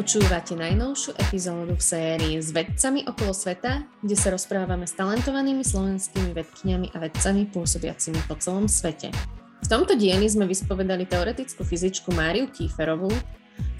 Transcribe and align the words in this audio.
Počúvate 0.00 0.56
najnovšiu 0.56 1.12
epizódu 1.12 1.76
v 1.76 1.84
sérii 1.84 2.40
s 2.40 2.56
vedcami 2.56 3.04
okolo 3.04 3.36
sveta, 3.36 3.84
kde 4.00 4.16
sa 4.16 4.32
rozprávame 4.32 4.88
s 4.88 4.96
talentovanými 4.96 5.60
slovenskými 5.60 6.32
vedkyňami 6.32 6.96
a 6.96 7.04
vedcami 7.04 7.44
pôsobiacimi 7.52 8.16
po 8.24 8.32
celom 8.40 8.64
svete. 8.64 9.12
V 9.60 9.68
tomto 9.68 10.00
dieli 10.00 10.24
sme 10.24 10.48
vyspovedali 10.48 11.04
teoretickú 11.04 11.68
fyzičku 11.68 12.16
Máriu 12.16 12.48
Kieferovú, 12.48 13.12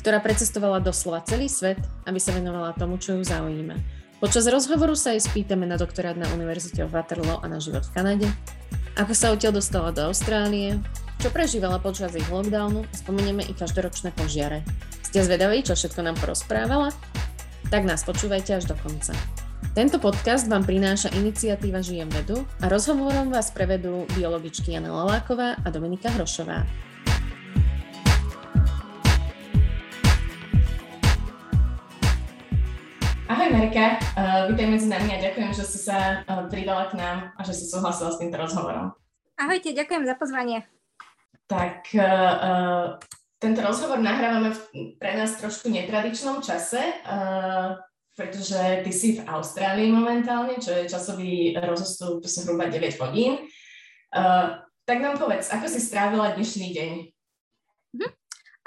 ktorá 0.05 0.21
precestovala 0.21 0.85
doslova 0.85 1.25
celý 1.25 1.49
svet, 1.49 1.81
aby 2.05 2.21
sa 2.21 2.37
venovala 2.37 2.77
tomu, 2.77 3.01
čo 3.01 3.17
ju 3.17 3.25
zaujíma. 3.25 3.81
Počas 4.21 4.45
rozhovoru 4.45 4.93
sa 4.93 5.17
jej 5.17 5.25
spýtame 5.25 5.65
na 5.65 5.81
doktorát 5.81 6.21
na 6.21 6.29
Univerzite 6.37 6.85
v 6.85 7.01
Waterloo 7.01 7.41
a 7.41 7.49
na 7.49 7.65
život 7.65 7.89
v 7.89 7.97
Kanade, 7.97 8.29
ako 8.93 9.17
sa 9.17 9.33
odtiaľ 9.33 9.57
dostala 9.57 9.89
do 9.89 10.13
Austrálie, 10.13 10.85
čo 11.17 11.33
prežívala 11.33 11.81
počas 11.81 12.13
ich 12.13 12.29
lockdownu 12.29 12.85
a 12.85 12.93
spomenieme 12.93 13.41
i 13.41 13.57
každoročné 13.57 14.13
požiare. 14.13 14.61
Ste 15.11 15.27
zvedaví, 15.27 15.67
čo 15.67 15.75
všetko 15.75 16.07
nám 16.07 16.15
porozprávala? 16.23 16.95
Tak 17.67 17.83
nás 17.83 18.07
počúvajte 18.07 18.63
až 18.63 18.71
do 18.71 18.79
konca. 18.79 19.11
Tento 19.75 19.99
podcast 19.99 20.47
vám 20.47 20.63
prináša 20.63 21.11
iniciatíva 21.19 21.83
Žijem 21.83 22.07
vedu 22.15 22.47
a 22.63 22.71
rozhovorom 22.71 23.27
vás 23.35 23.51
prevedú 23.51 24.07
biologičky 24.15 24.79
Jana 24.79 24.95
Laláková 24.95 25.59
a 25.59 25.69
Dominika 25.75 26.15
Hrošová. 26.15 26.63
Ahoj 33.27 33.49
Marika, 33.51 33.99
uh, 34.15 34.47
vítaj 34.47 34.67
medzi 34.71 34.87
nami 34.87 35.11
a 35.11 35.19
ďakujem, 35.19 35.51
že 35.59 35.67
si 35.67 35.91
sa 35.91 36.23
uh, 36.23 36.47
pridala 36.47 36.87
k 36.87 37.03
nám 37.03 37.35
a 37.35 37.41
že 37.43 37.59
si 37.59 37.67
súhlasila 37.67 38.15
s 38.15 38.23
týmto 38.23 38.39
rozhovorom. 38.39 38.95
Ahojte, 39.35 39.75
ďakujem 39.75 40.07
za 40.07 40.15
pozvanie. 40.15 40.71
Tak 41.51 41.99
uh, 41.99 42.95
tento 43.41 43.65
rozhovor 43.65 43.97
nahrávame 43.97 44.53
v, 44.53 44.61
pre 45.01 45.17
nás 45.17 45.41
trošku 45.41 45.73
netradičnom 45.73 46.45
čase, 46.45 46.79
uh, 47.09 47.81
pretože 48.13 48.85
ty 48.85 48.93
si 48.93 49.09
v 49.17 49.25
Austrálii 49.25 49.89
momentálne, 49.89 50.61
čo 50.61 50.77
je 50.77 50.93
časový 50.93 51.57
rozostup 51.57 52.21
zhruba 52.29 52.69
9 52.69 53.01
hodín. 53.01 53.41
Uh, 54.13 54.61
tak 54.85 55.01
nám 55.01 55.17
povedz, 55.17 55.49
ako 55.49 55.67
si 55.73 55.81
strávila 55.81 56.37
dnešný 56.37 56.69
deň? 56.77 56.93
Uh-huh. 57.97 58.13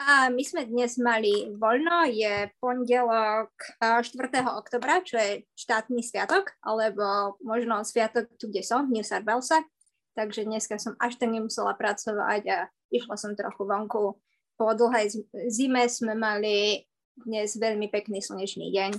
A 0.02 0.33
my 0.33 0.42
sme 0.42 0.66
dnes 0.66 0.98
mali 0.98 1.53
voľno, 1.53 2.09
je 2.09 2.50
pondelok 2.58 3.53
4. 3.78 4.09
oktobra, 4.58 5.05
čo 5.05 5.22
je 5.22 5.45
štátny 5.53 6.02
sviatok, 6.02 6.50
alebo 6.66 7.38
možno 7.45 7.86
sviatok 7.86 8.26
tu, 8.42 8.50
kde 8.50 8.66
som, 8.66 8.89
v 8.89 8.98
New 9.00 9.05
South 9.05 9.22
Wales. 9.22 9.53
Takže 10.17 10.50
dneska 10.50 10.81
som 10.81 10.98
až 10.98 11.22
tak 11.22 11.30
nemusela 11.30 11.78
pracovať 11.78 12.44
a 12.50 12.58
išla 12.89 13.16
som 13.22 13.38
trochu 13.38 13.66
vonku 13.66 14.17
po 14.58 14.73
dlhej 14.73 15.26
zime 15.50 15.90
sme 15.90 16.14
mali 16.14 16.86
dnes 17.14 17.58
veľmi 17.58 17.90
pekný 17.94 18.22
slnečný 18.22 18.73
deň, 18.73 18.92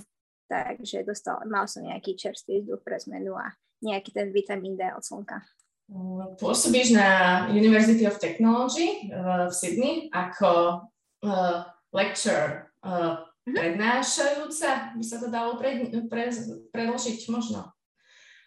takže 0.47 1.03
dostal, 1.03 1.43
mal 1.47 1.67
som 1.67 1.83
nejaký 1.83 2.15
čerstvý 2.15 2.63
vzduch 2.63 2.81
pre 2.83 2.99
zmenu 3.03 3.35
a 3.35 3.51
nejaký 3.83 4.15
ten 4.15 4.31
vitamín 4.31 4.79
D 4.79 4.87
od 4.91 5.03
slnka. 5.03 5.43
Pôsobíš 6.41 6.97
na 6.97 7.45
University 7.53 8.09
of 8.09 8.17
Technology 8.17 9.11
v 9.13 9.53
Sydney 9.53 10.09
ako 10.09 10.81
uh, 11.21 11.61
lecturer 11.93 12.73
uh, 12.81 13.21
mm-hmm. 13.21 13.53
prednášajúca, 13.53 14.97
by 14.97 15.03
sa 15.05 15.17
to 15.21 15.27
dalo 15.29 15.61
pred, 15.61 15.91
pre, 16.09 16.33
predložiť 16.73 17.29
možno. 17.29 17.69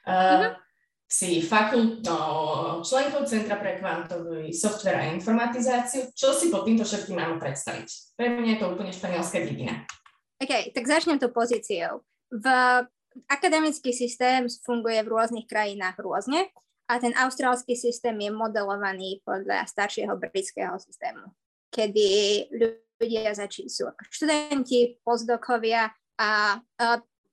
Uh, 0.03 0.13
mm-hmm 0.13 0.68
si 1.09 1.41
fakultnou 1.41 2.85
členkou 2.85 3.25
Centra 3.25 3.57
pre 3.57 3.81
kvantový 3.81 4.53
software 4.53 5.01
a 5.01 5.09
informatizáciu. 5.17 6.13
Čo 6.13 6.37
si 6.37 6.53
pod 6.53 6.69
týmto 6.69 6.85
všetkým 6.85 7.17
mám 7.17 7.41
predstaviť? 7.41 7.89
Pre 8.13 8.29
mňa 8.29 8.51
je 8.55 8.61
to 8.61 8.67
úplne 8.77 8.93
španielská 8.93 9.41
dedina. 9.41 9.89
OK, 10.37 10.71
tak 10.77 10.85
začnem 10.85 11.17
to 11.17 11.33
pozíciou. 11.33 12.05
V 12.29 12.47
akademický 13.27 13.97
systém 13.97 14.47
funguje 14.63 15.01
v 15.01 15.11
rôznych 15.11 15.49
krajinách 15.49 15.97
rôzne 15.97 16.53
a 16.87 17.01
ten 17.01 17.17
austrálsky 17.17 17.73
systém 17.73 18.15
je 18.21 18.29
modelovaný 18.29 19.25
podľa 19.25 19.65
staršieho 19.65 20.13
britského 20.21 20.77
systému, 20.77 21.25
kedy 21.73 22.07
ľudia 23.01 23.33
začí 23.33 23.67
sú 23.67 23.89
študenti, 24.13 25.01
postdokovia 25.03 25.89
a, 26.21 26.61
a 26.61 26.87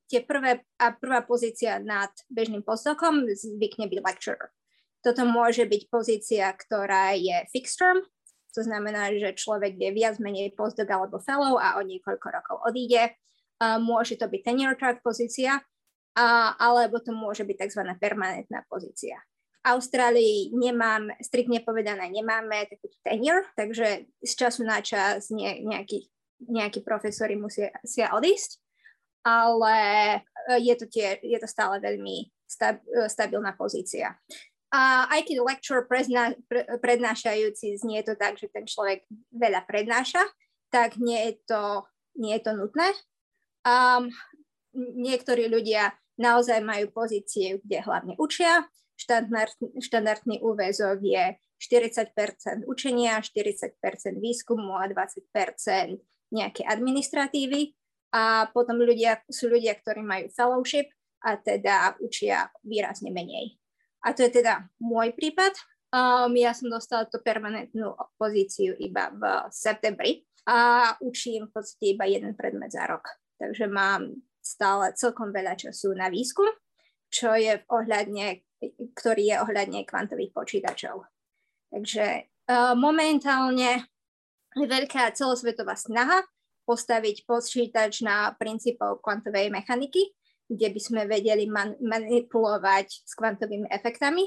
tie 0.10 0.22
prvé, 0.22 0.66
a 0.78 0.94
prvá 0.94 1.26
pozícia 1.26 1.82
nad 1.82 2.12
bežným 2.30 2.62
postdokom 2.62 3.26
zvykne 3.30 3.90
byť 3.90 4.00
lecturer. 4.02 4.50
Toto 5.02 5.22
môže 5.26 5.70
byť 5.70 5.82
pozícia, 5.90 6.50
ktorá 6.50 7.14
je 7.14 7.46
fixed 7.54 7.78
term, 7.78 8.02
to 8.56 8.64
znamená, 8.64 9.12
že 9.12 9.36
človek 9.36 9.76
je 9.76 9.92
viac 9.92 10.16
menej 10.18 10.56
postdoc 10.56 10.88
alebo 10.88 11.20
fellow 11.20 11.60
a 11.60 11.76
o 11.76 11.84
niekoľko 11.84 12.28
rokov 12.32 12.58
odíde. 12.64 13.12
Uh, 13.60 13.76
môže 13.84 14.16
to 14.16 14.32
byť 14.32 14.42
tenure 14.48 14.80
track 14.80 15.04
pozícia, 15.04 15.60
uh, 15.60 16.50
alebo 16.56 17.04
to 17.04 17.12
môže 17.12 17.44
byť 17.44 17.68
tzv. 17.68 17.84
permanentná 18.00 18.64
pozícia. 18.72 19.20
V 19.60 19.76
Austrálii 19.76 20.56
nemám, 20.56 21.12
striktne 21.20 21.60
povedané, 21.68 22.08
nemáme 22.08 22.72
takú 22.72 22.88
tenure, 23.04 23.44
takže 23.60 24.08
z 24.24 24.32
času 24.32 24.64
na 24.64 24.80
čas 24.80 25.28
ne, 25.36 25.60
nejaký, 25.66 26.08
nejakí 26.48 26.80
profesori 26.80 27.36
musia 27.36 28.08
odísť 28.16 28.65
ale 29.26 29.78
e, 30.54 30.62
je 30.62 30.76
to, 30.78 30.86
tie, 30.86 31.18
je 31.18 31.38
to 31.42 31.50
stále 31.50 31.82
veľmi 31.82 32.30
stab, 32.46 32.78
e, 32.86 33.10
stabilná 33.10 33.58
pozícia. 33.58 34.14
A 34.70 35.10
aj 35.10 35.26
keď 35.26 35.38
lecture 35.42 35.82
prezna, 35.90 36.38
pre, 36.46 36.70
prednášajúci 36.78 37.82
znie 37.82 38.06
to 38.06 38.14
tak, 38.14 38.38
že 38.38 38.54
ten 38.54 38.70
človek 38.70 39.10
veľa 39.34 39.66
prednáša, 39.66 40.22
tak 40.70 41.02
nie 41.02 41.18
je 41.32 41.34
to, 41.50 41.64
nie 42.22 42.38
je 42.38 42.42
to 42.46 42.52
nutné. 42.54 42.94
Um, 43.66 44.14
niektorí 44.76 45.50
ľudia 45.50 45.96
naozaj 46.22 46.62
majú 46.62 46.92
pozície, 46.92 47.64
kde 47.64 47.82
hlavne 47.82 48.14
učia. 48.20 48.68
Štandard, 48.96 49.56
štandardný 49.80 50.44
úvezok 50.44 51.04
je 51.04 51.40
40% 51.60 52.68
učenia, 52.68 53.24
40% 53.24 53.80
výskumu 54.20 54.76
a 54.76 54.88
20% 54.88 56.00
nejaké 56.36 56.68
administratívy 56.68 57.76
a 58.16 58.48
potom 58.48 58.80
ľudia, 58.80 59.20
sú 59.28 59.52
ľudia, 59.52 59.76
ktorí 59.76 60.00
majú 60.00 60.32
fellowship 60.32 60.88
a 61.20 61.36
teda 61.36 62.00
učia 62.00 62.48
výrazne 62.64 63.12
menej. 63.12 63.60
A 64.08 64.16
to 64.16 64.24
je 64.24 64.40
teda 64.40 64.72
môj 64.80 65.12
prípad. 65.12 65.52
Um, 65.92 66.32
ja 66.40 66.56
som 66.56 66.72
dostala 66.72 67.12
tú 67.12 67.20
permanentnú 67.20 67.92
pozíciu 68.16 68.72
iba 68.80 69.12
v 69.12 69.52
septembri 69.52 70.24
a 70.48 70.92
učím 71.04 71.52
v 71.52 71.60
podstate 71.60 71.98
iba 71.98 72.08
jeden 72.08 72.38
predmet 72.40 72.72
za 72.72 72.88
rok. 72.88 73.04
Takže 73.36 73.68
mám 73.68 74.16
stále 74.40 74.96
celkom 74.96 75.36
veľa 75.36 75.60
času 75.60 75.92
na 75.98 76.08
výskum, 76.08 76.48
čo 77.12 77.36
je 77.36 77.60
ohľadne, 77.68 78.48
ktorý 78.96 79.24
je 79.34 79.36
ohľadne 79.44 79.84
kvantových 79.84 80.32
počítačov. 80.32 81.04
Takže 81.74 82.32
uh, 82.48 82.78
momentálne 82.80 83.84
je 84.56 84.66
veľká 84.70 85.12
celosvetová 85.18 85.76
snaha 85.76 86.24
postaviť 86.66 87.30
počítač 87.30 88.02
na 88.02 88.34
princípov 88.34 89.00
kvantovej 89.00 89.54
mechaniky, 89.54 90.12
kde 90.50 90.68
by 90.74 90.80
sme 90.82 91.02
vedeli 91.06 91.46
man- 91.50 91.78
manipulovať 91.82 93.06
s 93.06 93.12
kvantovými 93.18 93.70
efektami 93.70 94.26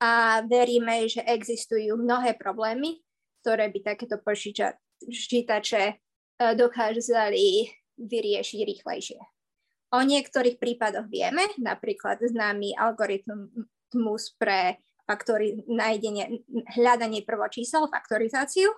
a 0.00 0.40
veríme, 0.44 1.04
že 1.08 1.20
existujú 1.20 2.00
mnohé 2.00 2.36
problémy, 2.40 3.00
ktoré 3.44 3.68
by 3.68 3.92
takéto 3.92 4.16
počítače 4.20 5.84
e, 5.84 5.94
dokázali 6.56 7.68
vyriešiť 8.00 8.60
rýchlejšie. 8.64 9.20
O 9.90 10.00
niektorých 10.00 10.56
prípadoch 10.56 11.10
vieme, 11.10 11.50
napríklad 11.58 12.22
známy 12.22 12.78
algoritmus 12.78 14.38
pre 14.38 14.78
faktori- 15.04 15.66
nájdenie, 15.66 16.46
hľadanie 16.78 17.26
prvočísel, 17.26 17.90
faktorizáciu, 17.90 18.70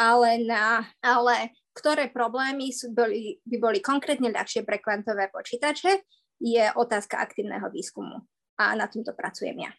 ale, 0.00 0.40
na, 0.40 0.88
ale 1.04 1.52
ktoré 1.78 2.10
problémy 2.10 2.74
sú, 2.74 2.90
boli, 2.90 3.38
by 3.46 3.56
boli 3.62 3.78
konkrétne 3.78 4.34
ľahšie 4.34 4.66
pre 4.66 4.82
kvantové 4.82 5.30
počítače, 5.30 6.02
je 6.42 6.66
otázka 6.74 7.22
aktívneho 7.22 7.70
výskumu. 7.70 8.26
A 8.58 8.74
na 8.74 8.90
tomto 8.90 9.14
pracujem 9.14 9.62
ja. 9.62 9.70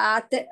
A, 0.00 0.24
te, 0.24 0.48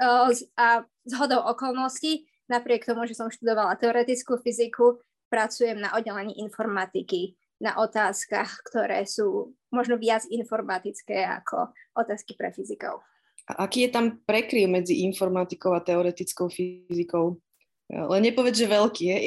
a 0.61 0.85
zhodou 1.09 1.41
okolností, 1.49 2.29
napriek 2.53 2.85
tomu, 2.85 3.09
že 3.09 3.17
som 3.17 3.33
študovala 3.33 3.81
teoretickú 3.81 4.37
fyziku, 4.37 5.01
pracujem 5.33 5.81
na 5.81 5.97
oddelení 5.97 6.37
informatiky, 6.45 7.41
na 7.63 7.81
otázkach, 7.81 8.61
ktoré 8.69 9.09
sú 9.09 9.57
možno 9.73 9.97
viac 9.97 10.29
informatické 10.29 11.25
ako 11.25 11.73
otázky 11.97 12.37
pre 12.37 12.53
fyzikov. 12.53 13.01
A 13.49 13.67
aký 13.67 13.89
je 13.89 13.91
tam 13.91 14.23
prekryv 14.23 14.71
medzi 14.71 15.03
informatikou 15.03 15.75
a 15.75 15.83
teoretickou 15.83 16.53
fyzikou? 16.53 17.41
Len 17.91 18.23
nepovedz, 18.23 18.57
že 18.57 18.69
veľký, 18.71 19.05
hej? 19.11 19.27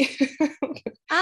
A, 1.12 1.22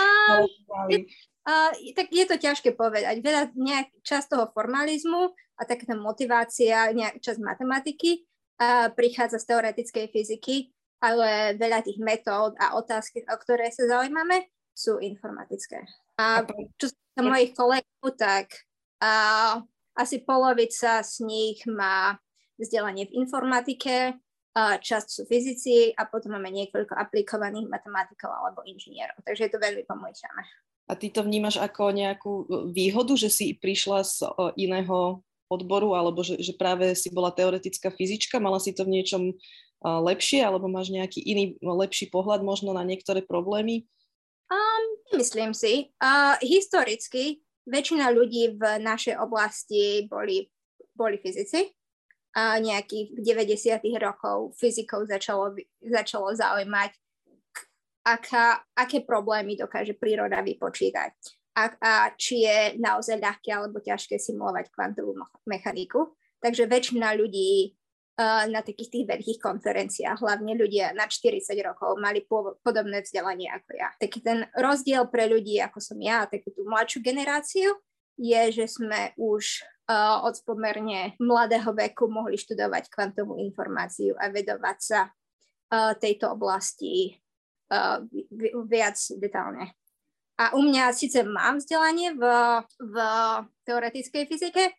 a, 1.44 1.54
tak 1.96 2.08
je 2.14 2.26
to 2.26 2.36
ťažké 2.40 2.72
povedať. 2.78 3.20
Veľa, 3.20 3.52
nejak, 3.58 3.92
časť 4.06 4.32
toho 4.32 4.46
formalizmu 4.56 5.34
a 5.60 5.62
takáto 5.68 6.00
motivácia, 6.00 6.94
nejak, 6.96 7.20
časť 7.20 7.40
matematiky 7.44 8.24
a 8.62 8.94
prichádza 8.94 9.44
z 9.44 9.50
teoretickej 9.52 10.06
fyziky, 10.14 10.72
ale 11.04 11.60
veľa 11.60 11.84
tých 11.84 12.00
metód 12.00 12.56
a 12.56 12.80
otázky, 12.80 13.28
o 13.28 13.36
ktoré 13.36 13.68
sa 13.76 13.92
zaujímame, 13.92 14.48
sú 14.72 15.04
informatické. 15.04 15.84
A 16.16 16.48
čo, 16.80 16.96
na 17.20 17.28
mojich 17.28 17.52
kolegov, 17.52 18.16
tak 18.16 18.50
uh, 19.04 19.60
asi 20.00 20.24
polovica 20.24 21.04
z 21.04 21.28
nich 21.28 21.60
má 21.68 22.18
vzdelanie 22.58 23.10
v 23.10 23.20
informatike, 23.20 24.16
časť 24.58 25.08
sú 25.10 25.22
fyzici 25.26 25.92
a 25.98 26.06
potom 26.06 26.38
máme 26.38 26.54
niekoľko 26.54 26.94
aplikovaných 26.94 27.66
matematikov 27.66 28.30
alebo 28.30 28.62
inžinierov. 28.64 29.18
Takže 29.26 29.50
je 29.50 29.52
to 29.52 29.60
veľmi 29.60 29.84
pomôžeme. 29.90 30.46
A 30.86 30.94
ty 30.94 31.10
to 31.10 31.26
vnímaš 31.26 31.58
ako 31.58 31.96
nejakú 31.96 32.34
výhodu, 32.70 33.16
že 33.18 33.32
si 33.34 33.56
prišla 33.58 34.06
z 34.06 34.30
iného 34.60 35.24
odboru, 35.48 35.96
alebo 35.98 36.22
že, 36.22 36.38
že 36.42 36.54
práve 36.54 36.92
si 36.94 37.10
bola 37.14 37.32
teoretická 37.32 37.94
fyzička, 37.94 38.42
mala 38.42 38.60
si 38.60 38.76
to 38.76 38.84
v 38.86 39.00
niečom 39.00 39.34
lepšie, 39.84 40.40
alebo 40.44 40.72
máš 40.72 40.90
nejaký 40.90 41.20
iný 41.20 41.60
lepší 41.60 42.08
pohľad 42.08 42.42
možno 42.44 42.72
na 42.72 42.88
niektoré 42.88 43.20
problémy? 43.24 43.84
Um, 44.48 44.84
myslím 45.20 45.52
si. 45.52 45.92
Uh, 46.00 46.40
historicky 46.40 47.44
väčšina 47.68 48.12
ľudí 48.12 48.56
v 48.56 48.64
našej 48.80 49.20
oblasti 49.20 50.08
boli, 50.08 50.48
boli 50.96 51.20
fyzici. 51.20 51.72
A 52.34 52.58
nejakých 52.58 53.14
90. 53.14 53.78
rokov 54.02 54.58
fyzikov 54.58 55.06
začalo, 55.06 55.54
začalo 55.86 56.34
zaujímať, 56.34 56.92
aká, 58.02 58.66
aké 58.74 59.06
problémy 59.06 59.54
dokáže 59.54 59.94
príroda 59.94 60.42
vypočítať 60.42 61.14
a, 61.54 61.64
a 61.78 61.94
či 62.18 62.50
je 62.50 62.60
naozaj 62.82 63.22
ľahké 63.22 63.50
alebo 63.54 63.78
ťažké 63.78 64.18
simulovať 64.18 64.74
kvantovú 64.74 65.14
mechaniku. 65.46 66.18
Takže 66.42 66.68
väčšina 66.68 67.16
ľudí 67.16 67.72
uh, 68.20 68.50
na 68.52 68.60
takých 68.66 68.90
tých 68.90 69.06
veľkých 69.08 69.40
konferenciách, 69.40 70.20
hlavne 70.20 70.60
ľudia 70.60 70.92
na 70.92 71.08
40 71.08 71.40
rokov, 71.64 71.96
mali 72.02 72.26
po, 72.26 72.60
podobné 72.60 73.06
vzdelanie 73.06 73.48
ako 73.54 73.72
ja. 73.80 73.90
Taký 73.96 74.20
ten 74.20 74.44
rozdiel 74.58 75.08
pre 75.08 75.30
ľudí, 75.30 75.62
ako 75.64 75.80
som 75.80 75.96
ja, 76.02 76.28
takú 76.28 76.52
tú 76.52 76.68
mladšiu 76.68 77.00
generáciu, 77.00 77.72
je, 78.20 78.42
že 78.52 78.66
sme 78.68 79.16
už 79.16 79.64
uh, 79.64 79.73
od 80.24 80.36
pomerne 80.48 81.20
mladého 81.20 81.76
veku 81.76 82.08
mohli 82.08 82.40
študovať 82.40 82.88
kvantovú 82.88 83.36
informáciu 83.36 84.16
a 84.16 84.32
vedovať 84.32 84.78
sa 84.80 85.12
uh, 85.12 85.92
tejto 86.00 86.32
oblasti 86.32 87.20
uh, 87.68 88.00
viac 88.64 88.96
detálne. 89.20 89.76
A 90.40 90.56
u 90.58 90.66
mňa 90.66 90.96
síce 90.98 91.22
mám 91.22 91.62
vzdelanie 91.62 92.16
v, 92.18 92.24
v 92.82 92.96
teoretickej 93.70 94.24
fyzike, 94.26 94.74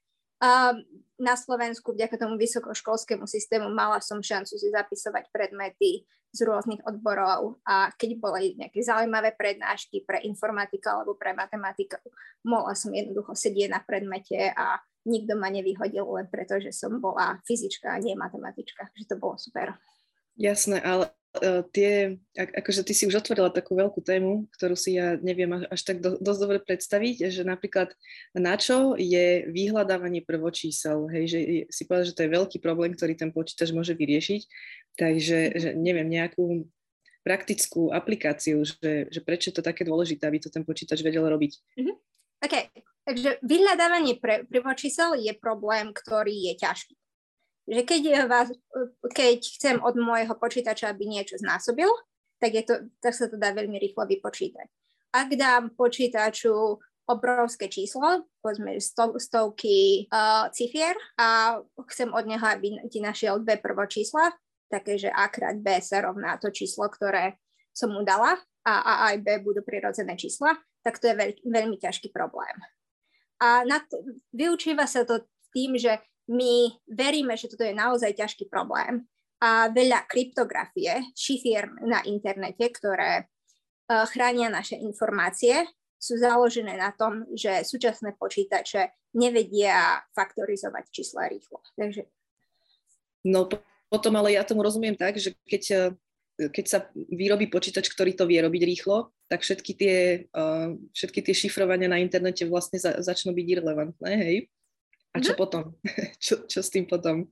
na 1.14 1.34
Slovensku 1.38 1.94
vďaka 1.94 2.18
tomu 2.18 2.34
vysokoškolskému 2.36 3.24
systému 3.24 3.70
mala 3.70 4.02
som 4.02 4.18
šancu 4.18 4.58
si 4.58 4.68
zapisovať 4.68 5.30
predmety 5.30 6.04
z 6.34 6.38
rôznych 6.42 6.82
odborov 6.82 7.62
a 7.62 7.94
keď 7.94 8.18
boli 8.18 8.58
nejaké 8.58 8.82
zaujímavé 8.82 9.38
prednášky 9.38 10.02
pre 10.02 10.18
informatika 10.26 10.98
alebo 10.98 11.14
pre 11.14 11.30
matematiku, 11.30 12.02
mohla 12.42 12.74
som 12.74 12.90
jednoducho 12.90 13.38
sedieť 13.38 13.70
na 13.70 13.80
predmete 13.86 14.50
a 14.50 14.82
nikto 15.04 15.36
ma 15.36 15.52
nevyhodil 15.52 16.04
len 16.04 16.26
preto, 16.28 16.56
že 16.60 16.72
som 16.72 16.96
bola 17.00 17.40
fyzička 17.44 17.92
a 17.92 18.00
nie 18.00 18.16
matematička, 18.16 18.88
že 18.96 19.04
to 19.08 19.16
bolo 19.20 19.36
super. 19.36 19.76
Jasné, 20.34 20.82
ale 20.82 21.14
uh, 21.38 21.62
tie, 21.70 22.18
ak, 22.34 22.64
akože 22.64 22.82
ty 22.82 22.92
si 22.96 23.06
už 23.06 23.22
otvorila 23.22 23.54
takú 23.54 23.78
veľkú 23.78 24.02
tému, 24.02 24.50
ktorú 24.58 24.74
si 24.74 24.98
ja 24.98 25.14
neviem 25.22 25.46
až 25.70 25.80
tak 25.86 26.02
do, 26.02 26.18
dosť 26.18 26.40
dobre 26.42 26.58
predstaviť, 26.58 27.30
že 27.30 27.46
napríklad 27.46 27.94
na 28.34 28.58
čo 28.58 28.98
je 28.98 29.46
vyhľadávanie 29.46 30.26
prvočísel, 30.26 31.06
hej, 31.14 31.24
že 31.30 31.38
si 31.70 31.82
povedal, 31.86 32.10
že 32.10 32.16
to 32.18 32.24
je 32.26 32.34
veľký 32.34 32.58
problém, 32.58 32.98
ktorý 32.98 33.14
ten 33.14 33.30
počítač 33.30 33.70
môže 33.70 33.94
vyriešiť, 33.94 34.42
takže 34.98 35.38
že 35.54 35.68
neviem, 35.78 36.10
nejakú 36.10 36.66
praktickú 37.24 37.88
aplikáciu, 37.94 38.60
že, 38.66 39.08
že 39.08 39.20
prečo 39.24 39.48
je 39.48 39.56
to 39.56 39.64
také 39.64 39.86
dôležité, 39.86 40.28
aby 40.28 40.42
to 40.42 40.52
ten 40.52 40.66
počítač 40.66 41.00
vedel 41.00 41.24
robiť. 41.24 41.52
Mm-hmm. 41.78 41.96
OK, 42.44 42.54
takže 43.04 43.38
vyhľadávanie 43.44 44.20
pre, 44.20 44.48
prvočísel 44.48 45.16
je 45.20 45.32
problém, 45.36 45.92
ktorý 45.92 46.52
je 46.52 46.54
ťažký 46.60 46.94
že 47.64 47.82
keď, 47.82 48.02
je 48.04 48.20
vás, 48.28 48.48
keď 49.16 49.40
chcem 49.40 49.76
od 49.80 49.96
môjho 49.96 50.36
počítača, 50.36 50.92
aby 50.92 51.08
niečo 51.08 51.40
znásobil, 51.40 51.88
tak, 52.36 52.52
je 52.52 52.64
to, 52.64 52.74
tak 53.00 53.16
sa 53.16 53.24
to 53.24 53.40
dá 53.40 53.56
veľmi 53.56 53.80
rýchlo 53.80 54.04
vypočítať. 54.04 54.68
Ak 55.16 55.32
dám 55.32 55.72
počítaču 55.72 56.76
obrovské 57.04 57.68
číslo, 57.68 58.28
povedzme 58.40 58.80
sto, 58.80 59.16
stovky 59.16 60.08
uh, 60.08 60.48
cifier 60.52 60.96
a 61.20 61.60
chcem 61.92 62.08
od 62.12 62.24
neho, 62.24 62.44
aby 62.44 62.80
ti 62.88 63.00
našiel 63.00 63.40
dve 63.40 63.60
prvočísla, 63.60 64.32
také, 64.68 64.96
že 64.96 65.12
A 65.12 65.28
krát 65.28 65.56
B 65.56 65.80
sa 65.80 66.04
rovná 66.04 66.36
to 66.40 66.48
číslo, 66.52 66.88
ktoré 66.88 67.40
som 67.72 67.92
mu 67.92 68.04
dala 68.04 68.36
a 68.64 68.72
A 68.84 68.92
aj 69.12 69.16
B 69.20 69.28
budú 69.44 69.60
prirodzené 69.60 70.16
čísla, 70.16 70.56
tak 70.80 71.00
to 71.00 71.08
je 71.12 71.16
veľ, 71.16 71.30
veľmi 71.44 71.76
ťažký 71.80 72.12
problém. 72.12 72.56
A 73.44 73.61
na 73.69 73.85
to, 73.85 74.00
vyučíva 74.32 74.88
sa 74.88 75.05
to 75.05 75.29
tým, 75.52 75.76
že 75.76 76.00
my 76.32 76.81
veríme, 76.88 77.37
že 77.37 77.52
toto 77.52 77.69
je 77.69 77.76
naozaj 77.76 78.17
ťažký 78.17 78.49
problém 78.49 79.05
a 79.44 79.69
veľa 79.69 80.08
kryptografie, 80.08 81.12
šifier 81.12 81.69
na 81.85 82.00
internete, 82.08 82.64
ktoré 82.73 83.29
uh, 83.29 84.08
chránia 84.08 84.49
naše 84.49 84.81
informácie, 84.81 85.69
sú 86.00 86.17
založené 86.17 86.81
na 86.81 86.96
tom, 86.96 87.29
že 87.37 87.64
súčasné 87.64 88.17
počítače 88.17 89.12
nevedia 89.17 90.05
faktorizovať 90.17 90.85
čísla 90.93 91.29
rýchlo. 91.29 91.61
Takže... 91.76 92.08
No 93.25 93.49
potom 93.88 94.12
ale 94.20 94.37
ja 94.37 94.44
tomu 94.44 94.61
rozumiem 94.61 94.99
tak, 94.99 95.17
že 95.17 95.32
keď, 95.49 95.62
e, 95.70 95.81
keď 96.52 96.64
sa 96.69 96.79
vyrobí 96.93 97.49
počítač, 97.49 97.88
ktorý 97.88 98.12
to 98.12 98.29
vie 98.29 98.43
robiť 98.43 98.62
rýchlo, 98.69 99.14
tak 99.29 99.41
všetky 99.41 99.73
tie, 99.75 99.97
uh, 100.37 100.76
všetky 100.93 101.21
tie 101.25 101.35
šifrovania 101.35 101.88
na 101.88 102.00
internete 102.00 102.44
vlastne 102.44 102.76
za, 102.76 103.00
začnú 103.00 103.32
byť 103.32 103.47
irrelevantné, 103.47 104.11
hej? 104.21 104.37
A 105.15 105.23
čo 105.23 105.32
mm-hmm. 105.32 105.41
potom? 105.41 105.62
čo, 106.25 106.44
čo 106.44 106.61
s 106.61 106.69
tým 106.69 106.85
potom? 106.85 107.31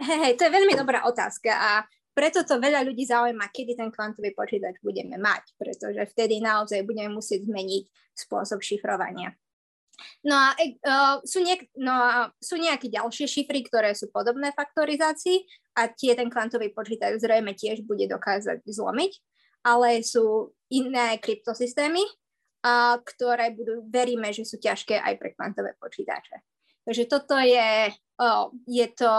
Hej, 0.00 0.18
hej, 0.22 0.32
to 0.36 0.44
je 0.48 0.52
veľmi 0.52 0.74
dobrá 0.76 1.04
otázka 1.08 1.52
a 1.52 1.70
preto 2.16 2.48
to 2.48 2.56
veľa 2.56 2.80
ľudí 2.80 3.04
zaujíma, 3.04 3.52
kedy 3.52 3.76
ten 3.76 3.92
kvantový 3.92 4.32
počítač 4.32 4.80
budeme 4.80 5.20
mať, 5.20 5.52
pretože 5.60 6.00
vtedy 6.16 6.40
naozaj 6.40 6.80
budeme 6.88 7.12
musieť 7.12 7.44
zmeniť 7.44 7.84
spôsob 8.16 8.64
šifrovania. 8.64 9.36
No 10.24 10.36
a 10.36 10.52
uh, 10.56 11.16
sú, 11.24 11.40
niek- 11.40 11.68
no 11.76 11.92
a 11.92 12.32
sú 12.40 12.56
nejaké 12.60 12.88
ďalšie 12.88 13.28
šifry, 13.28 13.64
ktoré 13.64 13.92
sú 13.92 14.08
podobné 14.12 14.52
faktorizácii 14.52 15.44
a 15.76 15.88
tie 15.92 16.16
ten 16.16 16.28
kvantový 16.28 16.72
počítač 16.72 17.20
zrejme 17.20 17.52
tiež 17.56 17.84
bude 17.84 18.08
dokázať 18.08 18.64
zlomiť, 18.64 19.12
ale 19.64 20.00
sú 20.04 20.55
iné 20.72 21.18
kryptosystémy, 21.22 22.02
uh, 22.02 22.98
ktoré 23.02 23.54
budú, 23.54 23.86
veríme, 23.86 24.30
že 24.34 24.42
sú 24.42 24.58
ťažké 24.58 24.98
aj 24.98 25.14
pre 25.18 25.34
kvantové 25.34 25.78
počítače. 25.78 26.42
Takže 26.86 27.04
toto 27.10 27.34
je, 27.38 27.90
uh, 27.94 28.44
je 28.66 28.86
to, 28.94 29.12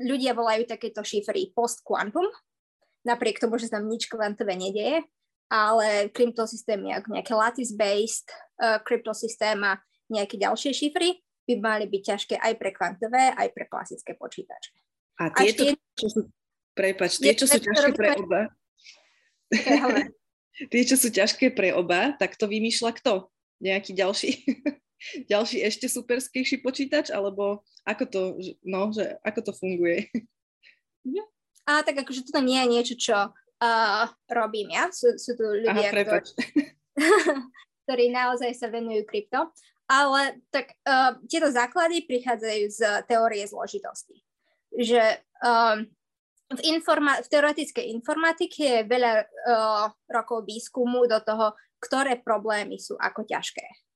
ľudia 0.00 0.36
volajú 0.36 0.68
takéto 0.68 1.00
šifry 1.00 1.52
post-quantum, 1.52 2.28
napriek 3.04 3.40
tomu, 3.40 3.56
že 3.56 3.68
sa 3.70 3.80
tam 3.80 3.88
nič 3.88 4.08
kvantové 4.10 4.56
nedieje, 4.56 5.04
ale 5.46 6.10
kryptosystémy 6.10 6.90
ako 6.98 7.08
nejaké 7.14 7.32
lattice-based 7.32 8.28
uh, 8.60 8.82
kryptosystém 8.82 9.60
a 9.62 9.78
nejaké 10.10 10.36
ďalšie 10.38 10.74
šifry 10.74 11.22
by 11.46 11.54
mali 11.62 11.84
byť 11.86 12.02
ťažké 12.02 12.34
aj 12.42 12.52
pre 12.58 12.70
kvantové, 12.74 13.30
aj 13.30 13.48
pre 13.54 13.70
klasické 13.70 14.18
počítače. 14.18 14.74
A 15.22 15.30
tieto, 15.32 15.62
tie, 15.64 15.72
čo 15.94 16.06
sú, 16.10 16.20
prepač, 16.74 17.22
tie, 17.22 17.32
čo 17.32 17.46
sú 17.46 17.62
ťažké 17.62 17.94
pre 17.94 18.18
oba, 18.18 18.50
tie, 20.56 20.82
čo 20.84 20.96
sú 20.96 21.12
ťažké 21.12 21.52
pre 21.52 21.76
oba, 21.76 22.16
tak 22.16 22.40
to 22.40 22.48
vymýšľa 22.48 22.92
kto? 23.00 23.28
Nejaký 23.60 23.92
ďalší? 23.92 24.30
ďalší 25.32 25.60
ešte 25.62 25.86
superskejší 25.86 26.64
počítač, 26.64 27.12
alebo 27.12 27.64
ako 27.84 28.04
to, 28.08 28.20
no, 28.64 28.90
že 28.90 29.20
ako 29.22 29.40
to 29.50 29.52
funguje? 29.52 30.08
A 31.66 31.82
tak 31.82 31.98
akože 31.98 32.30
toto 32.30 32.40
nie 32.46 32.62
je 32.62 32.70
niečo, 32.70 32.94
čo 32.94 33.16
uh, 33.34 34.04
robím 34.30 34.70
ja. 34.70 34.86
Sú, 34.94 35.18
sú 35.18 35.34
tu 35.34 35.42
ľudia, 35.42 35.74
Aha, 35.74 35.90
ktorí, 35.90 36.30
ktorí 37.86 38.04
naozaj 38.14 38.54
sa 38.54 38.70
venujú 38.70 39.02
krypto. 39.02 39.50
Ale 39.86 40.42
tak 40.50 40.74
uh, 40.86 41.18
tieto 41.30 41.50
základy 41.50 42.06
prichádzajú 42.06 42.64
z 42.70 42.80
teórie 43.06 43.42
zložitosti. 43.46 44.22
Že 44.74 45.22
um, 45.42 45.90
v, 46.52 46.60
informa- 46.70 47.22
v 47.22 47.28
teoretickej 47.30 47.90
informatike 47.90 48.62
je 48.62 48.80
veľa 48.86 49.12
uh, 49.22 49.84
rokov 50.06 50.46
výskumu 50.46 51.06
do 51.10 51.18
toho, 51.22 51.56
ktoré 51.82 52.22
problémy 52.22 52.78
sú 52.78 52.94
ako 52.96 53.26
ťažké 53.26 53.86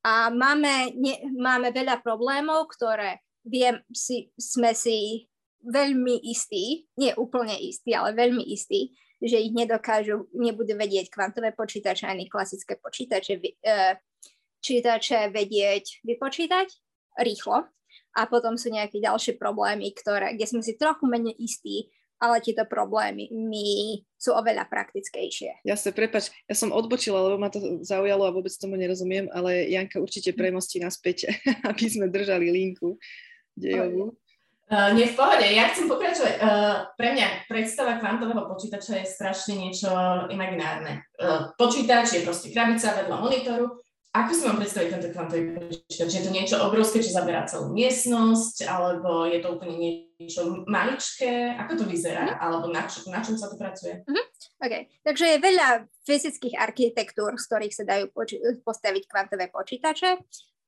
a 0.00 0.32
máme, 0.32 0.96
ne, 0.96 1.14
máme 1.36 1.68
veľa 1.72 2.00
problémov, 2.00 2.72
ktoré 2.72 3.20
viem, 3.44 3.84
si, 3.92 4.32
sme 4.40 4.72
si 4.72 5.28
veľmi 5.60 6.24
istí, 6.24 6.88
nie 6.96 7.12
úplne 7.20 7.52
istí, 7.60 7.92
ale 7.92 8.16
veľmi 8.16 8.40
istí, 8.48 8.96
že 9.20 9.36
ich 9.36 9.52
nedokážu, 9.52 10.32
nebudú 10.32 10.72
vedieť 10.72 11.12
kvantové 11.12 11.52
počítače 11.52 12.08
ani 12.08 12.32
klasické 12.32 12.80
počítače, 12.80 13.36
uh, 13.36 13.92
čítače 14.64 15.28
vedieť 15.28 16.00
vypočítať 16.08 16.68
rýchlo. 17.20 17.68
A 18.18 18.26
potom 18.26 18.58
sú 18.58 18.74
nejaké 18.74 18.98
ďalšie 18.98 19.38
problémy, 19.38 19.94
ktoré, 19.94 20.34
kde 20.34 20.46
sme 20.46 20.62
si 20.66 20.74
trochu 20.74 21.06
menej 21.06 21.36
istí, 21.38 21.90
ale 22.20 22.44
tieto 22.44 22.68
problémy 22.68 23.32
mi 23.32 24.00
sú 24.20 24.36
oveľa 24.36 24.68
praktickejšie. 24.68 25.64
sa 25.64 25.90
prepač, 25.90 26.28
ja 26.44 26.52
som 26.52 26.68
odbočila, 26.68 27.16
lebo 27.16 27.40
ma 27.40 27.48
to 27.48 27.80
zaujalo 27.80 28.28
a 28.28 28.34
vôbec 28.36 28.52
tomu 28.60 28.76
nerozumiem, 28.76 29.32
ale 29.32 29.72
Janka 29.72 29.96
určite 29.96 30.36
premostí 30.36 30.78
naspäť, 30.84 31.32
aby 31.70 31.84
sme 31.88 32.12
držali 32.12 32.52
linku 32.52 33.00
dejovú. 33.56 34.12
Uh, 34.70 34.94
nie 34.94 35.10
v 35.10 35.18
pohode, 35.18 35.42
ja 35.42 35.66
chcem 35.74 35.90
pokračovať. 35.90 36.34
Uh, 36.38 36.86
pre 36.94 37.18
mňa 37.18 37.50
predstava 37.50 37.98
kvantového 37.98 38.46
počítača 38.46 39.02
je 39.02 39.06
strašne 39.10 39.58
niečo 39.58 39.90
imaginárne. 40.30 41.10
Uh, 41.18 41.50
počítač 41.58 42.14
je 42.14 42.22
proste 42.22 42.54
krabica 42.54 42.94
vedľa 42.94 43.16
monitoru 43.18 43.66
ako 44.10 44.30
si 44.34 44.42
mám 44.42 44.58
predstaviť 44.58 44.88
tento 44.90 45.08
kvantový 45.14 45.54
počítač? 45.54 46.10
Je 46.10 46.24
to 46.26 46.34
niečo 46.34 46.58
obrovské, 46.58 46.98
čo 46.98 47.14
zaberá 47.14 47.46
celú 47.46 47.70
miestnosť, 47.70 48.66
alebo 48.66 49.30
je 49.30 49.38
to 49.38 49.54
úplne 49.54 49.74
niečo 50.18 50.66
maličké? 50.66 51.54
Ako 51.54 51.78
to 51.78 51.84
vyzerá? 51.86 52.26
Mm. 52.26 52.38
Alebo 52.42 52.66
na, 52.74 52.90
čo, 52.90 53.06
na 53.06 53.22
čom 53.22 53.38
sa 53.38 53.46
to 53.46 53.54
pracuje? 53.54 54.02
Mm-hmm. 54.02 54.26
OK, 54.66 54.74
takže 55.06 55.24
je 55.24 55.46
veľa 55.46 55.68
fyzických 56.10 56.58
architektúr, 56.58 57.38
z 57.38 57.44
ktorých 57.46 57.74
sa 57.74 57.84
dajú 57.86 58.10
poči- 58.10 58.42
postaviť 58.66 59.02
kvantové 59.06 59.46
počítače. 59.46 60.18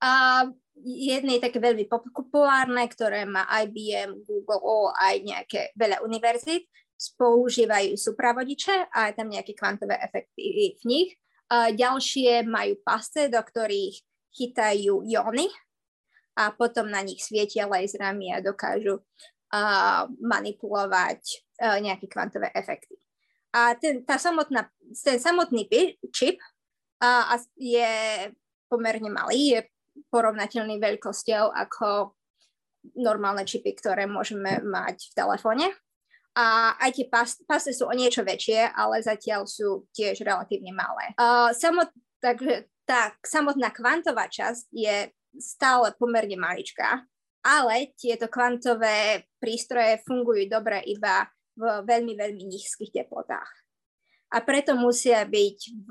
A 0.03 0.47
jedné 0.79 1.39
je 1.39 1.47
také 1.47 1.59
veľmi 1.59 1.91
populárne, 1.91 2.87
ktoré 2.91 3.27
má 3.27 3.43
IBM, 3.51 4.23
Google, 4.23 4.95
aj 4.95 5.15
nejaké 5.23 5.61
veľa 5.75 6.03
univerzít, 6.07 6.71
používajú 7.19 7.99
supravodiče 7.99 8.95
a 8.95 9.11
je 9.11 9.15
tam 9.19 9.27
nejaké 9.27 9.59
kvantové 9.59 9.99
efekty 9.99 10.79
v 10.79 10.85
nich 10.87 11.11
ďalšie 11.53 12.49
majú 12.49 12.81
pasce, 12.81 13.29
do 13.29 13.41
ktorých 13.41 14.01
chytajú 14.33 15.05
jóny 15.05 15.53
a 16.41 16.49
potom 16.57 16.89
na 16.89 17.05
nich 17.05 17.21
svietia 17.21 17.69
laserami 17.69 18.33
a 18.33 18.41
dokážu 18.41 19.05
manipulovať 20.17 21.21
uh, 21.61 21.77
nejaké 21.77 22.09
kvantové 22.09 22.49
efekty. 22.57 22.97
A 23.53 23.77
ten, 23.77 24.01
tá 24.01 24.17
samotná, 24.17 24.73
ten 24.97 25.21
samotný 25.21 25.69
čip 26.09 26.41
uh, 27.05 27.37
je 27.61 27.93
pomerne 28.73 29.13
malý, 29.13 29.61
je 29.61 29.61
porovnateľný 30.09 30.81
veľkosťou 30.81 31.53
ako 31.53 32.17
normálne 32.97 33.45
čipy, 33.45 33.77
ktoré 33.77 34.09
môžeme 34.09 34.65
mať 34.65 35.13
v 35.13 35.17
telefóne. 35.21 35.67
A 36.33 36.73
aj 36.81 36.91
tie 36.97 37.07
pas, 37.13 37.29
pasy 37.45 37.77
sú 37.77 37.85
o 37.85 37.93
niečo 37.93 38.25
väčšie, 38.25 38.73
ale 38.73 39.05
zatiaľ 39.05 39.45
sú 39.45 39.85
tiež 39.93 40.25
relatívne 40.25 40.73
malé. 40.73 41.13
Uh, 41.21 41.53
samot, 41.53 41.93
takže 42.25 42.73
tá 42.89 43.13
samotná 43.21 43.69
kvantová 43.69 44.33
časť 44.33 44.73
je 44.73 45.13
stále 45.37 45.93
pomerne 46.01 46.41
maličká, 46.41 47.05
ale 47.45 47.93
tieto 48.01 48.33
kvantové 48.33 49.29
prístroje 49.37 50.01
fungujú 50.09 50.49
dobre 50.49 50.81
iba 50.89 51.29
v 51.53 51.85
veľmi, 51.85 52.17
veľmi 52.17 52.45
nízkych 52.49 52.97
teplotách. 52.97 53.51
A 54.33 54.41
preto 54.41 54.73
musia 54.73 55.29
byť 55.29 55.59
v 55.85 55.91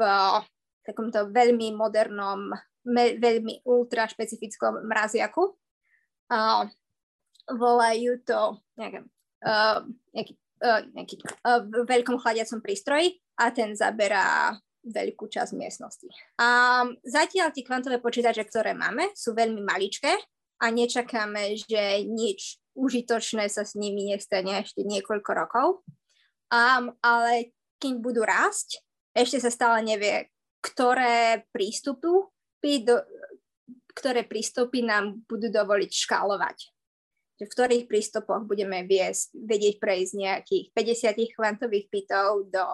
takomto 0.81 1.29
veľmi 1.29 1.77
modernom, 1.77 2.49
me, 2.89 3.05
veľmi 3.21 3.61
ultra 3.69 4.09
špecifickom 4.09 4.89
mraziaku. 4.89 5.53
Uh, 6.33 6.65
volajú 7.45 8.17
to, 8.25 8.57
neviem, 8.81 9.05
uh, 9.45 9.85
nejaký, 10.13 10.33
uh, 10.61 10.81
nejaký 10.93 11.15
uh, 11.21 11.61
veľkom 11.85 12.17
chladiacom 12.21 12.59
prístroji 12.61 13.17
a 13.37 13.49
ten 13.49 13.73
zaberá 13.73 14.55
veľkú 14.81 15.29
časť 15.29 15.53
miestnosti. 15.53 16.09
A 16.41 16.81
zatiaľ 17.05 17.53
tie 17.53 17.65
kvantové 17.65 18.01
počítače, 18.01 18.49
ktoré 18.49 18.73
máme, 18.73 19.13
sú 19.13 19.37
veľmi 19.37 19.61
maličké 19.61 20.17
a 20.61 20.65
nečakáme, 20.73 21.53
že 21.57 22.05
nič 22.05 22.57
užitočné 22.73 23.45
sa 23.51 23.61
s 23.61 23.77
nimi 23.77 24.09
nestane 24.09 24.65
ešte 24.65 24.81
niekoľko 24.81 25.31
rokov. 25.37 25.67
Um, 26.51 26.97
ale 27.05 27.53
keď 27.77 27.93
budú 28.01 28.21
rásť, 28.25 28.81
ešte 29.13 29.37
sa 29.43 29.51
stále 29.53 29.85
nevie, 29.85 30.31
ktoré 30.61 31.45
prístupy, 31.53 32.29
do, 32.85 33.01
ktoré 33.93 34.23
prístupy 34.25 34.85
nám 34.85 35.25
budú 35.25 35.49
dovoliť 35.49 35.91
škálovať 35.91 36.57
že 37.41 37.49
v 37.49 37.53
ktorých 37.57 37.89
prístupoch 37.89 38.45
budeme 38.45 38.85
viesť, 38.85 39.33
vedieť 39.33 39.81
prejsť 39.81 40.13
nejakých 40.13 40.65
50 40.77 41.33
kvantových 41.33 41.89
bitov 41.89 42.45
do 42.53 42.65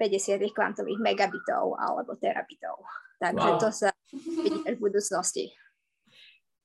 50 0.00 0.40
kvantových 0.56 0.96
megabitov 1.04 1.76
alebo 1.76 2.16
terabitov. 2.16 2.80
Takže 3.20 3.48
wow. 3.52 3.60
to 3.60 3.68
sa 3.68 3.92
vidí 4.08 4.64
v 4.64 4.80
budúcnosti. 4.80 5.52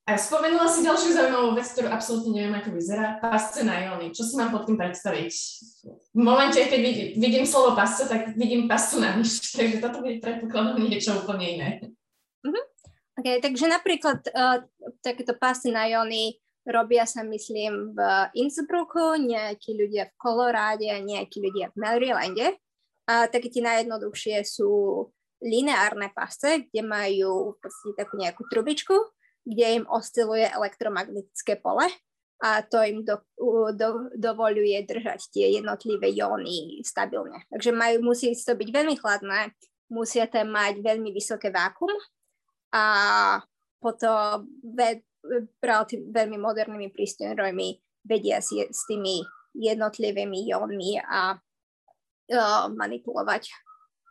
A 0.07 0.15
spomenula 0.15 0.69
si 0.69 0.85
ďalšiu 0.85 1.17
zaujímavú 1.17 1.57
vec, 1.59 1.67
ktorú 1.75 1.91
absolútne 1.91 2.31
neviem, 2.39 2.55
ako 2.55 2.77
vyzerá. 2.77 3.19
Pasce 3.19 3.67
na 3.67 3.83
jóny. 3.83 4.15
Čo 4.15 4.23
si 4.23 4.39
mám 4.39 4.55
pod 4.55 4.69
tým 4.69 4.79
predstaviť? 4.79 5.33
V 6.13 6.21
momente, 6.21 6.61
keď 6.61 6.79
vidím, 6.79 7.07
vidím 7.19 7.43
slovo 7.43 7.75
pasce, 7.75 8.07
tak 8.07 8.37
vidím 8.37 8.69
pascu 8.71 9.03
na 9.03 9.17
myš. 9.17 9.43
Takže 9.59 9.83
toto 9.83 9.99
bude 9.99 10.23
predpokladom 10.23 10.79
niečo 10.79 11.19
úplne 11.19 11.45
iné. 11.59 11.69
Uh-huh. 12.45 12.63
Okay, 13.17 13.39
takže 13.39 13.71
napríklad 13.71 14.27
uh, 14.35 14.59
takéto 14.99 15.33
pasce 15.39 15.71
na 15.71 15.87
jóny 15.87 16.35
Robia 16.65 17.05
sa, 17.05 17.21
myslím, 17.21 17.93
v 17.93 17.99
Innsbrucku, 18.33 19.21
nejakí 19.21 19.77
ľudia 19.77 20.09
v 20.09 20.17
Koloráde 20.17 20.89
nejakí 20.89 21.37
ľudia 21.37 21.69
v 21.71 21.75
Marylande. 21.77 22.47
A 23.05 23.29
také 23.29 23.53
tie 23.53 23.61
najjednoduchšie 23.61 24.41
sú 24.41 25.05
lineárne 25.45 26.09
pasce, 26.09 26.65
kde 26.65 26.81
majú 26.81 27.53
v 27.53 27.57
podstate 27.61 27.93
takú 27.93 28.17
nejakú 28.17 28.43
trubičku, 28.49 28.97
kde 29.45 29.83
im 29.83 29.85
osciluje 29.85 30.49
elektromagnetické 30.49 31.61
pole 31.61 31.85
a 32.41 32.61
to 32.65 32.83
im 32.83 33.05
do, 33.05 33.21
do, 33.77 34.11
dovoluje 34.17 34.75
držať 34.83 35.31
tie 35.31 35.55
jednotlivé 35.61 36.11
jóny 36.11 36.83
stabilne. 36.83 37.45
Takže 37.47 37.71
majú, 37.71 38.11
musí 38.11 38.33
to 38.35 38.57
byť 38.57 38.69
veľmi 38.73 38.95
chladné, 38.99 39.55
musia 39.87 40.27
tam 40.27 40.51
mať 40.51 40.83
veľmi 40.83 41.13
vysoké 41.15 41.53
vákum 41.53 41.93
a 42.75 42.83
potom 43.79 44.49
tým 45.61 46.01
veľmi 46.11 46.37
modernými 46.37 46.89
prístrojmi 46.93 47.67
vedia 48.05 48.39
si 48.39 48.61
s 48.61 48.85
tými 48.85 49.25
jednotlivými 49.55 50.51
jónmi 50.51 50.99
a 51.01 51.35
uh, 51.35 52.65
manipulovať. 52.69 53.49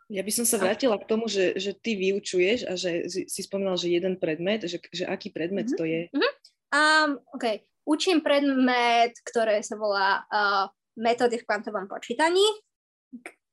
Ja 0.05 0.21
by 0.21 0.31
som 0.33 0.45
sa 0.45 0.61
vrátila 0.61 1.01
k 1.01 1.09
tomu, 1.09 1.25
že, 1.25 1.57
že 1.57 1.73
ty 1.73 1.97
vyučuješ 1.97 2.69
a 2.69 2.77
že 2.77 3.09
si 3.09 3.41
spomínala, 3.41 3.73
že 3.73 3.89
jeden 3.89 4.21
predmet, 4.21 4.61
že, 4.69 4.77
že 4.93 5.09
aký 5.09 5.33
predmet 5.33 5.65
mm-hmm. 5.65 5.79
to 5.81 5.83
je? 5.85 6.01
Mm-hmm. 6.13 6.33
Um, 6.75 7.09
OK, 7.33 7.45
učím 7.89 8.21
predmet, 8.21 9.17
ktoré 9.25 9.65
sa 9.65 9.73
volá 9.73 10.21
uh, 10.29 10.69
metódy 10.93 11.41
v 11.41 11.47
kvantovom 11.49 11.89
počítaní, 11.89 12.45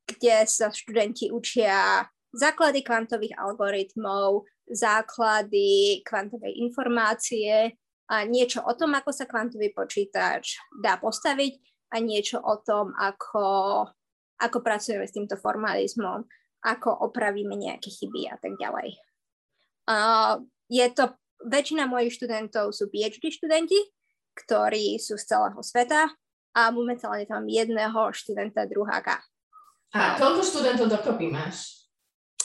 kde 0.05 0.45
sa 0.45 0.69
študenti 0.69 1.33
učia 1.33 2.05
základy 2.37 2.85
kvantových 2.85 3.37
algoritmov, 3.37 4.45
základy 4.73 6.01
kvantovej 6.03 6.57
informácie 6.65 7.77
a 8.09 8.25
niečo 8.25 8.65
o 8.65 8.73
tom, 8.73 8.97
ako 8.97 9.13
sa 9.13 9.29
kvantový 9.29 9.71
počítač 9.73 10.59
dá 10.81 10.97
postaviť 10.97 11.61
a 11.93 12.01
niečo 12.01 12.41
o 12.41 12.57
tom, 12.61 12.97
ako, 12.97 13.85
ako 14.41 14.59
pracujeme 14.65 15.05
s 15.05 15.15
týmto 15.15 15.37
formalizmom, 15.37 16.25
ako 16.65 16.89
opravíme 17.09 17.53
nejaké 17.53 17.93
chyby 17.93 18.33
a 18.33 18.37
tak 18.41 18.57
ďalej. 18.57 18.97
Uh, 19.89 20.41
je 20.73 20.87
to, 20.95 21.13
väčšina 21.45 21.91
mojich 21.91 22.17
študentov 22.17 22.73
sú 22.73 22.89
PhD 22.89 23.29
študenti, 23.29 23.77
ktorí 24.33 24.97
sú 24.97 25.21
z 25.21 25.25
celého 25.29 25.61
sveta 25.61 26.09
a 26.57 26.63
momentálne 26.73 27.29
tam 27.29 27.45
jedného 27.45 28.13
študenta 28.17 28.65
druháka. 28.65 29.21
A 29.93 30.17
koľko 30.17 30.41
študentov 30.41 30.89
dokopy 30.89 31.29
máš? 31.29 31.82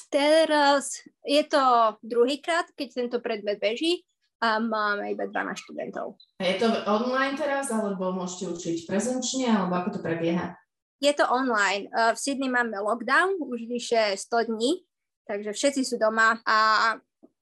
Teraz 0.08 1.04
je 1.28 1.44
to 1.44 1.96
druhýkrát, 2.00 2.72
keď 2.80 2.88
tento 2.96 3.18
predmet 3.20 3.60
beží 3.60 4.08
a 4.40 4.62
máme 4.62 5.12
iba 5.12 5.28
12 5.28 5.68
študentov. 5.68 6.16
Je 6.40 6.56
to 6.56 6.70
online 6.88 7.36
teraz, 7.36 7.68
alebo 7.74 8.16
môžete 8.16 8.54
učiť 8.54 8.78
prezenčne, 8.88 9.52
alebo 9.52 9.76
ako 9.76 9.90
to 9.98 10.00
prebieha? 10.00 10.56
Je 11.04 11.12
to 11.12 11.28
online. 11.28 11.92
V 11.92 12.18
Sydney 12.18 12.50
máme 12.50 12.78
lockdown 12.80 13.38
už 13.44 13.68
vyše 13.68 14.16
100 14.16 14.50
dní, 14.54 14.86
takže 15.28 15.52
všetci 15.54 15.82
sú 15.84 16.00
doma 16.00 16.40
a 16.48 16.58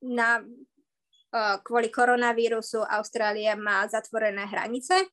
na, 0.01 0.41
kvôli 1.61 1.91
koronavírusu 1.91 2.81
Austrália 2.81 3.53
má 3.59 3.85
zatvorené 3.87 4.47
hranice 4.47 5.05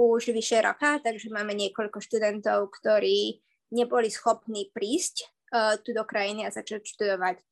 už 0.00 0.32
vyše 0.32 0.64
roka, 0.64 0.96
takže 1.04 1.28
máme 1.28 1.52
niekoľko 1.52 2.00
študentov, 2.00 2.72
ktorí 2.72 3.36
neboli 3.76 4.08
schopní 4.08 4.72
prísť 4.72 5.28
uh, 5.54 5.74
tu 5.82 5.94
do 5.94 6.02
krajiny 6.06 6.46
a 6.46 6.54
začať 6.54 6.86
študovať. 6.86 7.42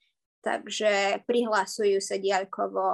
Takže 0.42 1.22
prihlasujú 1.26 1.98
sa 1.98 2.16
diaľkovo 2.16 2.86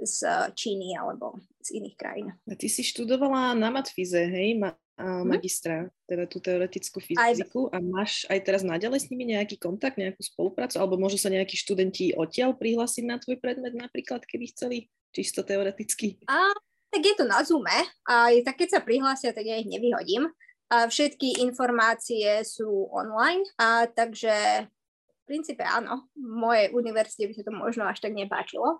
z 0.00 0.24
Číny 0.56 0.96
alebo 0.96 1.36
z 1.60 1.76
iných 1.76 1.96
krajín. 1.98 2.32
A 2.48 2.56
ty 2.56 2.72
si 2.72 2.80
študovala 2.80 3.52
na 3.52 3.68
matfize, 3.68 4.16
hej, 4.16 4.56
ma, 4.56 4.72
a 5.00 5.24
mhm. 5.24 5.28
magistra, 5.28 5.76
hmm. 5.88 5.92
teda 6.04 6.24
tú 6.28 6.38
teoretickú 6.44 6.98
fyziku 7.00 7.68
aj. 7.68 7.72
a 7.72 7.76
máš 7.80 8.12
aj 8.28 8.40
teraz 8.44 8.60
naďalej 8.60 9.00
s 9.00 9.08
nimi 9.08 9.32
nejaký 9.32 9.56
kontakt, 9.56 9.96
nejakú 9.96 10.20
spoluprácu, 10.20 10.76
alebo 10.76 11.00
môžu 11.00 11.16
sa 11.16 11.32
nejakí 11.32 11.56
študenti 11.56 12.12
odtiaľ 12.12 12.52
prihlásiť 12.56 13.04
na 13.08 13.16
tvoj 13.16 13.40
predmet 13.40 13.72
napríklad, 13.72 14.28
keby 14.28 14.52
chceli, 14.52 14.92
čisto 15.16 15.40
teoreticky? 15.40 16.20
A, 16.28 16.52
tak 16.92 17.00
je 17.00 17.14
to 17.16 17.24
na 17.24 17.40
Zoome 17.40 17.80
a 18.04 18.28
tak 18.44 18.60
keď 18.60 18.68
sa 18.76 18.80
prihlásia, 18.84 19.32
tak 19.32 19.48
ja 19.48 19.56
ich 19.56 19.66
nevyhodím 19.66 20.28
A 20.70 20.86
všetky 20.86 21.42
informácie 21.42 22.46
sú 22.46 22.86
online, 22.94 23.42
a 23.58 23.90
takže 23.90 24.66
v 25.10 25.22
princípe 25.26 25.66
áno, 25.66 26.06
v 26.14 26.30
mojej 26.30 26.66
univerzite 26.70 27.26
by 27.26 27.34
sa 27.34 27.46
to 27.46 27.52
možno 27.54 27.82
až 27.90 27.98
tak 27.98 28.14
nepáčilo, 28.14 28.78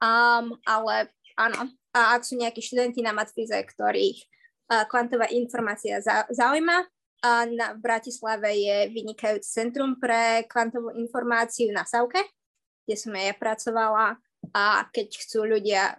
um, 0.00 0.46
ale 0.64 1.12
áno. 1.36 1.68
A 1.92 2.16
ak 2.16 2.24
sú 2.24 2.40
nejakí 2.40 2.64
študenti 2.64 3.04
na 3.04 3.12
matfize, 3.12 3.52
ktorých 3.52 4.16
uh, 4.72 4.84
kvantová 4.88 5.28
informácia 5.28 6.00
za, 6.00 6.24
zaujíma, 6.32 6.88
a 7.24 7.48
na, 7.48 7.72
v 7.76 7.80
Bratislave 7.80 8.52
je 8.56 8.76
vynikajúce 8.92 9.48
centrum 9.48 9.96
pre 9.96 10.44
kvantovú 10.48 10.92
informáciu 10.92 11.72
na 11.72 11.88
Savke, 11.88 12.20
kde 12.84 12.96
som 12.96 13.12
ja 13.16 13.32
pracovala 13.32 14.20
a 14.52 14.86
keď 14.92 15.08
chcú 15.24 15.48
ľudia, 15.48 15.96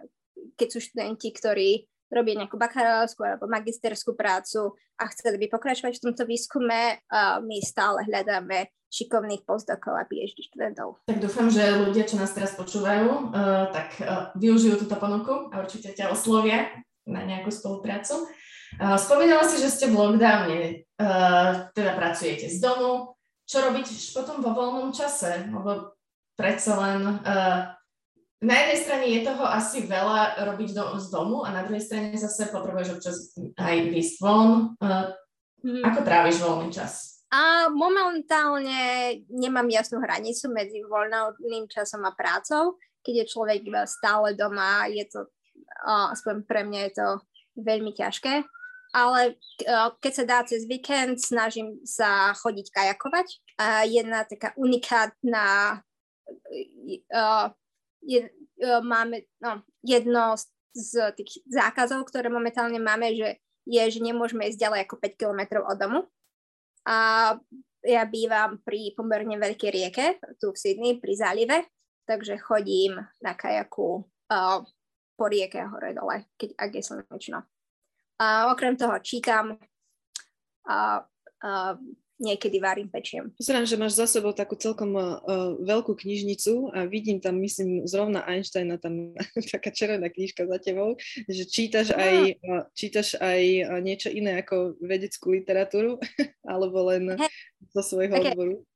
keď 0.54 0.68
sú 0.72 0.78
študenti, 0.78 1.28
ktorí 1.34 1.70
robia 2.08 2.40
nejakú 2.40 2.56
bakalárskú 2.56 3.24
alebo 3.24 3.48
magisterskú 3.48 4.16
prácu 4.16 4.74
a 4.96 5.06
chceli 5.12 5.36
by 5.44 5.46
pokračovať 5.52 6.00
v 6.00 6.04
tomto 6.10 6.24
výskume, 6.24 7.04
my 7.44 7.56
stále 7.60 8.04
hľadáme 8.08 8.72
šikovných 8.88 9.44
postdokov 9.44 9.92
a 9.92 10.08
PhD 10.08 10.48
študentov. 10.48 11.04
Tak 11.04 11.20
dúfam, 11.20 11.52
že 11.52 11.60
ľudia, 11.76 12.08
čo 12.08 12.16
nás 12.16 12.32
teraz 12.32 12.56
počúvajú, 12.56 13.28
uh, 13.28 13.68
tak 13.68 14.00
uh, 14.00 14.32
využijú 14.32 14.80
túto 14.80 14.96
ponuku 14.96 15.52
a 15.52 15.60
určite 15.60 15.92
ťa 15.92 16.08
oslovia 16.08 16.72
na 17.04 17.20
nejakú 17.28 17.52
spoluprácu. 17.52 18.24
Uh, 18.80 18.96
spomínala 18.96 19.44
si, 19.44 19.60
že 19.60 19.68
ste 19.68 19.92
v 19.92 19.96
lockdowne, 19.96 20.88
teda 21.76 21.92
pracujete 22.00 22.48
z 22.48 22.58
domu. 22.64 23.12
Čo 23.44 23.68
robíte 23.68 23.92
potom 24.16 24.40
vo 24.40 24.56
voľnom 24.56 24.90
čase? 24.90 25.46
Lebo 25.46 25.96
predsa 26.34 26.74
len 26.80 27.22
na 28.38 28.54
jednej 28.54 28.78
strane 28.78 29.06
je 29.10 29.20
toho 29.26 29.42
asi 29.42 29.82
veľa 29.82 30.46
robiť 30.46 30.70
do, 30.70 30.84
z 31.02 31.06
domu 31.10 31.42
a 31.42 31.50
na 31.50 31.66
druhej 31.66 31.82
strane 31.82 32.14
zase 32.14 32.54
potrebuješ 32.54 32.88
občas 32.94 33.16
aj 33.58 33.76
výsť 33.90 34.14
von. 34.22 34.78
Uh, 34.78 35.10
hmm. 35.66 35.82
Ako 35.82 36.06
tráviš 36.06 36.38
voľný 36.38 36.70
čas? 36.70 37.18
A 37.34 37.66
momentálne 37.68 39.12
nemám 39.28 39.66
jasnú 39.68 39.98
hranicu 40.00 40.48
medzi 40.54 40.80
voľným 40.86 41.66
časom 41.66 42.06
a 42.06 42.14
prácou. 42.14 42.78
Keď 43.02 43.14
je 43.26 43.30
človek 43.30 43.60
stále 43.90 44.38
doma, 44.38 44.86
je 44.86 45.02
to, 45.10 45.26
uh, 45.84 46.14
aspoň 46.14 46.46
pre 46.46 46.62
mňa 46.62 46.80
je 46.88 46.92
to 46.94 47.08
veľmi 47.58 47.90
ťažké. 47.90 48.46
Ale 48.94 49.34
uh, 49.66 49.90
keď 49.98 50.12
sa 50.14 50.24
dá 50.24 50.38
cez 50.46 50.62
víkend, 50.64 51.18
snažím 51.18 51.82
sa 51.82 52.32
chodiť 52.38 52.70
kajakovať. 52.70 53.26
Uh, 53.58 53.84
jedna 53.84 54.22
taká 54.24 54.54
unikátna 54.54 55.82
uh, 57.12 57.50
je, 58.02 58.28
uh, 58.64 58.80
máme 58.82 59.26
no, 59.42 59.62
jedno 59.82 60.36
z, 60.38 60.46
z 60.74 60.92
tých 61.18 61.42
zákazov, 61.48 62.06
ktoré 62.06 62.30
momentálne 62.30 62.78
máme, 62.78 63.14
že 63.14 63.42
je, 63.68 63.82
že 63.92 64.00
nemôžeme 64.00 64.48
ísť 64.48 64.64
ďalej 64.64 64.80
ako 64.88 64.94
5 64.96 65.20
km 65.20 65.40
od 65.68 65.76
domu. 65.76 66.00
A 66.88 66.96
ja 67.84 68.02
bývam 68.08 68.58
pri 68.64 68.96
pomerne 68.96 69.36
veľkej 69.36 69.70
rieke, 69.70 70.06
tu 70.40 70.50
v 70.50 70.60
Sydney, 70.60 70.96
pri 70.96 71.14
zálive, 71.14 71.56
takže 72.08 72.40
chodím 72.40 72.96
na 73.20 73.36
kajaku 73.36 74.02
uh, 74.32 74.64
po 75.18 75.24
rieke 75.28 75.60
hore 75.68 75.92
dole, 75.92 76.32
keď, 76.40 76.56
ak 76.56 76.70
je 76.72 76.82
slnečno. 76.82 77.38
A 78.18 78.50
okrem 78.50 78.74
toho 78.74 78.98
čítam, 79.04 79.54
uh, 79.54 80.98
uh, 81.44 81.74
niekedy 82.18 82.58
varím, 82.58 82.90
pečiem. 82.90 83.30
Pozerám, 83.38 83.64
že 83.64 83.78
máš 83.78 83.94
za 83.94 84.06
sebou 84.10 84.34
takú 84.34 84.58
celkom 84.58 84.90
uh, 84.94 85.22
veľkú 85.62 85.94
knižnicu 85.94 86.74
a 86.74 86.84
vidím 86.84 87.22
tam, 87.22 87.38
myslím, 87.38 87.86
zrovna 87.86 88.26
Einsteina, 88.26 88.76
tam 88.76 89.14
taká 89.54 89.70
červená 89.70 90.10
knižka 90.10 90.44
za 90.44 90.58
tebou, 90.58 90.98
že 91.30 91.46
čítaš 91.46 91.94
aj, 91.94 92.42
uh, 92.42 92.62
čítaš 92.74 93.14
aj 93.22 93.42
uh, 93.64 93.78
niečo 93.78 94.10
iné 94.10 94.42
ako 94.42 94.76
vedeckú 94.82 95.30
literatúru, 95.32 96.02
alebo 96.52 96.90
len 96.90 97.14
hey. 97.14 97.30
zo 97.72 97.82
svojho 97.86 98.12
okay. 98.12 98.34
odboru. 98.34 98.66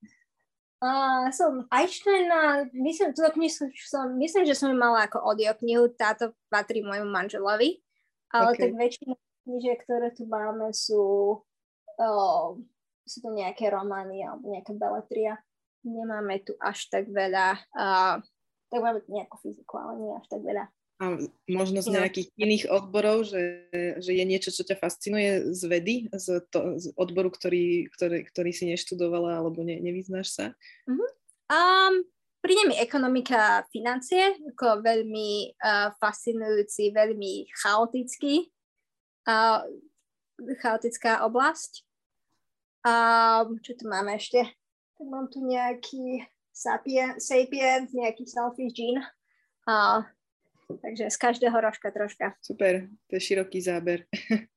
Uh, 0.83 1.31
som 1.31 1.71
Einsteina, 1.71 2.67
myslím, 2.75 3.15
túto 3.15 3.31
knižku 3.39 3.71
som, 3.87 4.19
myslím, 4.19 4.43
že 4.43 4.59
som 4.59 4.67
ju 4.71 4.75
mala 4.75 5.07
ako 5.07 5.23
audioknihu, 5.23 5.95
táto 5.95 6.35
patrí 6.51 6.83
môjmu 6.83 7.07
manželovi, 7.07 7.79
ale 8.35 8.51
okay. 8.51 8.67
tak 8.67 8.71
väčšina 8.75 9.15
knižiek, 9.47 9.79
ktoré 9.87 10.11
tu 10.11 10.27
máme, 10.27 10.75
sú 10.75 11.03
uh, 12.03 12.59
sú 13.07 13.19
to 13.23 13.31
nejaké 13.35 13.69
romány 13.69 14.23
alebo 14.23 14.53
nejaká 14.53 14.73
beletria. 14.75 15.39
Nemáme 15.83 16.43
tu 16.47 16.55
až 16.63 16.87
tak 16.87 17.11
veľa, 17.11 17.59
uh, 17.75 18.23
tak 18.71 18.81
máme 18.81 19.03
nejakú 19.11 19.37
fyziku, 19.43 19.75
ale 19.79 19.93
nie 19.99 20.13
až 20.15 20.27
tak 20.31 20.43
veľa. 20.47 20.71
A 21.03 21.19
možno 21.51 21.83
z 21.83 21.99
nejakých 21.99 22.31
iných 22.39 22.65
odborov, 22.71 23.27
že, 23.27 23.67
že 23.99 24.15
je 24.15 24.23
niečo, 24.23 24.55
čo 24.55 24.63
ťa 24.63 24.79
fascinuje 24.79 25.51
z 25.51 25.63
vedy, 25.67 25.97
z, 26.15 26.47
to, 26.47 26.79
z 26.79 26.95
odboru, 26.95 27.27
ktorý, 27.27 27.91
ktorý, 27.91 28.23
ktorý 28.31 28.51
si 28.55 28.71
neštudovala 28.71 29.43
alebo 29.43 29.67
ne, 29.67 29.83
nevyznáš 29.83 30.31
sa? 30.31 30.47
Uh-huh. 30.87 31.11
Um, 31.51 32.07
príde 32.39 32.71
mi 32.71 32.79
ekonomika 32.79 33.35
a 33.35 33.65
financie 33.75 34.39
ako 34.55 34.79
veľmi 34.87 35.59
uh, 35.59 35.91
fascinujúci, 35.99 36.95
veľmi 36.95 37.51
chaotický, 37.51 38.47
uh, 39.27 39.67
chaotická 40.63 41.27
oblasť. 41.27 41.83
A 42.83 42.93
čo 43.63 43.79
tu 43.79 43.87
máme 43.87 44.19
ešte? 44.19 44.43
Tak 44.99 45.07
mám 45.07 45.31
tu 45.31 45.43
nejaký 45.43 46.27
sapien, 46.51 47.17
sapient, 47.23 47.87
nejaký 47.95 48.27
selfish 48.27 48.75
gene. 48.75 49.03
A, 49.67 50.03
takže 50.67 51.11
z 51.11 51.17
každého 51.19 51.55
rožka 51.55 51.95
troška. 51.95 52.35
Super, 52.43 52.91
to 53.07 53.13
je 53.17 53.23
široký 53.23 53.63
záber. 53.63 54.07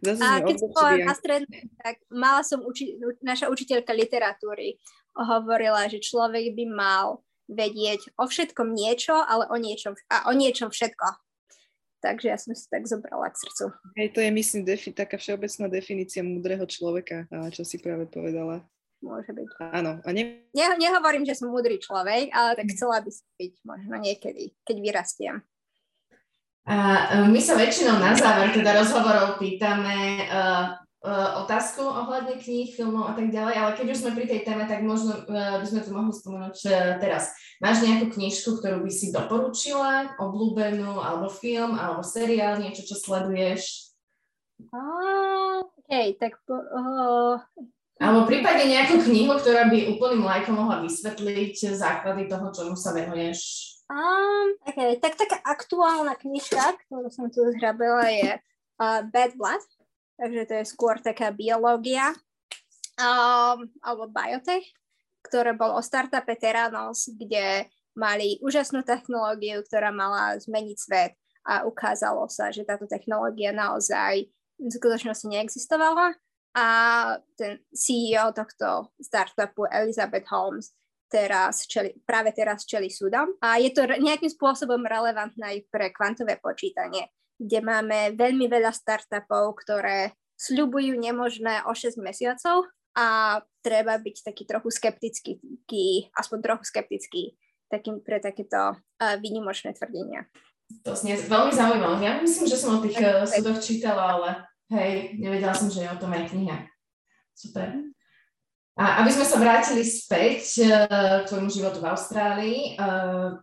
Zase 0.00 0.24
a 0.24 0.40
keď 0.40 0.56
som 0.56 0.70
bola 0.72 1.04
na 1.04 1.12
strednú, 1.12 1.52
tak 1.76 2.00
mala 2.08 2.40
som 2.40 2.64
uči- 2.64 2.96
naša 3.20 3.52
učiteľka 3.52 3.92
literatúry 3.92 4.80
hovorila, 5.12 5.84
že 5.92 6.00
človek 6.00 6.56
by 6.56 6.64
mal 6.72 7.20
vedieť 7.44 8.16
o 8.16 8.24
všetkom 8.24 8.72
niečo, 8.72 9.12
ale 9.12 9.44
o 9.52 9.56
niečom, 9.60 9.92
a 10.08 10.30
o 10.30 10.32
niečom 10.32 10.72
všetko. 10.72 11.06
Takže 12.02 12.26
ja 12.26 12.34
som 12.34 12.50
si 12.50 12.66
tak 12.66 12.82
zobrala 12.90 13.30
k 13.30 13.38
srdcu. 13.46 13.70
Hej, 13.94 14.08
to 14.10 14.20
je 14.20 14.30
myslím 14.34 14.66
defi- 14.66 14.90
taká 14.90 15.22
všeobecná 15.22 15.70
definícia 15.70 16.26
múdreho 16.26 16.66
človeka, 16.66 17.30
čo 17.54 17.62
si 17.62 17.78
práve 17.78 18.10
povedala. 18.10 18.66
Môže 19.02 19.30
byť. 19.30 19.48
Áno. 19.70 20.02
A 20.02 20.08
ne... 20.10 20.46
ne 20.50 20.66
nehovorím, 20.78 21.22
že 21.22 21.38
som 21.38 21.50
múdry 21.50 21.78
človek, 21.78 22.30
ale 22.34 22.58
tak 22.58 22.70
chcela 22.74 23.02
by 23.02 23.10
som 23.10 23.26
byť 23.38 23.54
možno 23.62 23.94
niekedy, 23.98 24.54
keď 24.66 24.76
vyrastiem. 24.78 25.34
A 26.62 27.26
my 27.26 27.40
sa 27.42 27.58
väčšinou 27.58 27.98
na 27.98 28.14
záver 28.14 28.54
teda 28.54 28.78
rozhovorov 28.78 29.42
pýtame, 29.42 30.30
uh, 30.30 30.78
otázku 31.02 31.82
ohľadne 31.82 32.38
kníh, 32.38 32.70
filmov 32.70 33.10
a 33.10 33.14
tak 33.18 33.34
ďalej, 33.34 33.54
ale 33.58 33.70
keď 33.74 33.86
už 33.90 34.00
sme 34.06 34.14
pri 34.14 34.26
tej 34.30 34.40
téme, 34.46 34.70
tak 34.70 34.86
možno 34.86 35.26
uh, 35.26 35.58
by 35.58 35.66
sme 35.66 35.82
to 35.82 35.90
mohli 35.90 36.14
spomenúť 36.14 36.56
uh, 36.70 36.74
teraz. 37.02 37.34
Máš 37.58 37.82
nejakú 37.82 38.14
knižku, 38.14 38.62
ktorú 38.62 38.86
by 38.86 38.92
si 38.94 39.10
doporučila, 39.10 40.14
obľúbenú, 40.22 41.02
alebo 41.02 41.26
film, 41.26 41.74
alebo 41.74 42.06
seriál, 42.06 42.62
niečo, 42.62 42.86
čo 42.86 42.94
sleduješ? 42.94 43.90
OK, 44.70 45.90
tak... 46.22 46.38
Uh, 46.46 47.42
alebo 47.98 48.26
prípadne 48.26 48.66
nejakú 48.70 49.02
knihu, 49.02 49.34
ktorá 49.38 49.70
by 49.70 49.94
úplným 49.98 50.22
lajkom 50.22 50.54
mohla 50.54 50.82
vysvetliť 50.86 51.74
základy 51.74 52.30
toho, 52.30 52.46
čomu 52.54 52.74
sa 52.78 52.94
venuješ. 52.94 53.70
Um, 53.90 54.54
OK, 54.62 55.02
tak 55.02 55.18
taká 55.18 55.42
aktuálna 55.42 56.14
knižka, 56.14 56.78
ktorú 56.86 57.10
som 57.10 57.26
tu 57.26 57.42
zhrabila, 57.58 58.06
je 58.06 58.38
uh, 58.78 59.02
Bad 59.10 59.34
Blood 59.34 59.62
takže 60.16 60.42
to 60.48 60.54
je 60.60 60.64
skôr 60.66 61.00
taká 61.00 61.30
biológia 61.30 62.12
um, 62.98 63.66
alebo 63.80 64.10
biotech, 64.10 64.64
ktoré 65.24 65.56
bol 65.56 65.72
o 65.76 65.82
startupe 65.82 66.34
Teranos, 66.36 67.08
kde 67.14 67.68
mali 67.92 68.40
úžasnú 68.40 68.82
technológiu, 68.82 69.60
ktorá 69.64 69.92
mala 69.92 70.36
zmeniť 70.40 70.78
svet 70.78 71.12
a 71.44 71.66
ukázalo 71.66 72.30
sa, 72.30 72.48
že 72.54 72.64
táto 72.64 72.88
technológia 72.88 73.52
naozaj 73.52 74.30
v 74.56 74.70
skutočnosti 74.70 75.26
neexistovala. 75.26 76.14
A 76.52 76.66
ten 77.32 77.64
CEO 77.72 78.28
tohto 78.36 78.92
startupu 79.00 79.64
Elizabeth 79.72 80.28
Holmes 80.28 80.76
teraz 81.08 81.64
čeli, 81.64 81.96
práve 82.04 82.32
teraz 82.36 82.68
čeli 82.68 82.92
súdom. 82.92 83.36
A 83.40 83.56
je 83.56 83.72
to 83.72 83.88
nejakým 83.88 84.28
spôsobom 84.28 84.84
relevantné 84.84 85.44
aj 85.44 85.58
pre 85.72 85.92
kvantové 85.92 86.36
počítanie 86.40 87.08
kde 87.42 87.58
máme 87.58 88.14
veľmi 88.14 88.46
veľa 88.46 88.70
startupov, 88.70 89.58
ktoré 89.66 90.14
sľubujú 90.38 90.94
nemožné 90.94 91.66
o 91.66 91.74
6 91.74 91.98
mesiacov 91.98 92.70
a 92.94 93.40
treba 93.64 93.98
byť 93.98 94.16
taký 94.22 94.46
trochu 94.46 94.70
skeptický, 94.70 96.10
aspoň 96.14 96.38
trochu 96.42 96.64
skeptický 96.70 97.22
takým, 97.72 98.04
pre 98.04 98.20
takéto 98.20 98.76
uh, 98.76 99.16
výnimočné 99.18 99.72
tvrdenia. 99.72 100.28
To 100.84 100.92
znie 100.92 101.16
veľmi 101.16 101.52
zaujímavé. 101.52 102.04
Ja 102.04 102.12
myslím, 102.20 102.46
že 102.48 102.60
som 102.60 102.78
o 102.78 102.82
tých 102.84 103.00
uh, 103.00 103.24
súdoch 103.24 103.64
čítala, 103.64 104.20
ale 104.20 104.28
hej, 104.72 105.16
nevedela 105.16 105.56
som, 105.56 105.72
že 105.72 105.84
je 105.84 105.88
o 105.88 106.00
tom 106.00 106.12
aj 106.12 106.28
kniha. 106.32 106.68
Super. 107.32 107.92
A 108.76 109.04
aby 109.04 109.10
sme 109.12 109.24
sa 109.24 109.36
vrátili 109.40 109.84
späť 109.84 110.64
uh, 110.64 111.24
k 111.24 111.28
tvojmu 111.32 111.48
životu 111.48 111.80
v 111.80 111.88
Austrálii, 111.88 112.58
uh, 112.76 113.40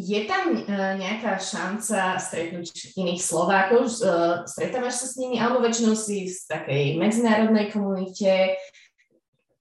je 0.00 0.20
tam 0.24 0.56
uh, 0.56 0.96
nejaká 0.96 1.36
šanca 1.36 2.16
stretnúť 2.16 2.96
iných 2.96 3.20
Slovákov? 3.20 4.00
Uh, 4.00 4.42
stretávaš 4.48 5.04
sa 5.04 5.06
s 5.12 5.14
nimi? 5.20 5.36
Alebo 5.36 5.60
väčšinou 5.60 5.92
si 5.92 6.32
v 6.32 6.36
takej 6.48 6.84
medzinárodnej 6.96 7.68
komunite? 7.68 8.56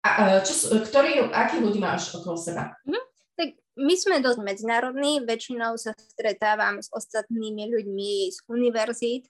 A, 0.02 0.10
uh, 0.10 0.39
čo, 0.39 0.80
ktorý, 0.80 1.28
akých 1.30 1.63
ľudí 1.63 1.80
máš 1.84 2.15
okolo 2.15 2.39
seba? 2.39 2.71
Mm, 2.88 3.06
tak 3.36 3.49
my 3.75 3.93
sme 3.99 4.23
dosť 4.23 4.39
medzinárodní. 4.39 5.19
Väčšinou 5.28 5.75
sa 5.75 5.91
stretávam 5.93 6.80
s 6.80 6.88
ostatnými 6.89 7.67
ľuďmi 7.67 8.32
z 8.32 8.38
univerzít. 8.47 9.28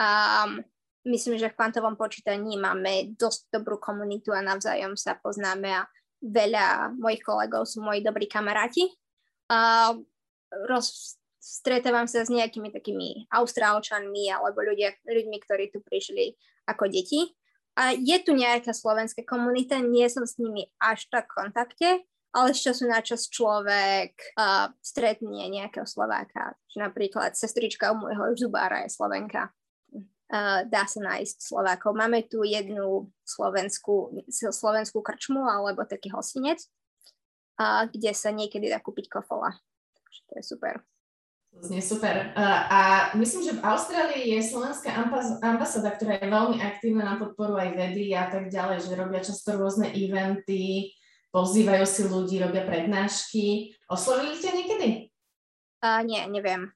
Um, 0.00 0.64
myslím, 1.04 1.36
že 1.36 1.52
v 1.52 1.58
kvantovom 1.58 2.00
počítaní 2.00 2.56
máme 2.56 3.12
dosť 3.14 3.52
dobrú 3.52 3.76
komunitu 3.76 4.32
a 4.32 4.40
navzájom 4.40 4.96
sa 4.96 5.20
poznáme 5.20 5.68
a 5.68 5.84
veľa 6.24 6.96
mojich 6.98 7.22
kolegov 7.22 7.66
sú 7.66 7.82
moji 7.82 8.02
dobrí 8.02 8.26
kamaráti 8.26 8.90
a 9.48 9.92
roz, 10.68 11.16
stretávam 11.40 12.04
sa 12.04 12.24
s 12.24 12.30
nejakými 12.30 12.68
takými 12.68 13.28
austrálčanmi 13.32 14.28
alebo 14.28 14.60
ľudia, 14.60 14.92
ľuďmi, 15.08 15.36
ktorí 15.40 15.72
tu 15.72 15.80
prišli 15.80 16.36
ako 16.68 16.92
deti. 16.92 17.32
A 17.78 17.94
je 17.94 18.18
tu 18.20 18.34
nejaká 18.34 18.74
slovenská 18.74 19.22
komunita, 19.22 19.78
nie 19.78 20.04
som 20.10 20.26
s 20.26 20.36
nimi 20.36 20.66
až 20.82 21.06
tak 21.08 21.30
v 21.30 21.36
kontakte, 21.46 21.88
ale 22.34 22.52
z 22.52 22.68
času 22.68 22.84
na 22.90 23.00
čas 23.00 23.30
človek 23.30 24.12
uh, 24.36 24.68
stretne 24.82 25.46
nejakého 25.48 25.86
Slováka. 25.88 26.58
Napríklad 26.76 27.38
sestrička 27.38 27.94
u 27.94 28.02
môjho 28.02 28.34
zubára 28.36 28.84
je 28.84 28.92
Slovenka. 28.92 29.54
Uh, 30.28 30.66
dá 30.68 30.84
sa 30.84 31.00
nájsť 31.00 31.40
Slovákov. 31.40 31.96
Máme 31.96 32.26
tu 32.28 32.44
jednu 32.44 33.08
slovenskú, 33.24 34.12
slovenskú 34.28 35.00
krčmu 35.00 35.40
alebo 35.40 35.88
taký 35.88 36.12
hostinec, 36.12 36.68
a 37.58 37.90
kde 37.90 38.14
sa 38.14 38.30
niekedy 38.30 38.70
dá 38.70 38.78
kúpiť 38.78 39.10
kofola. 39.10 39.50
Takže 39.98 40.20
to 40.30 40.32
je 40.38 40.44
super. 40.46 40.74
To 41.56 41.64
znie 41.64 41.82
super. 41.82 42.30
A 42.38 43.10
myslím, 43.18 43.42
že 43.42 43.56
v 43.56 43.64
Austrálii 43.64 44.36
je 44.36 44.52
slovenská 44.52 44.94
ambasáda, 45.42 45.90
ktorá 45.96 46.20
je 46.20 46.28
veľmi 46.28 46.60
aktívna 46.60 47.02
na 47.02 47.16
podporu 47.16 47.58
aj 47.58 47.74
vedy 47.74 48.14
a 48.14 48.28
tak 48.30 48.52
ďalej, 48.52 48.84
že 48.84 48.92
robia 48.94 49.24
často 49.24 49.56
rôzne 49.56 49.90
eventy, 49.90 50.92
pozývajú 51.32 51.84
si 51.88 52.02
ľudí, 52.04 52.38
robia 52.38 52.68
prednášky. 52.68 53.74
Oslovili 53.88 54.36
ste 54.36 54.54
niekedy? 54.54 54.88
Uh, 55.80 56.04
nie, 56.04 56.20
neviem. 56.28 56.68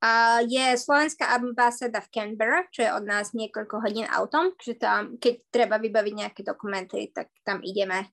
Uh, 0.00 0.40
je 0.48 0.78
slovenská 0.78 1.36
ambasáda 1.36 2.00
v 2.00 2.08
Canberra, 2.08 2.64
čo 2.72 2.86
je 2.86 2.90
od 2.94 3.04
nás 3.04 3.36
niekoľko 3.36 3.84
hodín 3.84 4.08
autom, 4.08 4.56
že 4.56 4.78
tam, 4.78 5.20
keď 5.20 5.34
treba 5.52 5.76
vybaviť 5.76 6.14
nejaké 6.16 6.40
dokumenty, 6.46 7.12
tak 7.12 7.28
tam 7.44 7.60
ideme 7.60 8.08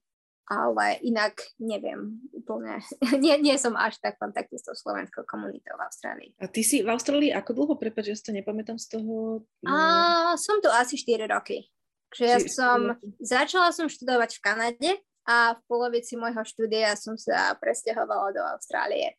ale 0.48 0.96
inak 1.04 1.36
neviem 1.60 2.24
úplne. 2.32 2.80
nie, 3.22 3.36
nie 3.38 3.56
som 3.60 3.76
až 3.76 4.00
tak 4.00 4.16
v 4.16 4.28
kontakte 4.28 4.56
s 4.56 4.64
tou 4.64 4.72
slovenskou 4.72 5.28
komunitou 5.28 5.76
v 5.76 5.84
Austrálii. 5.84 6.30
A 6.40 6.48
ty 6.48 6.64
si 6.64 6.80
v 6.80 6.88
Austrálii 6.88 7.30
ako 7.36 7.52
dlho? 7.52 7.74
Prepač, 7.76 8.08
ja 8.08 8.16
si 8.16 8.24
to 8.24 8.32
nepamätám 8.32 8.80
z 8.80 8.96
toho. 8.96 9.44
No... 9.60 9.68
A, 9.68 10.34
som 10.40 10.58
tu 10.64 10.72
asi 10.72 10.96
4 10.96 11.28
roky. 11.28 11.68
Takže 12.08 12.24
ja 12.24 12.40
som, 12.48 12.96
začala 13.20 13.68
som 13.68 13.84
študovať 13.84 14.40
v 14.40 14.42
Kanade 14.42 14.90
a 15.28 15.52
v 15.52 15.60
polovici 15.68 16.16
môjho 16.16 16.40
štúdia 16.40 16.96
som 16.96 17.20
sa 17.20 17.52
presťahovala 17.60 18.32
do 18.32 18.40
Austrálie. 18.40 19.12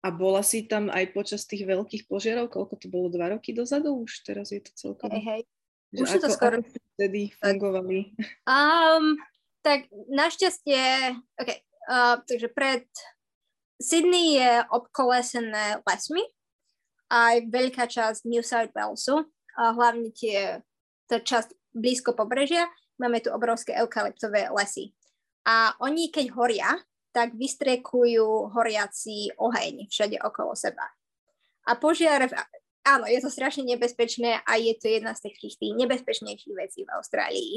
A 0.00 0.08
bola 0.14 0.40
si 0.46 0.64
tam 0.64 0.88
aj 0.88 1.10
počas 1.10 1.44
tých 1.44 1.66
veľkých 1.66 2.06
požiarov? 2.06 2.48
Koľko 2.48 2.78
to 2.78 2.86
bolo? 2.86 3.10
Dva 3.10 3.34
roky 3.34 3.50
dozadu? 3.50 3.98
Už 4.06 4.22
teraz 4.22 4.54
je 4.54 4.62
to 4.62 4.72
celkom... 4.78 5.10
Hej, 5.10 5.26
hej. 5.26 5.42
Už 5.98 6.16
ako, 6.16 6.22
to 6.22 6.28
skoro... 6.30 6.56
vtedy 6.94 7.34
fungovali? 7.42 8.14
Um, 8.46 9.18
tak 9.60 9.88
našťastie, 10.08 11.14
ok, 11.36 11.48
uh, 11.88 12.16
takže 12.24 12.48
pred 12.52 12.84
Sydney 13.80 14.36
je 14.36 14.52
obkolesené 14.68 15.80
lesmi, 15.84 16.24
aj 17.10 17.48
veľká 17.48 17.88
časť 17.88 18.28
New 18.28 18.44
South 18.44 18.72
Walesu, 18.76 19.24
a 19.58 19.74
hlavne 19.74 20.14
tie, 20.14 20.62
tá 21.10 21.18
časť 21.18 21.52
blízko 21.74 22.14
pobrežia, 22.14 22.70
máme 23.00 23.18
tu 23.20 23.32
obrovské 23.32 23.74
eukalyptové 23.76 24.52
lesy. 24.52 24.94
A 25.48 25.74
oni, 25.80 26.12
keď 26.12 26.26
horia, 26.36 26.70
tak 27.10 27.34
vystrekujú 27.34 28.54
horiaci 28.54 29.34
oheň 29.34 29.90
všade 29.90 30.20
okolo 30.22 30.54
seba. 30.54 30.86
A 31.66 31.74
požiare, 31.74 32.30
áno, 32.86 33.08
je 33.10 33.18
to 33.18 33.32
strašne 33.32 33.66
nebezpečné 33.66 34.46
a 34.46 34.52
je 34.60 34.72
to 34.78 34.86
jedna 34.86 35.16
z 35.16 35.26
takých 35.26 35.58
tých 35.58 35.74
nebezpečnejších 35.74 36.54
vecí 36.54 36.86
v 36.86 36.92
Austrálii 36.94 37.56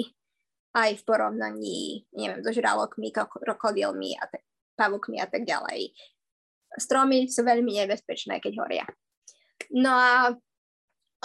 aj 0.74 0.90
v 1.00 1.04
porovnaní, 1.06 1.82
neviem, 2.18 2.42
so 2.42 2.50
žralokmi, 2.50 3.14
krokodilmi 3.14 4.18
a 4.18 4.26
tak, 4.26 4.42
pavukmi 4.74 5.22
a 5.22 5.30
tak 5.30 5.46
ďalej. 5.46 5.94
Stromy 6.74 7.30
sú 7.30 7.46
veľmi 7.46 7.78
nebezpečné, 7.86 8.42
keď 8.42 8.54
horia. 8.66 8.86
No 9.70 9.94
a 9.94 10.34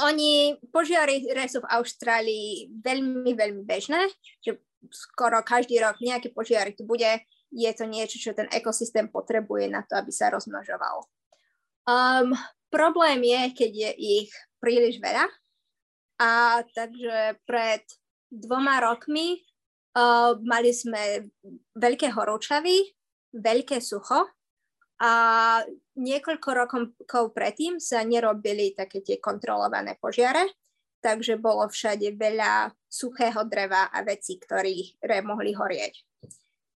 oni, 0.04 0.60
požiary 0.70 1.24
sú 1.48 1.64
v 1.64 1.70
Austrálii 1.74 2.68
veľmi, 2.84 3.32
veľmi 3.32 3.62
bežné, 3.64 4.12
že 4.44 4.60
skoro 4.92 5.40
každý 5.42 5.80
rok 5.82 5.98
nejaké 5.98 6.30
požiary 6.30 6.76
tu 6.76 6.86
bude, 6.86 7.08
je 7.48 7.70
to 7.72 7.88
niečo, 7.88 8.20
čo 8.20 8.36
ten 8.36 8.46
ekosystém 8.52 9.08
potrebuje 9.08 9.72
na 9.72 9.80
to, 9.82 9.96
aby 9.96 10.12
sa 10.12 10.28
rozmnožoval. 10.28 11.08
Um, 11.88 12.36
problém 12.68 13.24
je, 13.24 13.42
keď 13.56 13.72
je 13.72 13.90
ich 13.96 14.30
príliš 14.60 15.00
veľa. 15.00 15.24
A 16.18 16.60
takže 16.74 17.40
pred 17.48 17.82
dvoma 18.28 18.80
rokmi 18.84 19.40
uh, 19.96 20.36
mali 20.44 20.70
sme 20.72 21.28
veľké 21.76 22.12
horúčavy, 22.12 22.92
veľké 23.34 23.80
sucho 23.80 24.28
a 24.98 25.12
niekoľko 25.94 26.48
rokov 26.54 27.24
predtým 27.30 27.78
sa 27.78 28.02
nerobili 28.02 28.74
také 28.74 28.98
tie 29.00 29.22
kontrolované 29.22 29.94
požiare, 29.98 30.58
takže 30.98 31.38
bolo 31.38 31.70
všade 31.70 32.18
veľa 32.18 32.74
suchého 32.90 33.46
dreva 33.46 33.86
a 33.94 34.02
vecí, 34.02 34.42
ktoré 34.42 35.22
mohli 35.22 35.54
horieť. 35.54 36.02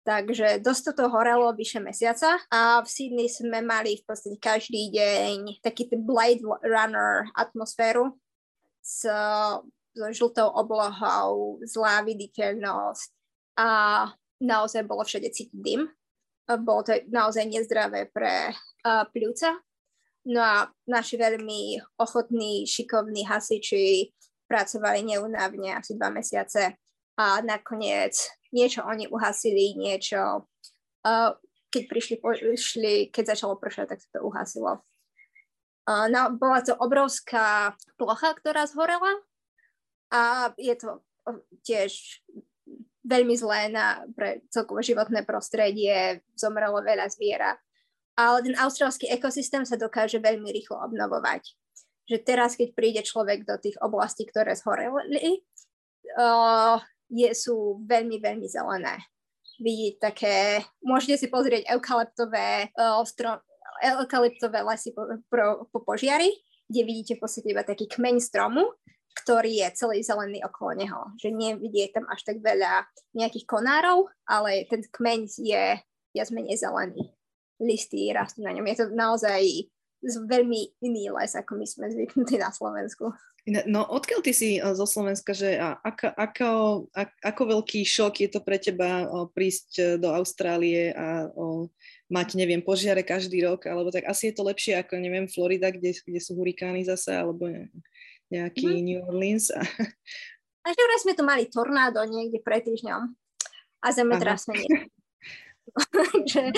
Takže 0.01 0.65
dosť 0.65 0.97
to 0.97 1.13
horelo 1.13 1.53
vyše 1.53 1.77
mesiaca 1.77 2.41
a 2.49 2.81
v 2.81 2.89
Sydney 2.89 3.29
sme 3.29 3.61
mali 3.61 4.01
v 4.01 4.05
podstate 4.09 4.41
každý 4.41 4.89
deň 4.97 5.61
taký 5.61 5.93
ten 5.93 6.01
Blade 6.05 6.41
Runner 6.65 7.29
atmosféru 7.37 8.17
s 8.81 9.05
so 9.95 10.07
žltou 10.15 10.49
oblohou, 10.55 11.59
zlá 11.67 12.03
viditeľnosť 12.07 13.09
a 13.59 13.69
naozaj 14.41 14.87
bolo 14.87 15.03
všade 15.03 15.29
cítiť 15.31 15.59
dym. 15.59 15.91
Bolo 16.67 16.83
to 16.83 16.99
naozaj 17.11 17.47
nezdravé 17.47 18.11
pre 18.11 18.51
uh, 18.87 19.07
pľúca. 19.11 19.59
No 20.27 20.41
a 20.43 20.57
naši 20.85 21.17
veľmi 21.17 21.81
ochotní, 21.97 22.67
šikovní 22.67 23.25
hasiči 23.25 24.11
pracovali 24.51 25.07
neunávne 25.07 25.79
asi 25.79 25.95
dva 25.95 26.11
mesiace 26.11 26.75
a 27.17 27.39
nakoniec 27.41 28.19
niečo 28.51 28.83
oni 28.83 29.07
uhasili, 29.07 29.79
niečo 29.79 30.51
uh, 31.07 31.31
keď 31.71 31.83
prišli, 31.87 32.15
prišli, 32.19 32.95
keď 33.15 33.39
začalo 33.39 33.55
pršať, 33.55 33.95
tak 33.95 34.03
sa 34.03 34.19
to 34.19 34.27
uhasilo. 34.27 34.83
Uh, 35.87 36.11
no, 36.11 36.35
bola 36.35 36.61
to 36.67 36.75
obrovská 36.75 37.79
plocha, 37.95 38.35
ktorá 38.35 38.67
zhorela 38.67 39.23
a 40.11 40.51
je 40.59 40.75
to 40.75 41.01
tiež 41.63 42.23
veľmi 43.07 43.35
zlé 43.39 43.73
na, 43.73 44.05
pre 44.13 44.45
celkové 44.53 44.85
životné 44.85 45.25
prostredie, 45.25 46.21
zomrelo 46.37 46.83
veľa 46.85 47.09
zvierat. 47.09 47.59
Ale 48.19 48.45
ten 48.45 48.55
austrálsky 48.61 49.09
ekosystém 49.09 49.65
sa 49.65 49.81
dokáže 49.81 50.21
veľmi 50.21 50.51
rýchlo 50.53 50.77
obnovovať. 50.85 51.57
Že 52.11 52.19
teraz, 52.27 52.59
keď 52.59 52.69
príde 52.77 53.01
človek 53.07 53.47
do 53.49 53.57
tých 53.57 53.79
oblastí, 53.81 54.29
ktoré 54.29 54.53
zhoreli, 54.59 55.41
uh, 56.19 56.77
je, 57.09 57.31
sú 57.33 57.81
veľmi, 57.87 58.21
veľmi 58.21 58.47
zelené. 58.51 59.01
Vidíte 59.61 60.13
také, 60.13 60.65
môžete 60.85 61.25
si 61.25 61.27
pozrieť 61.33 61.71
eukalyptové, 61.71 62.75
uh, 62.77 63.01
strom, 63.09 63.41
eukalyptové 63.81 64.61
lesy 64.67 64.93
po, 64.93 65.07
po, 65.31 65.71
po 65.73 65.79
požiari, 65.87 66.29
kde 66.69 66.81
vidíte 66.85 67.13
v 67.17 67.23
podstate 67.25 67.49
iba 67.51 67.65
taký 67.65 67.89
kmeň 67.89 68.21
stromu 68.21 68.69
ktorý 69.17 69.67
je 69.67 69.69
celý 69.77 69.99
zelený 70.01 70.41
okolo 70.47 70.79
neho. 70.79 71.01
Že 71.19 71.35
nevidie 71.35 71.91
tam 71.91 72.07
až 72.07 72.23
tak 72.23 72.39
veľa 72.41 72.87
nejakých 73.15 73.47
konárov, 73.47 74.09
ale 74.25 74.67
ten 74.71 74.81
kmeň 74.87 75.21
je 75.41 75.65
viac 76.15 76.29
menej 76.31 76.59
zelený. 76.59 77.11
Listy 77.61 78.09
rastú 78.15 78.41
na 78.41 78.55
ňom. 78.57 78.65
Je 78.65 78.77
to 78.81 78.87
naozaj 78.95 79.43
veľmi 80.01 80.81
iný 80.81 81.13
les, 81.13 81.37
ako 81.37 81.61
my 81.61 81.67
sme 81.69 81.93
zvyknutí 81.93 82.41
na 82.41 82.49
Slovensku. 82.49 83.13
No 83.49 83.89
odkiaľ 83.89 84.21
ty 84.21 84.37
si 84.37 84.61
zo 84.61 84.85
Slovenska, 84.85 85.33
že 85.33 85.57
ako, 85.61 86.07
ako, 86.13 86.49
ako 87.25 87.43
veľký 87.57 87.81
šok 87.89 88.21
je 88.21 88.29
to 88.29 88.41
pre 88.45 88.61
teba 88.61 89.09
prísť 89.33 89.71
e, 89.81 89.85
do 89.97 90.13
Austrálie 90.13 90.93
a 90.93 91.25
mať, 92.13 92.37
neviem, 92.37 92.61
požiare 92.61 93.01
každý 93.01 93.41
rok, 93.49 93.65
alebo 93.65 93.89
tak 93.89 94.05
asi 94.05 94.29
je 94.29 94.35
to 94.37 94.45
lepšie 94.45 94.77
ako, 94.77 95.01
neviem, 95.01 95.25
Florida, 95.25 95.73
kde, 95.73 95.97
kde 95.97 96.21
sú 96.21 96.37
hurikány 96.37 96.85
zase, 96.85 97.17
alebo 97.17 97.49
neviem 97.49 97.73
nejaký 98.31 98.67
mm-hmm. 98.67 98.87
New 98.87 99.01
Orleans. 99.11 99.51
A... 99.51 99.61
Ešte 100.65 100.83
raz 100.87 101.01
sme 101.03 101.15
tu 101.19 101.23
mali 101.27 101.51
tornádo 101.51 102.01
niekde 102.07 102.39
pred 102.41 102.63
týždňom 102.63 103.03
a 103.81 103.87
zemetrasenie. 103.91 104.91
Takže 105.95 106.51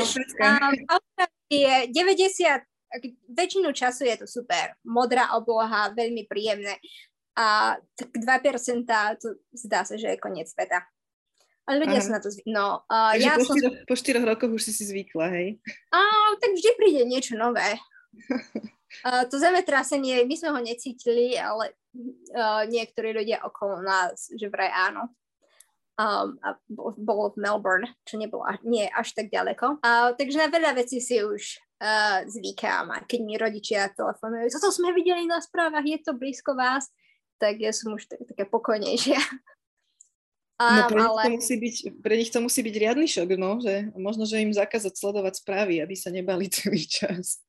je 1.53 1.75
90 1.93 2.73
väčšinu 3.33 3.73
času 3.73 4.05
je 4.05 4.17
to 4.21 4.27
super. 4.29 4.77
Modrá 4.85 5.33
obloha, 5.37 5.93
veľmi 5.97 6.29
príjemné. 6.29 6.77
A 7.33 7.81
tak 7.97 8.13
2% 8.13 8.85
to 9.17 9.41
zdá 9.57 9.89
sa, 9.89 9.97
že 9.97 10.13
je 10.13 10.21
koniec 10.21 10.53
sveta. 10.53 10.85
Ale 11.65 11.87
ľudia 11.87 12.03
Aha. 12.03 12.05
sa 12.05 12.13
na 12.19 12.21
to 12.21 12.29
zvyknú. 12.29 12.53
No, 12.53 12.83
uh, 12.91 13.15
ja 13.17 13.39
po, 13.39 13.47
som... 13.47 13.55
štyro, 13.55 13.69
po 13.87 13.95
štyroch 13.95 14.27
rokoch 14.27 14.51
už 14.51 14.63
si 14.67 14.73
si 14.75 14.85
zvykla, 14.85 15.31
hej? 15.31 15.49
A, 15.95 16.03
tak 16.43 16.59
vždy 16.59 16.71
príde 16.75 17.03
niečo 17.07 17.39
nové. 17.39 17.79
uh, 19.05 19.25
to 19.29 19.37
zemetrasenie, 19.41 20.25
my 20.25 20.35
sme 20.37 20.51
ho 20.53 20.61
necítili, 20.61 21.37
ale 21.37 21.77
uh, 22.37 22.65
niektorí 22.69 23.17
ľudia 23.17 23.45
okolo 23.45 23.81
nás, 23.81 24.29
že 24.35 24.49
vraj 24.53 24.71
áno. 24.71 25.13
Um, 26.01 26.41
a 26.41 26.57
bolo 26.97 27.37
v 27.37 27.45
Melbourne, 27.45 27.85
čo 28.09 28.17
nebolo 28.17 28.49
nie 28.65 28.89
až 28.89 29.13
tak 29.13 29.29
ďaleko. 29.29 29.85
Uh, 29.85 30.17
takže 30.17 30.41
na 30.41 30.49
veľa 30.49 30.73
vecí 30.73 31.05
si 31.05 31.21
už 31.21 31.61
uh, 31.85 32.25
zvykám 32.25 32.89
a 32.97 33.05
keď 33.05 33.21
mi 33.21 33.37
rodičia 33.37 33.93
telefonujú, 33.93 34.57
toto 34.57 34.73
sme 34.73 34.97
videli 34.97 35.29
na 35.29 35.45
správach, 35.45 35.85
je 35.85 36.01
to 36.01 36.17
blízko 36.17 36.57
vás, 36.57 36.89
tak 37.37 37.61
ja 37.61 37.77
som 37.77 37.93
už 37.93 38.09
tak, 38.09 38.25
také 38.25 38.49
pokojnejšia. 38.49 39.21
Um, 40.63 40.79
no 40.79 40.83
pre 40.89 40.97
nich, 40.97 41.11
ale... 41.13 41.23
to 41.23 41.31
musí 41.37 41.55
byť, 41.59 41.77
pre 42.01 42.15
nich 42.15 42.31
to 42.31 42.39
musí 42.41 42.61
byť 42.63 42.75
riadny 42.79 43.07
šok, 43.11 43.31
no, 43.35 43.59
že 43.59 43.75
možno, 43.99 44.25
že 44.25 44.41
im 44.41 44.55
zakázať 44.55 44.95
sledovať 44.95 45.45
správy, 45.45 45.83
aby 45.83 45.93
sa 45.93 46.09
nebali 46.09 46.47
celý 46.49 46.89
čas. 46.89 47.43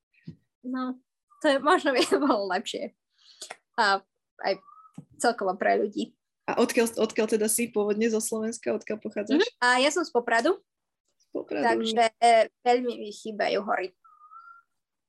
No, 0.65 0.97
to 1.43 1.51
je, 1.51 1.57
možno 1.59 1.91
by 1.91 2.01
to 2.07 2.17
bolo 2.23 2.47
lepšie. 2.47 2.95
A 3.75 3.99
aj 4.47 4.53
celkovo 5.19 5.59
pre 5.59 5.83
ľudí. 5.83 6.15
A 6.47 6.59
odkiaľ, 6.59 6.95
odkiaľ 6.99 7.27
teda 7.27 7.47
si 7.51 7.71
pôvodne 7.71 8.07
zo 8.07 8.23
Slovenska, 8.23 8.71
odkiaľ 8.71 8.99
pochádzaš? 9.03 9.43
Mm, 9.43 9.51
a 9.59 9.67
ja 9.83 9.91
som 9.91 10.03
z 10.07 10.11
Popradu, 10.11 10.59
z 11.19 11.25
Popradu. 11.31 11.63
takže 11.63 12.15
e, 12.19 12.51
veľmi 12.63 12.99
mi 12.99 13.11
chýbajú 13.11 13.59
hory. 13.63 13.91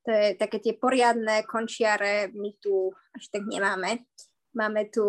To 0.05 0.11
je 0.13 0.29
také 0.37 0.59
tie 0.59 0.75
poriadne 0.77 1.47
končiare, 1.47 2.31
my 2.35 2.51
tu 2.59 2.93
až 3.15 3.25
tak 3.31 3.47
nemáme. 3.47 4.05
Máme 4.55 4.91
tu, 4.93 5.07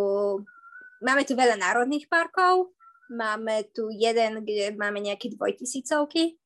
máme 1.03 1.27
tu 1.27 1.37
veľa 1.37 1.61
národných 1.61 2.09
parkov, 2.09 2.73
Máme 3.09 3.69
tu 3.69 3.93
jeden, 3.93 4.41
kde 4.41 4.73
máme 4.73 4.97
nejaké 4.97 5.29
dvojtisícovky, 5.29 6.41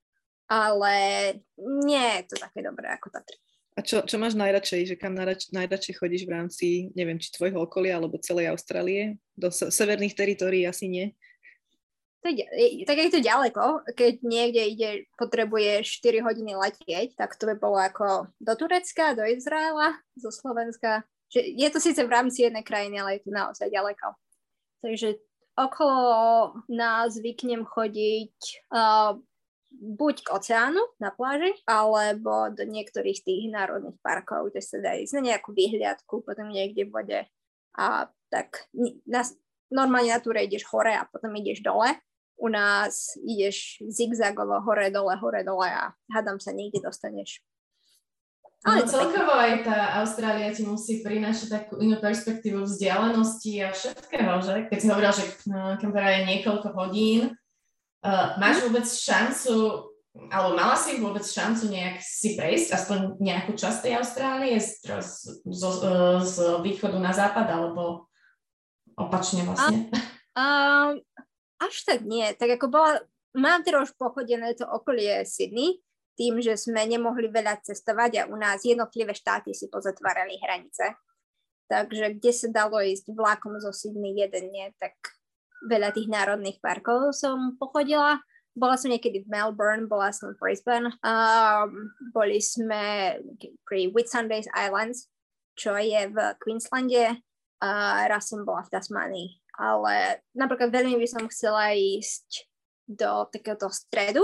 ale 0.52 0.96
nie 1.56 2.08
je 2.20 2.24
to 2.28 2.36
také 2.36 2.60
dobré 2.60 2.92
ako 2.92 3.16
Tatry. 3.16 3.40
A 3.80 3.84
čo, 3.86 4.04
čo 4.04 4.20
máš 4.20 4.36
najradšej, 4.36 4.92
že 4.92 4.96
kam 5.00 5.16
najrač, 5.16 5.56
najradšej 5.56 6.04
chodíš 6.04 6.28
v 6.28 6.36
rámci, 6.36 6.68
neviem, 7.00 7.16
či 7.16 7.32
tvojho 7.32 7.64
okolia 7.64 7.96
alebo 7.96 8.20
celej 8.20 8.52
Austrálie? 8.52 9.16
Do 9.40 9.48
severných 9.56 10.20
teritórií 10.20 10.68
asi 10.68 10.92
nie? 10.92 11.16
To 12.20 12.28
tak 12.84 12.98
je 13.00 13.16
to 13.16 13.24
ďaleko, 13.24 13.88
keď 13.96 14.20
niekde 14.20 14.64
ide, 14.76 14.90
potrebuješ 15.16 16.04
4 16.04 16.28
hodiny 16.28 16.52
letieť, 16.60 17.16
tak 17.16 17.40
to 17.40 17.48
by 17.48 17.56
bolo 17.56 17.80
ako 17.80 18.28
do 18.44 18.52
Turecka, 18.60 19.16
do 19.16 19.24
Izraela, 19.24 19.96
zo 20.20 20.28
Slovenska. 20.28 21.08
Že 21.32 21.40
je 21.56 21.68
to 21.72 21.80
síce 21.80 22.04
v 22.04 22.12
rámci 22.12 22.44
jednej 22.44 22.68
krajiny, 22.68 23.00
ale 23.00 23.16
je 23.16 23.24
to 23.24 23.32
naozaj 23.32 23.72
ďaleko. 23.72 24.12
Takže 24.84 25.16
okolo 25.56 26.60
nás 26.68 27.16
zvyknem 27.16 27.64
chodiť 27.64 28.36
uh, 28.76 29.16
buď 29.72 30.26
k 30.26 30.34
oceánu 30.34 30.82
na 30.98 31.14
pláži, 31.14 31.54
alebo 31.70 32.50
do 32.50 32.66
niektorých 32.66 33.22
tých 33.22 33.54
národných 33.54 33.98
parkov, 34.02 34.50
kde 34.50 34.62
sa 34.66 34.78
dá 34.82 34.98
ísť 34.98 35.22
na 35.22 35.34
nejakú 35.34 35.54
výhliadku, 35.54 36.26
potom 36.26 36.50
niekde 36.50 36.90
v 36.90 36.92
vode. 36.92 37.20
A 37.78 38.10
tak 38.34 38.68
na, 39.06 39.22
normálne 39.70 40.12
na 40.14 40.20
túre 40.20 40.46
ideš 40.46 40.66
hore 40.70 40.94
a 40.98 41.06
potom 41.06 41.32
ideš 41.38 41.62
dole. 41.62 41.96
U 42.40 42.48
nás 42.48 43.20
ideš 43.20 43.84
zigzagovo 43.84 44.64
hore, 44.64 44.90
dole, 44.90 45.16
hore, 45.20 45.44
dole 45.44 45.70
a 45.70 45.92
hádam 46.12 46.40
sa 46.40 46.56
niekde 46.56 46.80
dostaneš. 46.80 47.44
Ale 48.60 48.84
no, 48.84 48.92
celkovo 48.92 49.32
aj 49.40 49.64
tá 49.64 50.04
Austrália 50.04 50.52
ti 50.52 50.68
musí 50.68 51.00
prinášať 51.00 51.48
takú 51.48 51.80
inú 51.80 51.96
perspektívu 51.96 52.68
vzdialenosti 52.68 53.64
a 53.64 53.72
všetkého, 53.72 54.36
že? 54.44 54.56
Keď 54.68 54.78
si 54.84 54.88
hovorila, 54.92 55.16
že 55.16 55.24
no, 55.48 55.80
Canberra 55.80 56.20
je 56.20 56.28
niekoľko 56.28 56.68
hodín, 56.76 57.40
uh, 58.06 58.36
máš 58.40 58.64
vôbec 58.66 58.86
šancu, 58.86 59.88
alebo 60.30 60.58
mala 60.58 60.76
si 60.76 60.98
vôbec 61.00 61.24
šancu 61.24 61.70
nejak 61.70 62.02
si 62.02 62.36
prejsť, 62.36 62.76
aspoň 62.76 63.00
nejakú 63.22 63.54
časť 63.56 63.78
tej 63.86 63.94
Austrálie 64.02 64.58
z, 64.58 64.84
z, 64.90 65.22
z, 65.46 65.64
z 66.26 66.36
východu 66.66 66.98
na 66.98 67.14
západ, 67.14 67.48
alebo 67.48 68.10
opačne 68.98 69.48
vlastne? 69.48 69.88
A, 70.36 70.44
um, 70.44 70.90
až 71.62 71.76
tak 71.86 72.04
nie. 72.04 72.26
Tak 72.36 72.60
ako 72.60 72.68
bola, 72.68 73.00
mám 73.38 73.64
teda 73.64 73.86
už 73.86 73.96
pochodené 73.96 74.56
to 74.58 74.68
okolie 74.68 75.24
Sydney, 75.24 75.80
tým, 76.20 76.44
že 76.44 76.60
sme 76.60 76.84
nemohli 76.84 77.32
veľa 77.32 77.64
cestovať 77.64 78.12
a 78.20 78.28
u 78.28 78.36
nás 78.36 78.60
jednotlivé 78.68 79.16
štáty 79.16 79.56
si 79.56 79.72
pozatvárali 79.72 80.36
hranice. 80.44 81.00
Takže 81.72 82.20
kde 82.20 82.32
sa 82.36 82.48
dalo 82.52 82.82
ísť 82.84 83.14
vlakom 83.16 83.56
zo 83.62 83.72
Sydney 83.72 84.20
jeden 84.20 84.52
nie, 84.52 84.68
tak 84.82 84.98
veľa 85.68 85.92
tých 85.92 86.08
národných 86.08 86.64
parkov 86.64 87.12
som 87.12 87.60
pochodila. 87.60 88.22
Bola 88.56 88.76
som 88.76 88.92
niekedy 88.92 89.24
v 89.24 89.32
Melbourne, 89.32 89.88
bola 89.88 90.12
som 90.12 90.36
v 90.36 90.40
Brisbane. 90.40 90.92
Um, 91.06 91.94
boli 92.12 92.44
sme 92.44 93.16
pri 93.64 93.88
Whitsundays 93.94 94.50
Islands, 94.52 95.08
čo 95.56 95.76
je 95.80 96.12
v 96.12 96.18
Queenslande. 96.40 97.20
Uh, 97.60 98.08
raz 98.08 98.32
som 98.32 98.44
bola 98.48 98.64
v 98.64 98.72
Tasmánii. 98.72 99.30
Ale 99.60 100.24
napríklad 100.32 100.72
veľmi 100.72 100.96
by 100.96 101.08
som 101.08 101.28
chcela 101.28 101.76
ísť 101.76 102.48
do 102.88 103.28
takéhoto 103.28 103.68
stredu, 103.70 104.24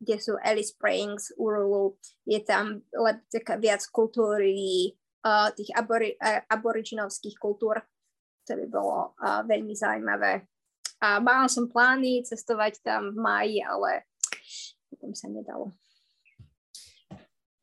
kde 0.00 0.16
sú 0.20 0.36
Alice 0.40 0.72
Springs, 0.74 1.32
Urulu, 1.36 1.96
je 2.26 2.40
tam 2.42 2.84
taká 3.32 3.56
viac 3.56 3.84
kultúry 3.92 4.92
uh, 5.24 5.48
tých 5.54 5.72
abori, 5.72 6.16
uh, 6.20 6.42
aboriginovských 6.48 7.36
kultúr. 7.38 7.80
To 8.46 8.52
by 8.54 8.66
bolo 8.70 9.12
uh, 9.18 9.42
veľmi 9.42 9.74
zaujímavé. 9.74 10.46
A 11.02 11.20
mala 11.20 11.50
som 11.50 11.68
plány 11.68 12.24
cestovať 12.24 12.80
tam 12.80 13.12
v 13.12 13.18
máji, 13.20 13.56
ale 13.60 14.08
potom 14.88 15.12
sa 15.12 15.28
nedalo. 15.28 15.74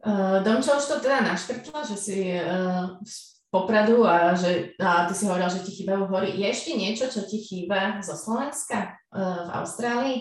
Uh, 0.03 0.43
Domčo 0.43 0.75
už 0.75 0.85
to 0.85 0.95
teda 0.99 1.23
naštrtla, 1.23 1.79
že 1.87 1.95
si 1.95 2.17
uh, 2.35 2.99
Popradu 3.53 4.03
a 4.03 4.33
že 4.33 4.73
a 4.81 5.05
ty 5.05 5.13
si 5.13 5.29
hovorila, 5.29 5.47
že 5.47 5.63
ti 5.63 5.71
chýbajú 5.71 6.09
hory. 6.09 6.35
Je 6.35 6.47
ešte 6.49 6.73
niečo, 6.73 7.05
čo 7.07 7.23
ti 7.23 7.39
chýba 7.39 8.01
zo 8.03 8.17
Slovenska 8.17 8.97
uh, 9.13 9.47
v 9.47 9.49
Austrálii? 9.61 10.19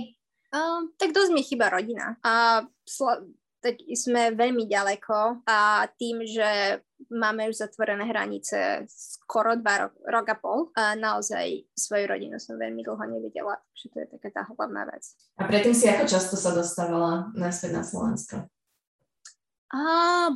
Um, 0.52 0.92
tak 1.00 1.16
dosť 1.16 1.32
mi 1.32 1.42
chýba 1.42 1.72
rodina. 1.72 2.20
A 2.20 2.62
sl- 2.84 3.32
tak 3.62 3.78
sme 3.94 4.34
veľmi 4.34 4.66
ďaleko 4.66 5.46
a 5.46 5.86
tým, 5.94 6.26
že 6.26 6.82
máme 7.10 7.50
už 7.50 7.56
zatvorené 7.58 8.04
hranice 8.04 8.86
skoro 8.86 9.56
dva 9.56 9.88
rok, 9.88 9.94
rok 10.06 10.26
a 10.28 10.36
pol, 10.36 10.58
a 10.76 10.94
naozaj 10.94 11.66
svoju 11.74 12.06
rodinu 12.06 12.36
som 12.36 12.60
veľmi 12.60 12.84
dlho 12.84 13.04
nevidela, 13.08 13.58
takže 13.72 13.86
to 13.90 13.96
je 13.98 14.06
taká 14.18 14.28
tá 14.30 14.42
hlavná 14.52 14.86
vec. 14.86 15.02
A 15.40 15.48
predtým 15.48 15.74
si 15.74 15.88
ako 15.88 16.04
často 16.06 16.36
sa 16.38 16.54
dostávala 16.54 17.32
naspäť 17.34 17.70
na 17.74 17.82
Slovensko? 17.82 18.46
A 19.72 19.80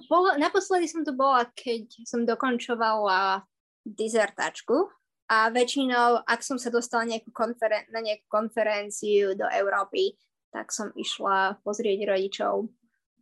bolo, 0.09 0.33
naposledy 0.41 0.89
som 0.89 1.05
to 1.05 1.13
bola, 1.13 1.45
keď 1.53 1.93
som 2.09 2.25
dokončovala 2.25 3.45
dizertačku 3.85 4.89
a 5.29 5.53
väčšinou, 5.53 6.25
ak 6.25 6.41
som 6.41 6.57
sa 6.57 6.73
dostala 6.73 7.05
nejakú 7.05 7.31
konferen- 7.37 7.85
na 7.93 8.01
nejakú 8.01 8.25
konferenciu 8.33 9.37
do 9.37 9.45
Európy, 9.53 10.17
tak 10.57 10.73
som 10.73 10.89
išla 10.97 11.61
pozrieť 11.61 12.09
rodičov. 12.09 12.73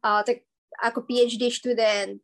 A, 0.06 0.22
tak 0.22 0.46
ako 0.78 1.02
PhD 1.02 1.50
študent 1.50 2.22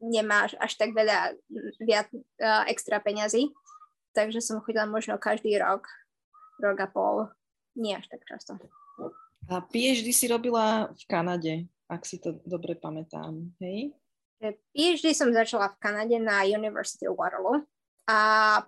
nemáš 0.00 0.54
až 0.60 0.76
tak 0.76 0.92
veľa 0.92 1.36
viac 1.80 2.08
uh, 2.12 2.64
extra 2.68 3.00
peňazí, 3.00 3.52
takže 4.12 4.40
som 4.40 4.60
chodila 4.64 4.88
možno 4.88 5.16
každý 5.20 5.56
rok, 5.60 5.88
rok 6.60 6.78
a 6.80 6.88
pol, 6.88 7.16
nie 7.76 7.96
až 7.96 8.08
tak 8.08 8.24
často. 8.24 8.56
A 9.46 9.62
PhD 9.62 10.10
si 10.10 10.26
robila 10.26 10.90
v 10.90 11.04
Kanade, 11.06 11.54
ak 11.86 12.02
si 12.02 12.18
to 12.18 12.42
dobre 12.42 12.74
pamätám, 12.74 13.52
hej? 13.62 13.94
PhD 14.72 15.16
som 15.16 15.32
začala 15.32 15.72
v 15.72 15.80
Kanade 15.80 16.16
na 16.20 16.44
University 16.44 17.08
of 17.08 17.16
Waterloo 17.16 17.64
a 18.08 18.20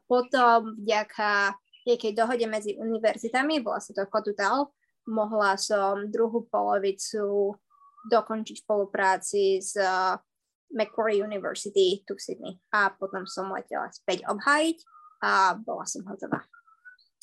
potom 0.09 0.79
vďaka 0.81 1.53
nejakej 1.85 2.13
dohode 2.13 2.47
medzi 2.49 2.77
univerzitami, 2.77 3.65
bola 3.65 3.81
sa 3.81 3.97
to 3.97 4.05
Kotutal, 4.09 4.73
mohla 5.09 5.57
som 5.57 6.09
druhú 6.09 6.45
polovicu 6.49 7.57
dokončiť 8.13 8.57
v 8.61 8.65
spolupráci 8.65 9.45
s 9.61 9.77
uh, 9.81 10.21
Macquarie 10.73 11.25
University 11.25 12.05
tu 12.05 12.17
v 12.17 12.23
Sydney. 12.23 12.55
A 12.75 12.93
potom 12.93 13.25
som 13.25 13.49
letela 13.53 13.89
späť 13.93 14.25
obhájiť 14.29 14.79
a 15.25 15.57
bola 15.59 15.85
som 15.89 16.05
hotová. 16.07 16.45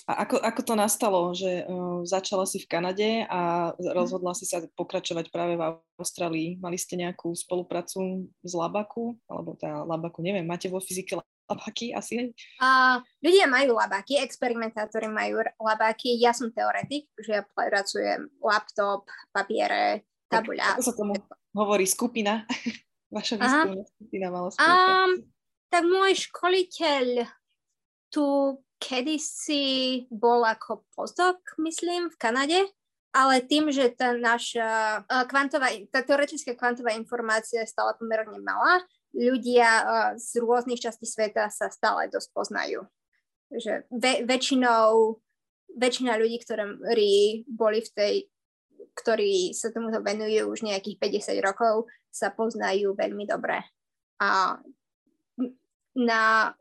A 0.05 0.21
ako, 0.21 0.38
ako 0.38 0.62
to 0.62 0.73
nastalo, 0.77 1.34
že 1.34 1.65
uh, 1.65 2.05
začala 2.05 2.45
si 2.45 2.62
v 2.62 2.69
Kanade 2.69 3.25
a 3.25 3.73
rozhodla 3.97 4.38
si 4.38 4.45
sa 4.45 4.62
pokračovať 4.62 5.34
práve 5.34 5.58
v 5.58 5.81
Austrálii? 5.97 6.62
Mali 6.62 6.77
ste 6.77 6.93
nejakú 6.93 7.34
spoluprácu 7.34 8.29
z 8.45 8.53
Labaku? 8.53 9.17
Alebo 9.25 9.58
tá 9.58 9.81
Labaku, 9.81 10.21
neviem, 10.21 10.45
máte 10.45 10.69
vo 10.69 10.77
fyzike 10.77 11.17
labáky 11.49 11.89
asi? 11.89 12.34
Uh, 12.62 13.01
ľudia 13.21 13.49
majú 13.49 13.77
labáky, 13.77 14.21
experimentátori 14.21 15.10
majú 15.10 15.41
labáky, 15.58 16.21
ja 16.21 16.38
som 16.38 16.53
teoretik, 16.53 17.10
že 17.17 17.41
ja 17.41 17.43
pracujem 17.45 18.29
laptop, 18.41 19.10
papiere, 19.34 20.05
tabuľa. 20.29 20.77
Ako 20.77 20.86
sa 20.86 20.93
tomu 20.93 21.13
hovorí 21.58 21.86
skupina? 21.89 22.45
Vaša 23.15 23.39
výskumná 23.39 23.84
skupina 23.88 24.28
mala 24.28 24.51
um, 24.51 25.12
Tak 25.71 25.84
môj 25.88 26.12
školiteľ 26.28 27.23
tu 28.12 28.60
kedysi 28.80 30.06
bol 30.12 30.43
ako 30.43 30.84
postdoc, 30.91 31.39
myslím, 31.63 32.12
v 32.12 32.19
Kanade, 32.19 32.60
ale 33.15 33.39
tým, 33.47 33.71
že 33.71 33.95
tá 33.95 34.12
naša 34.12 35.04
kvantová, 35.32 35.71
tá 35.88 36.04
teoretická 36.04 36.51
kvantová 36.60 36.91
informácia 36.91 37.63
je 37.63 37.71
stále 37.71 37.95
pomerne 37.95 38.36
malá, 38.43 38.84
ľudia 39.15 39.88
z 40.19 40.43
rôznych 40.43 40.84
častí 40.84 41.08
sveta 41.08 41.47
sa 41.47 41.71
stále 41.71 42.12
dosť 42.12 42.30
poznajú. 42.36 42.84
Že 43.47 43.88
ve, 43.88 44.28
väčšinou, 44.28 45.15
väčšina 45.71 46.19
ľudí, 46.19 46.43
ktorí 46.43 47.47
boli 47.47 47.80
v 47.80 47.89
tej, 47.95 48.15
ktorí 48.99 49.56
sa 49.56 49.71
tomuto 49.71 50.04
venujú 50.04 50.51
už 50.51 50.67
nejakých 50.67 50.99
50 50.99 51.39
rokov, 51.39 51.88
sa 52.15 52.32
poznajú 52.32 52.95
veľmi 52.95 53.28
dobre. 53.28 53.60
A 54.23 54.56
na 55.99 56.56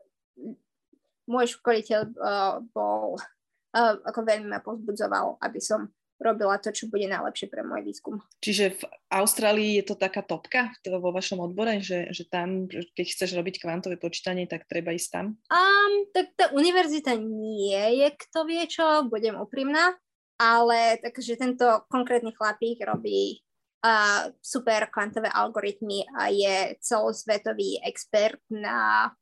môj 1.23 1.55
školiteľ 1.55 2.01
uh, 2.19 2.59
bol, 2.75 3.15
uh, 3.15 3.95
ako 4.03 4.19
veľmi 4.27 4.51
ma 4.51 4.59
pozbudzoval, 4.59 5.39
aby 5.39 5.63
som 5.63 5.87
robila 6.19 6.55
to, 6.59 6.71
čo 6.71 6.87
bude 6.87 7.07
najlepšie 7.11 7.51
pre 7.51 7.63
môj 7.63 7.83
výskum. 7.83 8.23
Čiže 8.39 8.79
v 8.79 8.83
Austrálii 9.11 9.79
je 9.79 9.83
to 9.83 9.95
taká 9.99 10.23
topka 10.23 10.71
vo 10.87 11.11
vašom 11.11 11.43
odbore, 11.43 11.83
že, 11.83 12.07
že 12.15 12.23
tam, 12.27 12.71
keď 12.71 13.05
chceš 13.11 13.35
robiť 13.35 13.59
kvantové 13.59 13.99
počítanie, 13.99 14.47
tak 14.47 14.63
treba 14.63 14.95
ísť 14.95 15.09
tam? 15.11 15.25
Um, 15.51 16.07
tak 16.15 16.31
tá 16.39 16.55
univerzita 16.55 17.19
nie 17.19 17.99
je, 17.99 18.07
kto 18.15 18.47
vie 18.47 18.63
čo, 18.63 19.11
budem 19.11 19.35
úprimná, 19.35 19.99
ale 20.39 20.99
takže 21.03 21.35
tento 21.35 21.83
konkrétny 21.91 22.31
chlapík 22.31 22.79
robí 22.87 23.43
uh, 23.85 24.33
super 24.41 24.89
kvantové 24.89 25.29
algoritmy 25.29 26.09
a 26.17 26.33
je 26.33 26.73
celosvetový 26.81 27.77
expert 27.85 28.41
na 28.49 29.13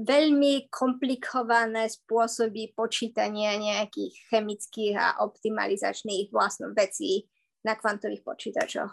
veľmi 0.00 0.72
komplikované 0.72 1.92
spôsoby 1.92 2.72
počítania 2.72 3.60
nejakých 3.60 4.16
chemických 4.32 4.94
a 4.96 5.20
optimalizačných 5.20 6.32
vlastných 6.32 6.72
vecí 6.72 7.28
na 7.60 7.76
kvantových 7.76 8.24
počítačoch. 8.24 8.92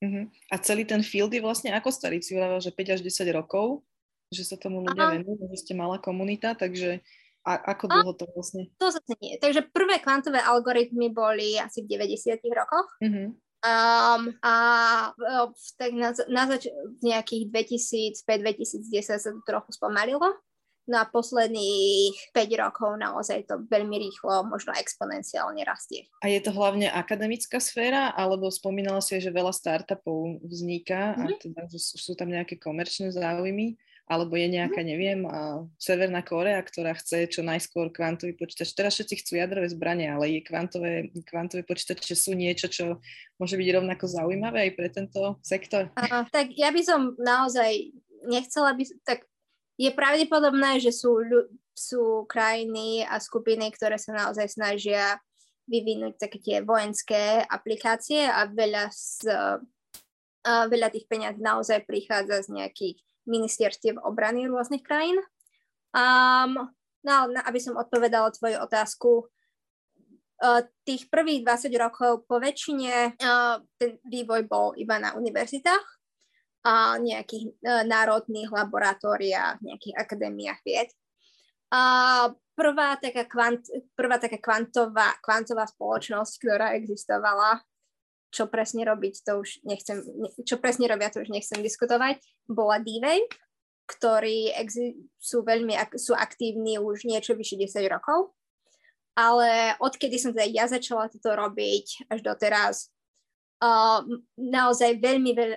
Uh-huh. 0.00 0.24
A 0.52 0.54
celý 0.60 0.84
ten 0.84 1.00
field 1.00 1.32
je 1.32 1.40
vlastne 1.44 1.72
ako 1.72 1.88
starý? 1.88 2.20
Si 2.20 2.36
hovorila, 2.36 2.60
že 2.60 2.72
5 2.72 2.94
až 2.96 3.00
10 3.04 3.36
rokov, 3.36 3.84
že 4.32 4.44
sa 4.44 4.56
tomu 4.60 4.84
ľudia 4.84 5.16
venujú, 5.20 5.48
že 5.56 5.60
ste 5.64 5.72
malá 5.76 5.96
komunita, 6.00 6.52
takže 6.56 7.00
a 7.40 7.56
ako 7.72 7.84
dlho 7.88 8.12
to 8.20 8.28
vlastne? 8.36 8.68
To 8.76 8.92
zase 8.92 9.16
nie. 9.24 9.40
Takže 9.40 9.72
prvé 9.72 9.96
kvantové 10.04 10.44
algoritmy 10.44 11.08
boli 11.08 11.56
asi 11.56 11.80
v 11.80 11.96
90 11.96 12.36
rokoch. 12.52 12.88
Uh-huh. 13.00 13.32
Um, 13.60 14.32
a 14.40 14.54
uh, 15.12 15.52
tak 15.76 15.92
na, 15.92 16.16
na 16.32 16.44
zač- 16.48 16.72
v 16.72 17.00
nejakých 17.04 17.52
2005-2010 18.24 19.20
sa 19.20 19.30
to 19.30 19.44
trochu 19.44 19.76
spomalilo. 19.76 20.32
No 20.88 20.96
a 20.98 21.06
posledných 21.06 22.34
5 22.34 22.62
rokov 22.66 22.98
naozaj 22.98 23.46
to 23.46 23.62
veľmi 23.68 24.00
rýchlo, 24.00 24.42
možno 24.48 24.74
exponenciálne 24.74 25.62
rastie. 25.62 26.10
A 26.24 26.32
je 26.32 26.40
to 26.42 26.50
hlavne 26.50 26.90
akademická 26.90 27.60
sféra, 27.62 28.10
alebo 28.10 28.50
spomínala 28.50 28.98
si, 28.98 29.20
že 29.22 29.30
veľa 29.30 29.54
startupov 29.54 30.42
vzniká 30.42 31.14
mm-hmm. 31.14 31.22
a 31.22 31.24
mhm. 31.30 31.38
teda 31.38 31.62
sú 31.76 32.12
tam 32.18 32.32
nejaké 32.32 32.58
komerčné 32.58 33.12
záujmy? 33.12 33.76
Alebo 34.10 34.34
je 34.34 34.50
nejaká, 34.50 34.82
mhm. 34.82 34.88
neviem, 34.90 35.20
Severná 35.78 36.26
Korea, 36.26 36.58
ktorá 36.58 36.98
chce 36.98 37.30
čo 37.30 37.46
najskôr 37.46 37.94
kvantový 37.94 38.34
počítač. 38.34 38.74
Teraz 38.74 38.98
všetci 38.98 39.22
chcú 39.22 39.32
jadrové 39.38 39.70
zbranie, 39.70 40.10
ale 40.10 40.34
je 40.34 40.40
kvantové, 40.42 41.14
kvantové 41.30 41.62
počítače 41.62 42.18
sú 42.18 42.34
niečo, 42.34 42.66
čo 42.66 42.98
môže 43.38 43.54
byť 43.54 43.68
rovnako 43.70 44.10
zaujímavé 44.10 44.66
aj 44.66 44.72
pre 44.74 44.88
tento 44.90 45.38
sektor? 45.46 45.94
Uh, 45.94 46.26
tak 46.34 46.50
ja 46.58 46.74
by 46.74 46.82
som 46.82 47.14
naozaj 47.22 47.94
nechcela 48.26 48.74
by, 48.74 48.82
tak 49.06 49.30
je 49.78 49.94
pravdepodobné, 49.94 50.82
že 50.82 50.90
sú, 50.90 51.22
sú 51.70 52.26
krajiny 52.26 53.06
a 53.06 53.22
skupiny, 53.22 53.70
ktoré 53.70 53.94
sa 53.94 54.10
naozaj 54.10 54.50
snažia 54.50 55.22
vyvinúť 55.70 56.18
také 56.18 56.42
tie 56.42 56.56
vojenské 56.66 57.46
aplikácie 57.46 58.26
a 58.26 58.50
veľa, 58.50 58.90
z, 58.90 59.30
uh, 59.30 60.66
veľa 60.66 60.90
tých 60.90 61.06
peniaz 61.06 61.38
naozaj 61.38 61.86
prichádza 61.86 62.42
z 62.50 62.58
nejakých 62.58 62.98
ministerstiev 63.28 64.00
obrany 64.00 64.48
rôznych 64.48 64.84
krajín. 64.84 65.18
Um, 65.90 66.70
no, 67.02 67.14
aby 67.44 67.58
som 67.58 67.76
odpovedala 67.76 68.30
tvoju 68.32 68.56
otázku, 68.62 69.10
uh, 69.26 70.62
tých 70.86 71.10
prvých 71.10 71.44
20 71.44 71.74
rokov 71.76 72.24
po 72.24 72.38
väčšine 72.38 73.18
uh, 73.18 73.60
ten 73.76 73.98
vývoj 74.06 74.46
bol 74.46 74.72
iba 74.78 74.96
na 74.96 75.16
univerzitách 75.18 75.86
a 76.64 77.00
nejakých 77.00 77.56
uh, 77.64 77.82
národných 77.88 78.52
laboratóriách, 78.52 79.64
nejakých 79.64 79.94
akadémiách 79.96 80.60
vied. 80.62 80.90
A 81.70 81.82
prvá 82.58 82.98
taká, 82.98 83.24
kvant, 83.24 83.62
prvá 83.94 84.18
taká 84.18 84.36
kvantová, 84.42 85.16
kvantová 85.22 85.64
spoločnosť, 85.70 86.32
ktorá 86.42 86.66
existovala, 86.76 87.62
čo 88.30 88.46
presne 88.46 88.86
robiť, 88.86 89.26
to 89.26 89.42
už 89.42 89.62
nechcem, 89.66 90.00
čo 90.46 90.62
presne 90.62 90.86
robia, 90.86 91.10
to 91.10 91.22
už 91.22 91.30
nechcem 91.34 91.58
diskutovať, 91.60 92.22
bola 92.46 92.78
D-Wave, 92.78 93.26
ktorí 93.90 94.54
sú 95.18 95.42
veľmi 95.42 95.74
sú 95.98 96.14
aktívni 96.14 96.78
už 96.78 97.02
niečo 97.02 97.34
vyše 97.34 97.58
10 97.58 97.90
rokov, 97.90 98.30
ale 99.18 99.74
odkedy 99.82 100.14
som 100.14 100.30
teda 100.30 100.46
ja 100.46 100.64
začala 100.70 101.10
toto 101.10 101.34
robiť 101.34 102.06
až 102.06 102.22
doteraz, 102.22 102.94
uh, 103.58 104.06
naozaj 104.38 105.02
veľmi 105.02 105.34
veľ, 105.34 105.50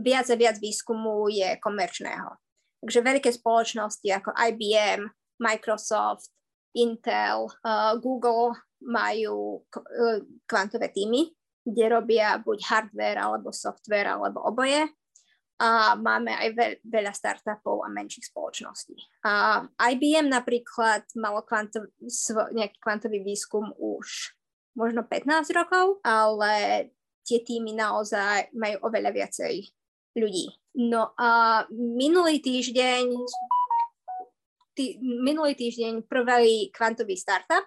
viac 0.00 0.26
a 0.32 0.36
viac 0.40 0.56
výskumu 0.56 1.28
je 1.28 1.60
komerčného. 1.60 2.40
Takže 2.80 3.00
veľké 3.04 3.30
spoločnosti 3.32 4.08
ako 4.08 4.32
IBM, 4.32 5.04
Microsoft, 5.36 6.32
Intel, 6.76 7.52
uh, 7.60 7.92
Google 8.00 8.56
majú 8.80 9.60
uh, 9.60 10.20
kvantové 10.48 10.88
týmy 10.92 11.28
kde 11.66 11.84
robia 11.90 12.38
buď 12.38 12.58
hardware 12.62 13.18
alebo 13.18 13.50
software 13.50 14.14
alebo 14.14 14.46
oboje. 14.46 14.86
A 15.56 15.96
máme 15.96 16.36
aj 16.36 16.48
veľ, 16.52 16.72
veľa 16.84 17.12
startupov 17.16 17.80
a 17.80 17.88
menších 17.88 18.28
spoločností. 18.28 18.94
A 19.24 19.64
IBM 19.96 20.28
napríklad 20.28 21.08
malo 21.16 21.42
kvantov, 21.48 21.88
svo, 22.06 22.44
nejaký 22.52 22.76
kvantový 22.76 23.24
výskum 23.24 23.72
už 23.74 24.36
možno 24.76 25.00
15 25.08 25.48
rokov, 25.56 26.04
ale 26.04 26.86
tie 27.24 27.40
týmy 27.40 27.72
naozaj 27.72 28.52
majú 28.52 28.84
oveľa 28.84 29.10
viacej 29.16 29.64
ľudí. 30.20 30.52
No 30.76 31.16
a 31.16 31.64
minulý 31.72 32.44
týždeň 32.44 33.08
tý, 34.76 35.00
minulý 35.00 35.56
týždeň 35.56 36.04
prvý 36.04 36.68
kvantový 36.68 37.16
startup 37.16 37.64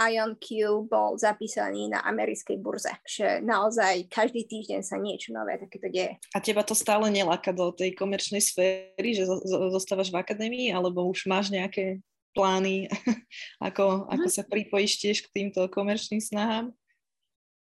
IonQ 0.00 0.48
bol 0.88 1.20
zapísaný 1.20 1.92
na 1.92 2.00
americkej 2.08 2.56
burze. 2.56 2.88
Že 3.04 3.44
naozaj 3.44 4.08
každý 4.08 4.48
týždeň 4.48 4.80
sa 4.80 4.96
niečo 4.96 5.36
nové 5.36 5.60
takéto 5.60 5.92
deje. 5.92 6.16
A 6.32 6.38
teba 6.40 6.64
to 6.64 6.72
stále 6.72 7.04
neláka 7.12 7.52
do 7.52 7.68
tej 7.76 7.92
komerčnej 7.92 8.40
sféry, 8.40 9.12
že 9.12 9.28
zostávaš 9.76 10.08
v 10.08 10.20
akadémii, 10.24 10.72
alebo 10.72 11.04
už 11.04 11.28
máš 11.28 11.52
nejaké 11.52 12.00
plány, 12.32 12.88
ako, 13.68 14.08
ako 14.08 14.28
mhm. 14.30 14.34
sa 14.34 14.42
pripojíš 14.48 14.92
tiež 15.04 15.16
k 15.28 15.32
týmto 15.36 15.60
komerčným 15.68 16.24
snahám? 16.24 16.72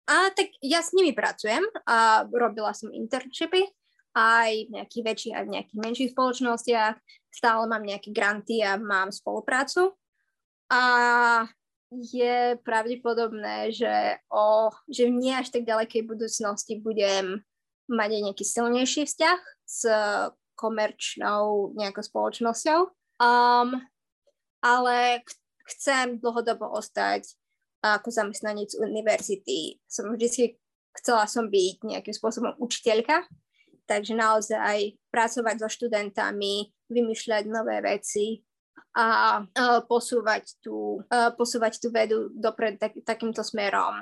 A 0.10 0.34
tak 0.34 0.49
ja 0.65 0.82
s 0.82 0.89
nimi 0.97 1.13
pracujem 1.13 1.62
a 1.86 2.25
robila 2.25 2.73
som 2.73 2.89
internshipy 2.89 3.62
aj 4.17 4.52
v 4.65 4.69
nejakých 4.73 5.04
väčších 5.06 5.36
a 5.38 5.45
v 5.45 5.52
nejakých 5.54 5.80
menších 5.86 6.12
spoločnostiach. 6.17 6.95
Stále 7.30 7.63
mám 7.69 7.86
nejaké 7.86 8.10
granty 8.10 8.65
a 8.65 8.73
mám 8.82 9.13
spoluprácu. 9.13 9.93
A 10.65 10.82
je 11.89 12.58
pravdepodobné, 12.62 13.73
že, 13.73 14.21
o, 14.30 14.69
že 14.86 15.10
v 15.10 15.17
nie 15.17 15.34
až 15.34 15.49
tak 15.49 15.65
ďalekej 15.65 16.06
budúcnosti 16.06 16.78
budem 16.78 17.41
mať 17.89 18.10
aj 18.13 18.21
nejaký 18.30 18.45
silnejší 18.45 19.02
vzťah 19.10 19.39
s 19.65 19.82
komerčnou 20.54 21.73
nejakou 21.73 22.06
spoločnosťou. 22.06 22.80
Um, 23.19 23.82
ale 24.62 25.25
chcem 25.65 26.22
dlhodobo 26.22 26.70
ostať 26.78 27.26
ako 27.80 28.11
zamestnanec 28.11 28.76
univerzity. 28.76 29.80
Som 29.88 30.11
vždy 30.14 30.59
chcela 30.99 31.26
som 31.26 31.47
byť 31.47 31.88
nejakým 31.88 32.14
spôsobom 32.14 32.53
učiteľka, 32.59 33.24
takže 33.88 34.14
naozaj 34.14 34.99
pracovať 35.09 35.55
so 35.64 35.70
študentami, 35.72 36.70
vymýšľať 36.91 37.43
nové 37.47 37.80
veci, 37.82 38.43
a 38.98 39.46
posúvať, 39.86 40.58
tú, 40.60 41.06
posúvať 41.38 41.78
tú 41.78 41.94
vedu 41.94 42.34
dopred 42.34 42.82
tak, 42.82 42.98
takýmto 43.06 43.46
smerom. 43.46 44.02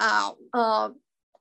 A 0.00 0.32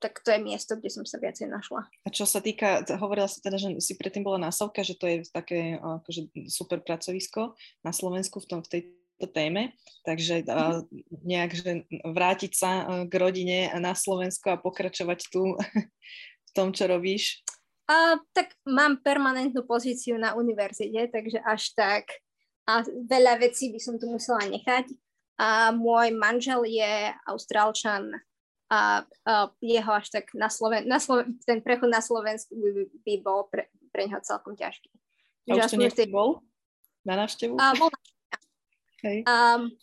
tak 0.01 0.17
to 0.25 0.33
je 0.33 0.41
miesto, 0.41 0.73
kde 0.73 0.89
som 0.89 1.05
sa 1.05 1.21
viacej 1.21 1.45
našla. 1.45 1.85
A 1.85 2.09
čo 2.09 2.25
sa 2.25 2.41
týka, 2.41 2.81
hovorila 2.97 3.29
si 3.29 3.37
teda, 3.37 3.61
že 3.61 3.77
si 3.77 3.93
predtým 3.93 4.25
bola 4.25 4.41
násovka, 4.41 4.81
že 4.81 4.97
to 4.97 5.05
je 5.05 5.17
také 5.29 5.77
akože 5.77 6.33
super 6.49 6.81
pracovisko 6.81 7.53
na 7.85 7.93
Slovensku 7.93 8.41
v, 8.41 8.49
tom, 8.49 8.59
v 8.65 8.69
tejto 8.81 9.29
téme, 9.29 9.77
takže 10.01 10.41
uh, 10.49 10.81
nejak, 11.21 11.51
že 11.53 11.85
vrátiť 12.01 12.51
sa 12.57 13.05
k 13.05 13.13
rodine 13.13 13.69
na 13.77 13.93
Slovensku 13.93 14.49
a 14.49 14.57
pokračovať 14.57 15.29
tu 15.29 15.53
v 16.49 16.51
tom, 16.57 16.73
čo 16.73 16.89
robíš? 16.89 17.45
A, 17.85 18.17
tak 18.33 18.57
mám 18.65 18.97
permanentnú 19.05 19.61
pozíciu 19.69 20.17
na 20.17 20.33
univerzite, 20.33 21.13
takže 21.13 21.37
až 21.45 21.77
tak 21.77 22.09
a 22.69 22.85
veľa 22.85 23.41
vecí 23.41 23.73
by 23.73 23.79
som 23.81 23.95
tu 23.97 24.09
musela 24.09 24.41
nechať. 24.45 24.91
A 25.41 25.73
môj 25.73 26.13
manžel 26.13 26.61
je 26.69 27.09
austrálčan 27.25 28.13
a, 28.69 29.01
a 29.25 29.49
jeho 29.57 29.91
až 29.91 30.13
tak 30.13 30.29
na 30.37 30.47
Sloven- 30.53 30.85
na 30.85 31.01
Sloven- 31.01 31.41
ten 31.43 31.65
prechod 31.65 31.89
na 31.89 31.99
Slovensku 31.99 32.53
by, 32.53 32.69
by 33.01 33.13
bol 33.25 33.49
pre, 33.49 33.67
pre 33.89 34.05
neho 34.05 34.21
celkom 34.21 34.53
ťažký. 34.53 34.93
A 35.49 35.57
už 35.57 35.73
to 35.73 35.81
niekde 35.81 36.05
bol? 36.13 36.45
Na 37.01 37.17
návštevu? 37.17 37.57
A, 37.57 37.73
bol 37.73 37.89
na 37.89 37.99
Hej. 39.01 39.25
Um, 39.25 39.73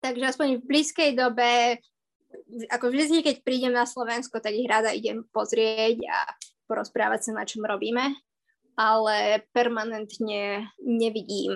takže 0.00 0.32
aspoň 0.32 0.46
v 0.60 0.68
blízkej 0.68 1.10
dobe, 1.12 1.76
ako 2.72 2.88
vždy, 2.88 3.20
keď 3.20 3.44
prídem 3.44 3.76
na 3.76 3.84
Slovensko, 3.84 4.40
tak 4.40 4.56
ich 4.56 4.64
rada 4.64 4.96
idem 4.96 5.28
pozrieť 5.28 6.00
a 6.08 6.18
porozprávať 6.64 7.30
sa, 7.30 7.32
na 7.36 7.44
čom 7.44 7.62
robíme, 7.68 8.16
ale 8.80 9.44
permanentne 9.52 10.72
nevidím, 10.80 11.52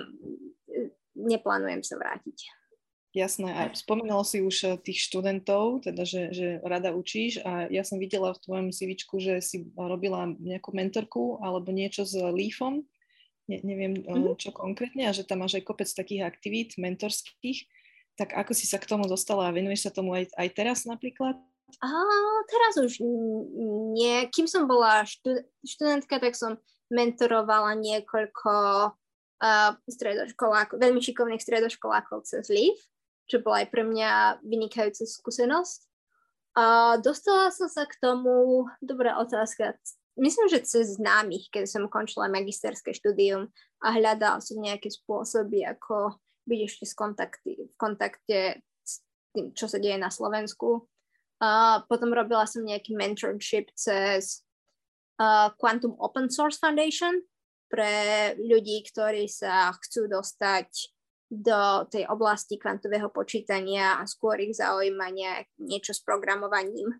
neplánujem 1.21 1.81
sa 1.85 1.95
vrátiť. 1.97 2.61
Jasné, 3.11 3.51
a 3.51 3.67
spomínalo 3.75 4.23
si 4.23 4.39
už 4.39 4.55
eh, 4.63 4.71
tých 4.79 5.03
študentov, 5.11 5.83
teda, 5.83 6.07
že, 6.07 6.31
že 6.31 6.47
rada 6.63 6.95
učíš 6.95 7.43
a 7.43 7.67
ja 7.67 7.83
som 7.83 7.99
videla 7.99 8.31
v 8.31 8.39
tvojom 8.39 8.67
CVčku, 8.71 9.19
že 9.19 9.43
si 9.43 9.67
robila 9.75 10.31
nejakú 10.39 10.71
mentorku 10.71 11.43
alebo 11.43 11.75
niečo 11.75 12.07
s 12.07 12.15
Leafom, 12.15 12.87
ne, 13.51 13.57
neviem 13.67 13.99
mm-hmm. 13.99 14.39
čo 14.39 14.55
konkrétne, 14.55 15.11
a 15.11 15.15
že 15.15 15.27
tam 15.27 15.43
máš 15.43 15.59
aj 15.59 15.67
kopec 15.67 15.91
takých 15.91 16.23
aktivít 16.23 16.79
mentorských, 16.79 17.67
tak 18.15 18.31
ako 18.31 18.55
si 18.55 18.63
sa 18.63 18.79
k 18.79 18.87
tomu 18.87 19.03
dostala 19.11 19.51
a 19.51 19.55
venuješ 19.55 19.91
sa 19.91 19.91
tomu 19.91 20.15
aj, 20.15 20.31
aj 20.39 20.47
teraz 20.55 20.87
napríklad? 20.87 21.35
A 21.79 21.89
teraz 22.51 22.75
už 22.79 22.99
nie. 23.95 24.27
Kým 24.31 24.47
som 24.47 24.67
bola 24.67 25.07
štud- 25.07 25.47
študentka, 25.63 26.19
tak 26.19 26.35
som 26.35 26.59
mentorovala 26.91 27.79
niekoľko 27.79 28.51
uh, 29.41 29.75
stredoškolákov, 29.89 30.77
veľmi 30.79 31.01
šikovných 31.01 31.41
stredoškolákov 31.41 32.23
cez 32.29 32.47
Leaf 32.47 32.79
čo 33.31 33.39
bola 33.39 33.63
aj 33.63 33.67
pre 33.71 33.87
mňa 33.87 34.43
vynikajúca 34.43 35.07
skúsenosť. 35.07 35.87
A 36.59 36.99
dostala 36.99 37.47
som 37.55 37.71
sa 37.71 37.87
k 37.87 37.95
tomu, 38.03 38.67
dobrá 38.83 39.15
otázka, 39.23 39.79
myslím, 40.19 40.51
že 40.51 40.67
cez 40.67 40.99
známych, 40.99 41.47
keď 41.47 41.63
som 41.63 41.87
končila 41.87 42.27
magisterské 42.27 42.91
štúdium 42.91 43.47
a 43.79 43.95
hľadala 43.95 44.43
som 44.43 44.59
nejaké 44.59 44.91
spôsoby, 44.91 45.63
ako 45.63 46.19
byť 46.43 46.59
ešte 46.67 46.83
v 46.91 46.95
kontakte, 46.99 47.51
v 47.71 47.75
kontakte 47.79 48.39
s 48.83 48.99
tým, 49.31 49.55
čo 49.55 49.71
sa 49.71 49.79
deje 49.79 49.95
na 49.95 50.11
Slovensku. 50.11 50.91
A 51.39 51.81
potom 51.87 52.11
robila 52.11 52.43
som 52.43 52.67
nejaký 52.67 52.99
mentorship 52.99 53.71
cez 53.79 54.43
uh, 55.23 55.55
Quantum 55.55 55.95
Open 56.03 56.27
Source 56.27 56.59
Foundation 56.59 57.15
pre 57.71 58.35
ľudí, 58.35 58.83
ktorí 58.91 59.31
sa 59.31 59.71
chcú 59.79 60.11
dostať 60.11 60.67
do 61.31 61.87
tej 61.87 62.11
oblasti 62.11 62.59
kvantového 62.59 63.07
počítania 63.07 63.95
a 63.95 64.03
skôr 64.03 64.35
ich 64.43 64.59
zaujíma 64.59 65.15
niečo 65.63 65.95
s 65.95 66.03
programovaním 66.03 66.91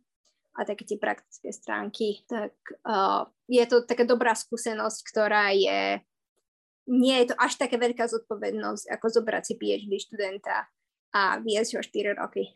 a 0.56 0.64
také 0.64 0.88
tie 0.88 0.96
praktické 0.96 1.52
stránky, 1.52 2.24
tak 2.28 2.56
uh, 2.88 3.28
je 3.52 3.64
to 3.68 3.84
taká 3.84 4.08
dobrá 4.08 4.32
skúsenosť, 4.32 5.00
ktorá 5.04 5.52
je, 5.52 6.00
nie 6.88 7.16
je 7.24 7.32
to 7.32 7.36
až 7.40 7.60
taká 7.60 7.76
veľká 7.76 8.08
zodpovednosť, 8.08 8.88
ako 8.88 9.06
zobrať 9.20 9.44
si 9.52 9.54
PhD 9.60 10.00
študenta 10.00 10.68
a 11.12 11.40
viesť 11.44 11.80
ho 11.80 11.82
4 11.84 12.20
roky. 12.20 12.52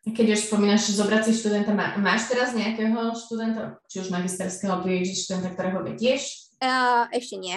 Keď 0.00 0.26
už 0.32 0.40
spomínaš 0.46 0.94
zobrať 0.94 1.30
si 1.30 1.32
študenta, 1.42 1.74
má, 1.74 1.94
máš 1.98 2.30
teraz 2.30 2.54
nejakého 2.54 3.14
študenta, 3.14 3.78
či 3.90 4.02
už 4.02 4.14
magisterského 4.14 4.82
PhD 4.82 5.10
študenta, 5.14 5.54
ktorého 5.54 5.86
vedieš? 5.86 6.49
Ešte 7.10 7.36
nie. 7.40 7.56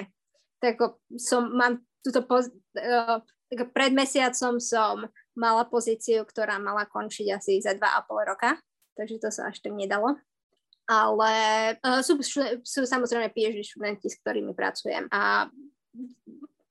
Tak 0.64 0.80
som, 1.20 1.52
mám 1.52 1.84
túto 2.00 2.24
poz, 2.24 2.48
uh, 2.80 3.20
tak 3.52 3.70
pred 3.76 3.92
mesiacom 3.92 4.58
som 4.64 5.08
mala 5.36 5.68
pozíciu, 5.68 6.24
ktorá 6.24 6.56
mala 6.58 6.88
končiť 6.88 7.28
asi 7.36 7.60
za 7.60 7.76
2,5 7.76 8.32
roka, 8.32 8.56
takže 8.96 9.20
to 9.20 9.30
sa 9.30 9.52
až 9.52 9.60
tak 9.60 9.76
nedalo. 9.76 10.16
Ale 10.88 11.34
uh, 11.80 12.00
sú, 12.04 12.20
sú 12.64 12.82
samozrejme 12.84 13.32
PhD 13.32 13.64
študenti, 13.64 14.08
s 14.12 14.20
ktorými 14.20 14.52
pracujem 14.56 15.08
a 15.12 15.48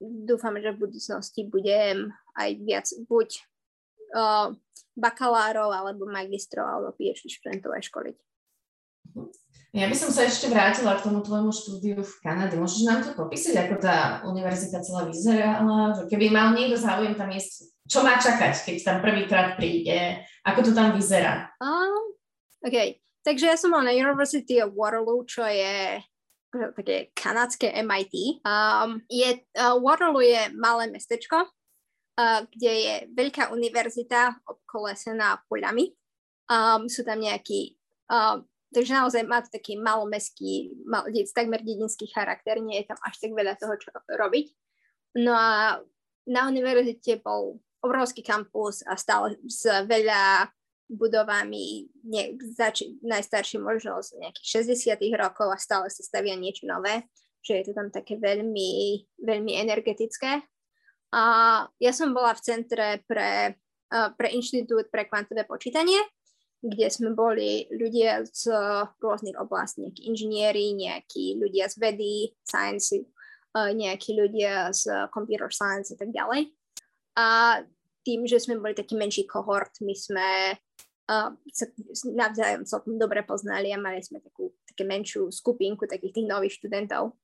dúfam, 0.01 0.53
že 0.61 0.73
v 0.73 0.81
budúcnosti 0.89 1.41
budem 1.49 2.13
aj 2.37 2.49
viac 2.61 2.87
buď 3.09 3.29
uh, 4.13 4.53
bakalárov 4.93 5.73
alebo 5.73 6.05
magistrov 6.05 6.65
alebo 6.65 6.93
PhD 6.93 7.25
študentov 7.29 7.73
aj 7.73 7.89
školiť. 7.89 8.17
Ja 9.73 9.89
by 9.89 9.97
som 9.97 10.13
sa 10.13 10.29
ešte 10.29 10.53
vrátila 10.53 11.01
k 11.01 11.09
tomu 11.09 11.25
tvojmu 11.25 11.49
štúdiu 11.49 12.05
v 12.05 12.13
Kanade. 12.21 12.53
Môžeš 12.61 12.85
nám 12.85 13.01
to 13.01 13.17
popísať, 13.17 13.57
ako 13.57 13.81
tá 13.81 14.21
univerzita 14.21 14.85
celá 14.85 15.09
vyzerala? 15.09 15.97
Že 15.97 16.13
keby 16.13 16.29
mal 16.29 16.53
niekto 16.53 16.77
záujem 16.77 17.17
tam 17.17 17.33
ísť, 17.33 17.73
čo 17.89 18.05
má 18.05 18.21
čakať, 18.21 18.53
keď 18.69 18.75
tam 18.85 18.97
prvýkrát 19.01 19.57
príde? 19.57 20.21
Ako 20.45 20.61
to 20.61 20.77
tam 20.77 20.93
vyzerá? 20.93 21.49
Um, 21.57 22.13
OK, 22.61 23.01
takže 23.25 23.49
ja 23.49 23.57
som 23.57 23.73
mal 23.73 23.81
na 23.81 23.97
University 23.97 24.61
of 24.61 24.77
Waterloo, 24.77 25.25
čo 25.25 25.41
je 25.41 25.97
také 26.53 27.09
kanadské 27.17 27.73
MIT. 27.81 28.45
Um, 28.45 29.01
je, 29.09 29.41
uh, 29.57 29.73
Waterloo 29.81 30.21
je 30.21 30.53
malé 30.53 30.93
mestečko, 30.93 31.49
uh, 31.49 32.45
kde 32.45 32.71
je 32.77 32.93
veľká 33.09 33.49
univerzita 33.49 34.37
obkolesená 34.45 35.41
poľami. 35.49 35.97
Um, 36.45 36.85
sú 36.85 37.01
tam 37.01 37.25
nejakí 37.25 37.73
uh, 38.13 38.37
Takže 38.73 38.93
naozaj 38.97 39.21
má 39.29 39.45
to 39.45 39.53
taký 39.53 39.77
malomestský, 39.77 40.73
mal, 40.83 41.05
takmer 41.31 41.61
dedinský 41.61 42.09
charakter, 42.09 42.57
nie 42.57 42.81
je 42.81 42.89
tam 42.89 42.99
až 43.05 43.21
tak 43.21 43.31
veľa 43.31 43.53
toho, 43.55 43.77
čo 43.77 43.93
robiť. 43.93 44.45
No 45.21 45.37
a 45.37 45.77
na 46.25 46.41
univerzite 46.49 47.21
bol 47.21 47.61
obrovský 47.85 48.25
kampus 48.25 48.81
a 48.87 48.97
stále 48.97 49.37
s 49.45 49.67
veľa 49.67 50.49
budovami, 50.89 51.89
nie, 52.05 52.35
zač- 52.55 52.87
najstarší 53.03 53.59
možno 53.59 53.99
nejakých 54.19 54.65
60 54.65 54.99
rokov 55.15 55.47
a 55.51 55.57
stále 55.57 55.87
sa 55.89 56.01
stavia 56.03 56.35
niečo 56.35 56.67
nové, 56.67 57.07
že 57.43 57.59
je 57.59 57.63
to 57.69 57.73
tam 57.75 57.91
také 57.91 58.15
veľmi, 58.19 59.03
veľmi 59.19 59.53
energetické. 59.59 60.43
A 61.13 61.23
ja 61.77 61.91
som 61.93 62.15
bola 62.15 62.33
v 62.33 62.41
centre 62.41 62.87
pre, 63.05 63.59
pre 63.89 64.27
Inštitút 64.33 64.89
pre 64.89 65.05
kvantové 65.05 65.45
počítanie, 65.45 66.01
kde 66.63 66.87
sme 66.87 67.11
boli 67.11 67.67
ľudia 67.75 68.23
z 68.23 68.47
rôznych 69.03 69.35
oblastí, 69.35 69.83
nejakí 69.83 70.07
inžinieri, 70.07 70.71
nejakí 70.71 71.35
ľudia 71.35 71.67
z 71.67 71.75
vedy, 71.75 72.31
science, 72.39 72.95
nejakí 73.51 74.15
ľudia 74.15 74.71
z 74.71 75.11
computer 75.11 75.51
science 75.51 75.91
a 75.91 75.97
tak 75.99 76.15
ďalej. 76.15 76.55
A 77.19 77.59
tým, 78.07 78.23
že 78.23 78.39
sme 78.39 78.59
boli 78.63 78.71
taký 78.71 78.95
menší 78.95 79.27
kohort, 79.27 79.75
my 79.83 79.91
sme 79.91 80.55
uh, 81.11 81.29
sa 81.51 81.65
navzájom 82.07 82.63
celkom 82.67 82.95
dobre 82.99 83.23
poznali 83.23 83.71
a 83.71 83.79
mali 83.79 84.03
sme 84.03 84.23
takú 84.23 84.55
také 84.67 84.83
menšiu 84.87 85.31
skupinku 85.31 85.87
takých 85.87 86.23
tých 86.23 86.27
nových 86.27 86.57
študentov, 86.59 87.15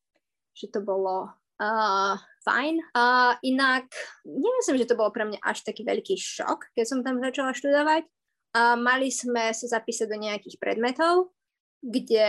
že 0.55 0.71
to 0.71 0.83
bolo 0.83 1.31
uh, 1.59 2.15
fajn. 2.43 2.75
Uh, 2.95 3.35
inak, 3.43 3.91
nemyslím, 4.23 4.79
že 4.79 4.87
to 4.87 4.99
bolo 4.99 5.11
pre 5.11 5.27
mňa 5.27 5.39
až 5.43 5.63
taký 5.67 5.83
veľký 5.83 6.15
šok, 6.15 6.75
keď 6.75 6.85
som 6.87 6.99
tam 7.03 7.19
začala 7.19 7.51
študovať, 7.51 8.03
a 8.55 8.73
mali 8.73 9.13
sme 9.13 9.53
sa 9.53 9.79
zapísať 9.79 10.09
do 10.09 10.17
nejakých 10.17 10.57
predmetov, 10.57 11.33
kde 11.79 12.27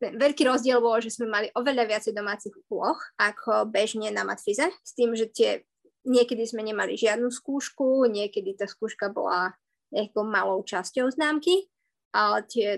veľký 0.00 0.42
rozdiel 0.44 0.80
bolo, 0.80 1.00
že 1.00 1.12
sme 1.12 1.28
mali 1.28 1.48
oveľa 1.56 1.84
viacej 1.88 2.12
domácich 2.12 2.52
úloh 2.68 2.96
ako 3.16 3.68
bežne 3.68 4.12
na 4.12 4.24
matfize, 4.24 4.64
s 4.64 4.92
tým, 4.92 5.16
že 5.16 5.28
tie, 5.32 5.64
niekedy 6.04 6.44
sme 6.44 6.64
nemali 6.64 6.96
žiadnu 6.96 7.28
skúšku, 7.32 8.08
niekedy 8.08 8.56
tá 8.56 8.68
skúška 8.68 9.08
bola 9.12 9.56
nejakou 9.90 10.22
malou 10.22 10.62
časťou 10.62 11.10
známky, 11.12 11.68
ale 12.14 12.44
tie 12.46 12.68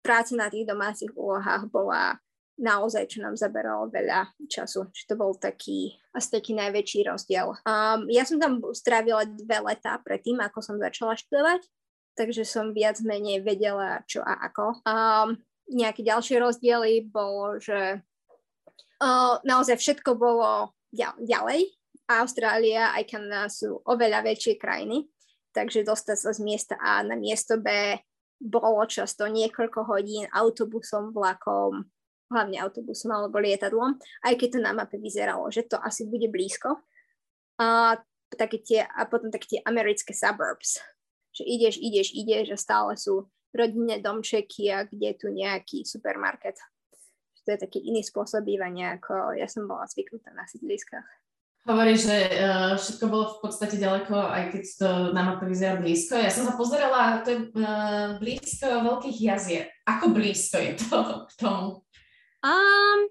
práce 0.00 0.32
na 0.32 0.48
tých 0.48 0.64
domácich 0.64 1.12
úlohách 1.12 1.68
bola 1.68 2.16
naozaj, 2.60 3.08
čo 3.08 3.24
nám 3.24 3.40
zaberalo 3.40 3.88
veľa 3.88 4.36
času. 4.46 4.92
Čiže 4.92 5.08
to 5.08 5.16
bol 5.16 5.32
taký, 5.34 5.96
asi 6.12 6.28
taký 6.28 6.52
najväčší 6.52 7.08
rozdiel. 7.08 7.56
Um, 7.64 8.06
ja 8.12 8.28
som 8.28 8.36
tam 8.36 8.60
strávila 8.76 9.24
dve 9.24 9.64
letá 9.64 9.96
predtým, 10.04 10.38
ako 10.44 10.60
som 10.60 10.76
začala 10.76 11.16
študovať, 11.16 11.64
takže 12.14 12.44
som 12.44 12.76
viac 12.76 13.00
menej 13.00 13.40
vedela, 13.40 14.04
čo 14.04 14.20
a 14.20 14.36
ako. 14.52 14.84
Um, 14.84 15.40
nejaké 15.72 16.04
ďalšie 16.04 16.36
rozdiely 16.36 17.08
bolo, 17.08 17.56
že 17.56 18.04
uh, 19.00 19.34
naozaj 19.42 19.80
všetko 19.80 20.20
bolo 20.20 20.76
ďalej. 21.24 21.72
Austrália 22.10 22.90
aj 22.92 23.06
Kanada 23.06 23.46
sú 23.46 23.78
oveľa 23.86 24.26
väčšie 24.26 24.58
krajiny, 24.58 25.06
takže 25.54 25.86
dostať 25.86 26.16
sa 26.18 26.30
z 26.34 26.40
miesta 26.42 26.74
A 26.76 27.06
na 27.06 27.14
miesto 27.14 27.56
B 27.56 27.96
bolo 28.40 28.82
často 28.88 29.28
niekoľko 29.28 29.80
hodín 29.86 30.24
autobusom, 30.32 31.12
vlakom, 31.12 31.86
hlavne 32.30 32.62
autobusom 32.62 33.10
alebo 33.10 33.42
lietadlom, 33.42 33.98
aj 34.22 34.34
keď 34.38 34.48
to 34.56 34.58
na 34.62 34.72
mape 34.72 34.96
vyzeralo, 34.96 35.50
že 35.50 35.66
to 35.66 35.76
asi 35.82 36.06
bude 36.06 36.30
blízko. 36.30 36.78
A, 37.58 37.98
také 38.38 38.62
tie, 38.62 38.86
a 38.86 39.04
potom 39.10 39.28
také 39.28 39.58
tie 39.58 39.60
americké 39.66 40.14
suburbs, 40.14 40.78
že 41.34 41.42
ideš, 41.42 41.82
ideš, 41.82 42.14
ideš 42.14 42.46
a 42.54 42.58
stále 42.58 42.94
sú 42.94 43.26
rodinné 43.50 43.98
domčeky 43.98 44.70
a 44.70 44.86
kde 44.86 45.14
je 45.14 45.16
tu 45.18 45.26
nejaký 45.34 45.82
supermarket. 45.82 46.56
to 47.42 47.56
je 47.56 47.58
taký 47.58 47.82
iný 47.82 48.06
spôsob 48.06 48.46
bývania, 48.46 48.94
ako 49.00 49.34
ja 49.34 49.50
som 49.50 49.66
bola 49.66 49.88
zvyknutá 49.90 50.30
na 50.30 50.46
sídliskách. 50.46 51.08
Hovorí, 51.60 51.92
že 51.92 52.16
uh, 52.40 52.72
všetko 52.72 53.04
bolo 53.10 53.36
v 53.36 53.38
podstate 53.44 53.76
ďaleko, 53.76 54.16
aj 54.16 54.44
keď 54.48 54.62
to 54.80 54.88
na 55.12 55.22
mape 55.28 55.44
vyzerá 55.44 55.76
blízko. 55.76 56.16
Ja 56.16 56.32
som 56.32 56.48
sa 56.48 56.56
pozerala, 56.56 57.20
to 57.20 57.28
je 57.36 57.38
uh, 57.52 58.16
blízko 58.16 58.80
veľkých 58.80 59.18
jazier. 59.20 59.68
Ako 59.84 60.08
blízko 60.08 60.56
je 60.56 60.72
to 60.80 60.96
k 61.28 61.32
tomu? 61.36 61.84
Um, 62.40 63.08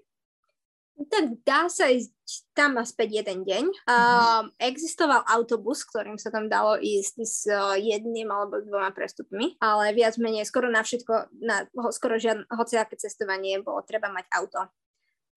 tak 1.08 1.32
dá 1.48 1.64
sa 1.72 1.88
ísť 1.88 2.12
tam 2.52 2.76
a 2.76 2.84
späť 2.84 3.24
jeden 3.24 3.42
deň. 3.46 3.64
Um, 3.88 4.52
existoval 4.60 5.24
autobus, 5.24 5.82
ktorým 5.88 6.20
sa 6.20 6.28
tam 6.28 6.46
dalo 6.46 6.76
ísť 6.76 7.14
s 7.24 7.48
uh, 7.48 7.74
jedným 7.74 8.28
alebo 8.28 8.60
dvoma 8.60 8.92
prestupmi, 8.92 9.56
ale 9.64 9.96
viac 9.96 10.20
menej 10.20 10.44
skoro 10.44 10.68
na 10.68 10.84
všetko, 10.84 11.40
na 11.40 11.64
skoro 11.94 12.20
žiadne, 12.20 12.44
hociaké 12.52 13.00
cestovanie 13.00 13.64
bolo 13.64 13.80
treba 13.80 14.12
mať 14.12 14.26
auto, 14.36 14.60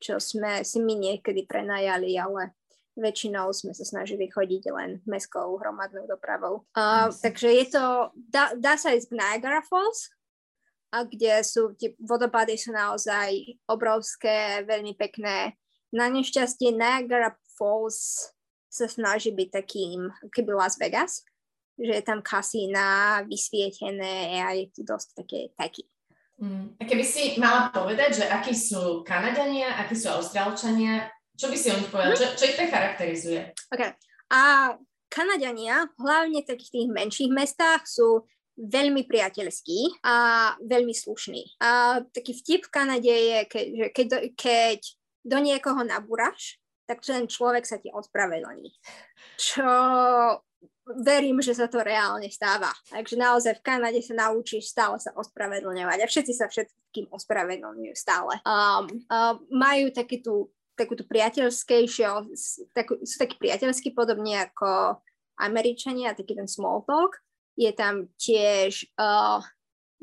čo 0.04 0.20
sme 0.20 0.68
si 0.68 0.84
my 0.84 0.94
niekedy 1.00 1.48
prenajali, 1.48 2.12
ale 2.20 2.60
väčšinou 2.94 3.50
sme 3.56 3.74
sa 3.74 3.88
snažili 3.88 4.30
chodiť 4.30 4.64
len 4.70 5.02
mestskou 5.10 5.58
hromadnou 5.58 6.06
dopravou. 6.06 6.68
Uh, 6.78 7.10
takže 7.10 7.50
je 7.50 7.66
to, 7.74 8.14
dá, 8.14 8.54
dá 8.54 8.78
sa 8.78 8.94
ísť 8.94 9.10
k 9.10 9.18
Niagara 9.18 9.66
Falls, 9.66 10.14
a 10.94 11.10
kde 11.10 11.42
sú, 11.42 11.74
tie 11.74 11.98
vodopády 11.98 12.54
sú 12.54 12.70
naozaj 12.70 13.58
obrovské, 13.66 14.62
veľmi 14.62 14.94
pekné. 14.94 15.58
Na 15.90 16.06
nešťastie 16.06 16.70
Niagara 16.70 17.34
Falls 17.58 18.30
sa 18.70 18.86
snaží 18.86 19.34
byť 19.34 19.50
takým, 19.50 20.06
keby 20.30 20.54
Las 20.54 20.78
Vegas, 20.78 21.26
že 21.74 21.98
je 21.98 22.04
tam 22.06 22.22
kasína, 22.22 23.22
vysvietené 23.26 24.46
a 24.46 24.54
je 24.54 24.70
to 24.70 24.86
dosť 24.86 25.08
také 25.18 25.40
taký. 25.58 25.90
Mm. 26.38 26.78
A 26.78 26.84
keby 26.86 27.06
si 27.06 27.38
mala 27.42 27.74
povedať, 27.74 28.22
že 28.22 28.26
akí 28.30 28.54
sú 28.54 29.02
Kanadania, 29.02 29.78
akí 29.82 29.98
sú 29.98 30.14
Austrálčania, 30.14 31.10
čo 31.34 31.50
by 31.50 31.58
si 31.58 31.74
o 31.74 31.78
nich 31.78 31.90
povedala? 31.90 32.18
Čo, 32.18 32.38
čo 32.38 32.46
ich 32.46 32.58
tak 32.58 32.70
charakterizuje? 32.70 33.54
Okay. 33.74 33.98
A 34.30 34.74
Kanadiania, 35.10 35.90
hlavne 35.98 36.42
v 36.42 36.50
takých 36.50 36.72
tých 36.74 36.90
menších 36.90 37.32
mestách, 37.34 37.86
sú 37.86 38.26
veľmi 38.58 39.10
priateľský 39.10 40.06
a 40.06 40.16
veľmi 40.62 40.94
slušný. 40.94 41.58
A 41.62 42.02
taký 42.14 42.38
vtip 42.38 42.70
v 42.70 42.74
Kanade 42.74 43.10
je, 43.10 43.40
že 43.50 43.88
keď, 43.90 44.06
do, 44.10 44.20
keď 44.38 44.80
do 45.24 45.38
niekoho 45.42 45.82
nabúraš, 45.82 46.62
tak 46.86 47.00
ten 47.02 47.26
človek 47.26 47.64
sa 47.64 47.80
ti 47.80 47.90
ospravedlní. 47.90 48.70
Čo 49.40 49.66
verím, 50.84 51.40
že 51.40 51.56
sa 51.56 51.72
to 51.72 51.80
reálne 51.80 52.28
stáva. 52.28 52.70
Takže 52.92 53.16
naozaj 53.16 53.60
v 53.60 53.66
Kanade 53.66 54.00
sa 54.04 54.28
naučíš 54.28 54.70
stále 54.70 55.00
sa 55.00 55.16
ospravedlňovať 55.16 55.98
a 56.04 56.10
všetci 56.12 56.34
sa 56.36 56.52
všetkým 56.52 57.08
ospravedlňujú 57.08 57.96
stále. 57.96 58.36
Um, 58.44 58.86
um, 59.08 59.36
majú 59.50 59.90
taký 59.96 60.20
tú 60.20 60.52
takú 60.74 60.98
tú 60.98 61.06
priateľskejšie, 61.06 62.06
takú, 62.74 62.98
sú 63.06 63.16
takí 63.22 63.38
priateľskí 63.38 63.94
podobne 63.94 64.50
ako 64.50 64.98
Američania, 65.38 66.18
taký 66.18 66.34
ten 66.34 66.50
small 66.50 66.82
talk. 66.86 67.22
Je 67.54 67.72
tam 67.74 68.10
tiež 68.18 68.90
uh, 68.98 69.44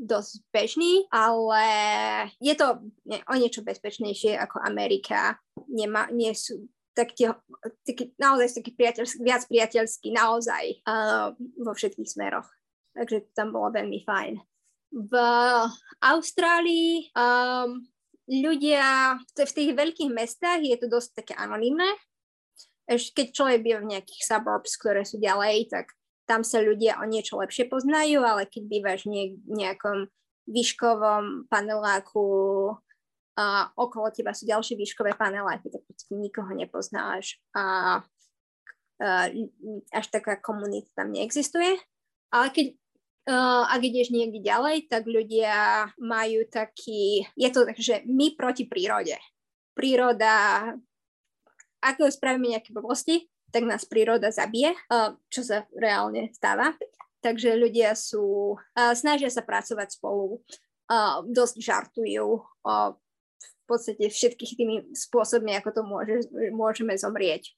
dosť 0.01 0.41
bežný, 0.49 1.05
ale 1.13 1.65
je 2.41 2.55
to 2.57 2.81
nie, 3.05 3.21
o 3.29 3.35
niečo 3.37 3.61
bezpečnejšie 3.61 4.39
ako 4.39 4.65
Amerika. 4.65 5.37
Nemá, 5.69 6.09
nie 6.09 6.33
sú 6.33 6.71
tak 6.97 7.15
tie, 7.15 7.31
taký, 7.87 8.17
naozaj 8.17 8.61
taký 8.61 8.73
priateľský, 8.75 9.19
viac 9.23 9.43
priateľský 9.47 10.09
naozaj 10.17 10.65
uh, 10.89 11.37
vo 11.37 11.73
všetkých 11.77 12.09
smeroch. 12.09 12.49
Takže 12.97 13.31
tam 13.37 13.55
bolo 13.55 13.71
veľmi 13.71 14.03
fajn. 14.03 14.35
V 14.91 15.15
Austrálii 16.03 17.15
um, 17.15 17.79
ľudia 18.27 19.15
v 19.39 19.53
tých 19.55 19.71
veľkých 19.71 20.11
mestách 20.11 20.67
je 20.67 20.77
to 20.79 20.91
dosť 20.91 21.23
také 21.23 21.35
anonimné. 21.39 21.87
Ešte 22.91 23.23
keď 23.23 23.27
človek 23.31 23.61
býva 23.63 23.81
v 23.87 23.91
nejakých 23.95 24.23
suburbs, 24.27 24.75
ktoré 24.75 25.07
sú 25.07 25.23
ďalej, 25.23 25.71
tak 25.71 25.95
tam 26.31 26.47
sa 26.47 26.63
ľudia 26.63 27.03
o 27.03 27.05
niečo 27.11 27.43
lepšie 27.43 27.67
poznajú, 27.67 28.23
ale 28.23 28.47
keď 28.47 28.63
bývaš 28.71 29.11
v 29.11 29.35
nejakom 29.51 30.07
výškovom 30.47 31.51
paneláku 31.51 32.71
a 33.35 33.67
okolo 33.75 34.15
teba 34.15 34.31
sú 34.31 34.47
ďalšie 34.47 34.79
výškové 34.79 35.19
paneláky, 35.19 35.75
tak 35.75 35.83
nikoho 36.15 36.55
nepoznáš 36.55 37.43
a, 37.51 37.99
a 39.03 39.27
až 39.91 40.07
taká 40.15 40.39
komunita 40.39 40.95
tam 40.95 41.11
neexistuje. 41.11 41.75
Ale 42.31 42.55
keď 42.55 42.79
Uh, 43.29 43.69
ak 43.69 43.85
ideš 43.85 44.11
niekde 44.11 44.41
ďalej, 44.41 44.89
tak 44.89 45.05
ľudia 45.05 45.87
majú 46.01 46.41
taký, 46.49 47.29
je 47.37 47.49
to 47.53 47.69
tak, 47.69 47.77
že 47.77 48.03
my 48.09 48.33
proti 48.35 48.65
prírode. 48.65 49.15
Príroda, 49.77 50.67
ako 51.85 52.11
spravíme 52.11 52.57
nejaké 52.57 52.75
blbosti, 52.75 53.30
tak 53.51 53.67
nás 53.67 53.83
príroda 53.87 54.31
zabije, 54.31 54.75
čo 55.31 55.43
sa 55.43 55.67
reálne 55.75 56.31
stáva. 56.35 56.75
Takže 57.21 57.59
ľudia 57.59 57.93
sú, 57.93 58.57
snažia 58.97 59.29
sa 59.29 59.45
pracovať 59.45 60.01
spolu, 60.01 60.41
dosť 61.29 61.57
žartujú 61.61 62.27
v 62.41 63.63
podstate 63.69 64.11
všetkých 64.11 64.53
tými 64.59 64.77
spôsobmi, 64.97 65.55
ako 65.55 65.71
to 65.71 65.83
môže, 65.87 66.17
môžeme 66.51 66.97
zomrieť. 66.97 67.55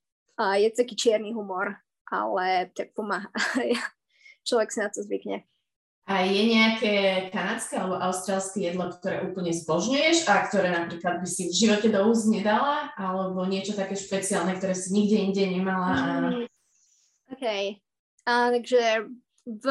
Je 0.60 0.68
taký 0.74 0.98
čierny 0.98 1.32
humor, 1.32 1.78
ale 2.10 2.68
tak 2.76 2.92
pomáha. 2.92 3.30
Človek 4.48 4.68
si 4.74 4.78
na 4.82 4.90
to 4.90 5.00
zvykne. 5.00 5.46
A 6.02 6.26
je 6.26 6.42
nejaké 6.50 6.94
kanadské 7.30 7.78
alebo 7.78 7.94
austrálske 7.94 8.58
jedlo, 8.58 8.90
ktoré 8.90 9.22
úplne 9.22 9.54
zbožňuješ 9.54 10.26
a 10.26 10.42
ktoré 10.50 10.74
napríklad 10.74 11.22
by 11.22 11.28
si 11.30 11.46
v 11.46 11.54
živote 11.54 11.88
do 11.94 12.10
úst 12.10 12.26
nedala? 12.26 12.90
Alebo 12.98 13.46
niečo 13.46 13.78
také 13.78 13.94
špeciálne, 13.94 14.58
ktoré 14.58 14.74
si 14.74 14.90
nikde 14.90 15.30
inde 15.30 15.44
nemala? 15.46 15.88
A... 15.94 16.02
Mm, 16.26 16.46
OK. 17.30 17.46
A, 18.26 18.32
takže 18.50 18.82
v 19.46 19.66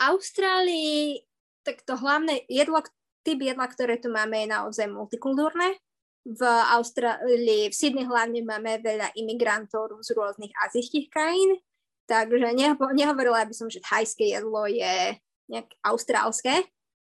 Austrálii 0.00 1.28
tak 1.68 1.84
to 1.84 2.00
hlavné 2.00 2.48
jedlo, 2.48 2.80
typ 3.20 3.44
jedla, 3.44 3.68
ktoré 3.68 4.00
tu 4.00 4.08
máme, 4.08 4.40
je 4.40 4.48
naozaj 4.48 4.88
multikultúrne. 4.88 5.76
V 6.24 6.40
Austrálii, 6.72 7.68
v 7.68 7.76
Sydney 7.76 8.08
hlavne 8.08 8.40
máme 8.40 8.80
veľa 8.80 9.12
imigrantov 9.20 10.00
z 10.00 10.16
rôznych 10.16 10.52
azijských 10.64 11.12
krajín, 11.12 11.60
takže 12.08 12.56
neho, 12.56 12.76
nehovorila 12.96 13.44
by 13.44 13.52
som, 13.52 13.68
že 13.68 13.84
thajské 13.84 14.32
jedlo 14.32 14.64
je 14.64 15.16
nejak 15.48 15.68
austrálske, 15.82 16.64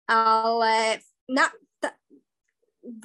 ale 0.09 1.05
na, 1.31 1.47
ta, 1.79 1.95
v, 2.83 3.05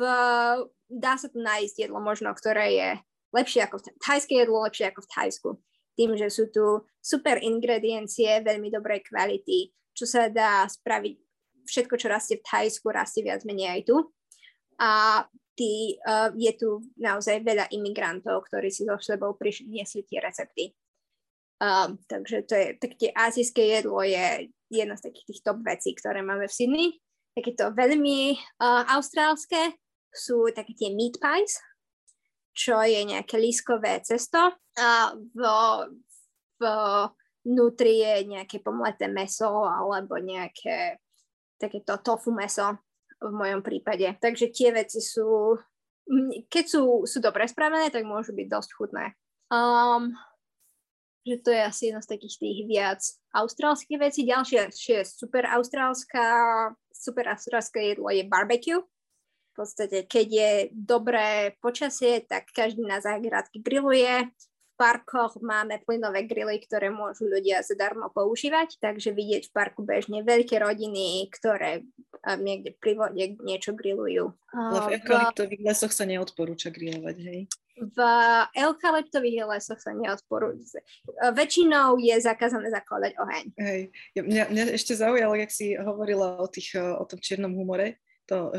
dá 0.89 1.13
sa 1.19 1.27
tu 1.29 1.37
nájsť 1.43 1.87
jedlo 1.87 1.99
možno, 2.01 2.33
ktoré 2.33 2.67
je 2.73 2.89
lepšie 3.35 3.67
ako 3.67 3.83
v 3.83 3.85
thajské 3.99 4.33
jedlo, 4.41 4.63
lepšie 4.63 4.89
ako 4.89 5.03
v 5.03 5.11
Thajsku. 5.11 5.49
Tým, 5.95 6.11
že 6.15 6.27
sú 6.31 6.47
tu 6.51 6.83
super 6.99 7.39
ingrediencie, 7.39 8.43
veľmi 8.43 8.71
dobrej 8.71 9.03
kvality, 9.11 9.71
čo 9.95 10.07
sa 10.07 10.31
dá 10.31 10.67
spraviť, 10.67 11.15
všetko, 11.67 11.95
čo 11.99 12.07
rastie 12.07 12.39
v 12.39 12.47
Thajsku, 12.47 12.87
rastie 12.91 13.23
viac 13.23 13.43
menej 13.43 13.79
aj 13.79 13.81
tu. 13.87 13.97
A 14.79 15.23
tý, 15.55 15.95
uh, 16.03 16.35
je 16.35 16.51
tu 16.59 16.83
naozaj 16.99 17.39
veľa 17.43 17.71
imigrantov, 17.71 18.43
ktorí 18.51 18.67
si 18.67 18.83
so 18.83 18.99
sebou 18.99 19.39
priniesli 19.39 20.03
tie 20.03 20.19
recepty. 20.19 20.75
Um, 21.63 21.95
takže 22.11 22.43
to 22.43 22.53
je, 22.59 22.67
tak 22.75 22.99
tie 22.99 23.15
azijské 23.15 23.79
jedlo 23.79 24.03
je 24.03 24.51
jedna 24.69 24.95
z 24.97 25.11
takých 25.11 25.25
tých 25.33 25.41
top 25.45 25.59
vecí, 25.61 25.93
ktoré 25.93 26.25
máme 26.25 26.49
v 26.49 26.55
Sydney. 26.55 26.89
to 27.35 27.71
veľmi 27.75 28.39
uh, 28.63 28.83
austrálske 28.95 29.75
sú 30.15 30.47
také 30.55 30.71
tie 30.73 30.95
meat 30.95 31.19
pies, 31.19 31.59
čo 32.55 32.79
je 32.79 33.03
nejaké 33.03 33.35
lískové 33.35 33.99
cesto 33.99 34.55
a 34.79 34.89
v, 35.11 35.41
v 36.55 36.63
vnútri 37.45 38.01
je 38.01 38.13
nejaké 38.25 38.59
pomleté 38.59 39.05
meso 39.05 39.69
alebo 39.69 40.17
nejaké 40.17 40.97
takéto 41.61 42.01
tofu 42.01 42.33
meso 42.33 42.81
v 43.21 43.31
mojom 43.31 43.61
prípade. 43.61 44.09
Takže 44.17 44.51
tie 44.51 44.73
veci 44.73 44.99
sú, 44.99 45.55
keď 46.49 46.65
sú, 46.65 47.05
sú 47.05 47.17
dobre 47.21 47.45
spravené, 47.47 47.93
tak 47.93 48.03
môžu 48.03 48.33
byť 48.35 48.47
dosť 48.49 48.69
chutné. 48.75 49.05
Um, 49.53 50.17
že 51.25 51.41
to 51.41 51.49
je 51.49 51.61
asi 51.65 51.83
jedna 51.89 52.05
z 52.05 52.11
takých 52.13 52.35
tých 52.37 52.59
viac 52.69 53.01
austrálskych 53.33 53.97
vecí. 53.97 54.29
Ďalšia 54.29 54.69
je 54.69 55.01
super 55.03 55.49
austrálska, 55.49 56.23
super 56.93 57.33
austrálske 57.33 57.81
jedlo 57.81 58.13
je 58.13 58.23
barbecue. 58.29 58.85
V 59.55 59.63
podstate, 59.63 60.05
keď 60.05 60.27
je 60.29 60.51
dobré 60.75 61.55
počasie, 61.63 62.21
tak 62.21 62.51
každý 62.53 62.85
na 62.85 63.01
záhradke 63.01 63.57
grilluje. 63.63 64.29
V 64.29 64.73
parkoch 64.75 65.39
máme 65.39 65.79
plynové 65.87 66.27
grily, 66.27 66.59
ktoré 66.59 66.91
môžu 66.91 67.31
ľudia 67.31 67.63
zadarmo 67.63 68.11
používať, 68.11 68.75
takže 68.83 69.15
vidieť 69.15 69.47
v 69.47 69.55
parku 69.55 69.87
bežne 69.87 70.27
veľké 70.27 70.59
rodiny, 70.59 71.31
ktoré 71.31 71.87
niekde 72.43 72.75
pri 72.75 72.99
vode 72.99 73.23
niečo 73.39 73.71
grillujú. 73.71 74.35
Ale 74.51 74.79
v 74.83 74.99
eukalyptových 74.99 75.63
lesoch 75.63 75.95
sa 75.95 76.03
neodporúča 76.03 76.75
grillovať, 76.75 77.17
hej? 77.23 77.39
V 77.75 77.97
eukalyptových 78.55 79.43
lesoch 79.51 79.79
sa 79.83 79.91
neodporúča. 79.91 80.79
Väčšinou 81.35 81.99
je 81.99 82.15
zakázané 82.23 82.71
zakladať 82.71 83.11
oheň. 83.19 83.45
Hej. 83.59 83.81
Mňa, 84.15 84.43
mňa 84.51 84.63
ešte 84.75 84.95
zaujalo, 84.95 85.35
jak 85.35 85.51
si 85.51 85.75
hovorila 85.75 86.39
o, 86.39 86.47
tých, 86.47 86.79
o 86.79 87.03
tom 87.03 87.19
čiernom 87.19 87.51
humore, 87.51 87.99
to, 88.25 88.49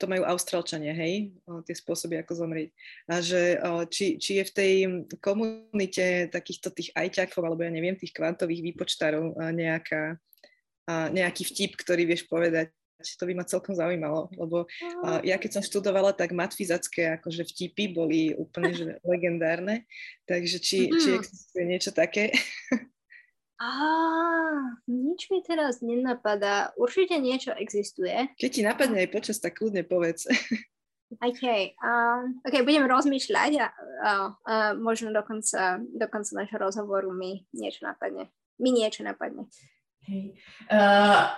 to 0.00 0.04
majú 0.08 0.24
Austrálčania, 0.24 0.96
hej, 0.96 1.36
tie 1.68 1.76
spôsoby, 1.76 2.24
ako 2.24 2.40
zomrieť. 2.40 2.72
A 3.04 3.20
že 3.20 3.60
či, 3.92 4.16
či 4.16 4.40
je 4.40 4.44
v 4.48 4.54
tej 4.56 4.72
komunite 5.20 6.32
takýchto 6.32 6.72
tých 6.72 6.88
ajťakov, 6.96 7.44
alebo 7.44 7.68
ja 7.68 7.72
neviem, 7.74 8.00
tých 8.00 8.16
kvantových 8.16 8.64
výpočtárov 8.72 9.36
nejaká, 9.52 10.16
nejaký 10.88 11.42
vtip, 11.52 11.76
ktorý 11.76 12.08
vieš 12.08 12.24
povedať, 12.32 12.72
to 13.02 13.24
by 13.26 13.34
ma 13.34 13.44
celkom 13.44 13.74
zaujímalo, 13.74 14.30
lebo 14.38 14.64
uh, 14.64 15.20
ja 15.26 15.36
keď 15.36 15.58
som 15.58 15.62
študovala, 15.66 16.14
tak 16.14 16.30
matfizacké 16.30 17.18
akože 17.20 17.42
vtipy 17.44 17.90
boli 17.90 18.32
úplne 18.32 18.70
že 18.72 18.84
legendárne, 19.10 19.84
takže 20.24 20.62
či, 20.62 20.88
mm. 20.88 20.98
či 21.02 21.08
existuje 21.18 21.64
niečo 21.66 21.90
také? 21.90 22.30
Á, 23.54 23.70
nič 24.90 25.30
mi 25.30 25.38
teraz 25.40 25.78
nenapadá. 25.78 26.74
Určite 26.74 27.22
niečo 27.22 27.54
existuje. 27.54 28.34
Keď 28.34 28.50
ti 28.50 28.62
napadne 28.66 29.06
aj 29.06 29.14
počas, 29.14 29.38
tak 29.38 29.56
kľudne 29.56 29.86
povedz. 29.86 30.26
OK, 31.22 31.42
um, 31.78 32.42
OK, 32.42 32.66
budem 32.66 32.90
rozmýšľať 32.90 33.52
a 33.62 33.66
uh, 33.70 34.26
uh, 34.34 34.72
možno 34.74 35.14
dokonca, 35.14 35.78
dokonca 35.94 36.30
nášho 36.34 36.58
rozhovoru 36.58 37.14
mi 37.14 37.46
niečo 37.54 37.86
napadne. 37.86 38.34
Mi 38.58 38.74
niečo 38.74 39.06
napadne. 39.06 39.46
Hej. 40.10 40.34
Uh, 40.66 41.30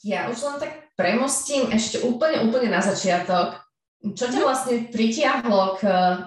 ja 0.00 0.32
už 0.32 0.38
len 0.40 0.56
tak 0.60 0.72
premostím 0.96 1.68
ešte 1.72 2.00
úplne, 2.04 2.44
úplne 2.44 2.72
na 2.72 2.80
začiatok. 2.80 3.60
Čo 4.00 4.32
ťa 4.32 4.40
vlastne 4.40 4.88
pritiahlo 4.88 5.76
k 5.76 5.82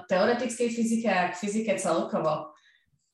teoretickej 0.05 0.69
fyzike 0.69 1.09
a 1.09 1.33
k 1.33 1.39
fyzike 1.41 1.73
celkovo? 1.81 2.53